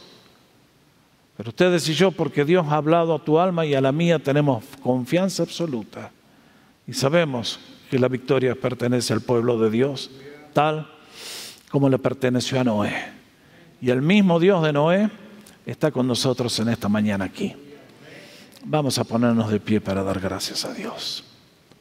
Pero 1.35 1.49
ustedes 1.49 1.89
y 1.89 1.95
yo, 1.95 2.11
porque 2.11 2.45
Dios 2.45 2.67
ha 2.69 2.75
hablado 2.75 3.15
a 3.15 3.25
tu 3.25 3.39
alma 3.39 3.65
y 3.65 3.73
a 3.73 3.81
la 3.81 3.91
mía, 3.91 4.19
tenemos 4.19 4.63
confianza 4.83 5.41
absoluta. 5.41 6.11
Y 6.85 6.93
sabemos 6.93 7.59
que 7.89 7.97
la 7.97 8.07
victoria 8.07 8.53
pertenece 8.53 9.11
al 9.11 9.21
pueblo 9.21 9.57
de 9.57 9.71
Dios, 9.71 10.11
tal 10.53 10.87
como 11.71 11.89
le 11.89 11.97
perteneció 11.97 12.59
a 12.59 12.63
Noé. 12.63 12.93
Y 13.81 13.89
el 13.89 14.03
mismo 14.03 14.39
Dios 14.39 14.61
de 14.61 14.71
Noé 14.71 15.09
está 15.65 15.89
con 15.89 16.05
nosotros 16.05 16.59
en 16.59 16.69
esta 16.69 16.87
mañana 16.89 17.25
aquí. 17.25 17.55
Vamos 18.65 18.97
a 18.97 19.03
ponernos 19.03 19.49
de 19.51 19.59
pie 19.59 19.81
para 19.81 20.03
dar 20.03 20.19
gracias 20.19 20.65
a 20.65 20.73
Dios. 20.73 21.23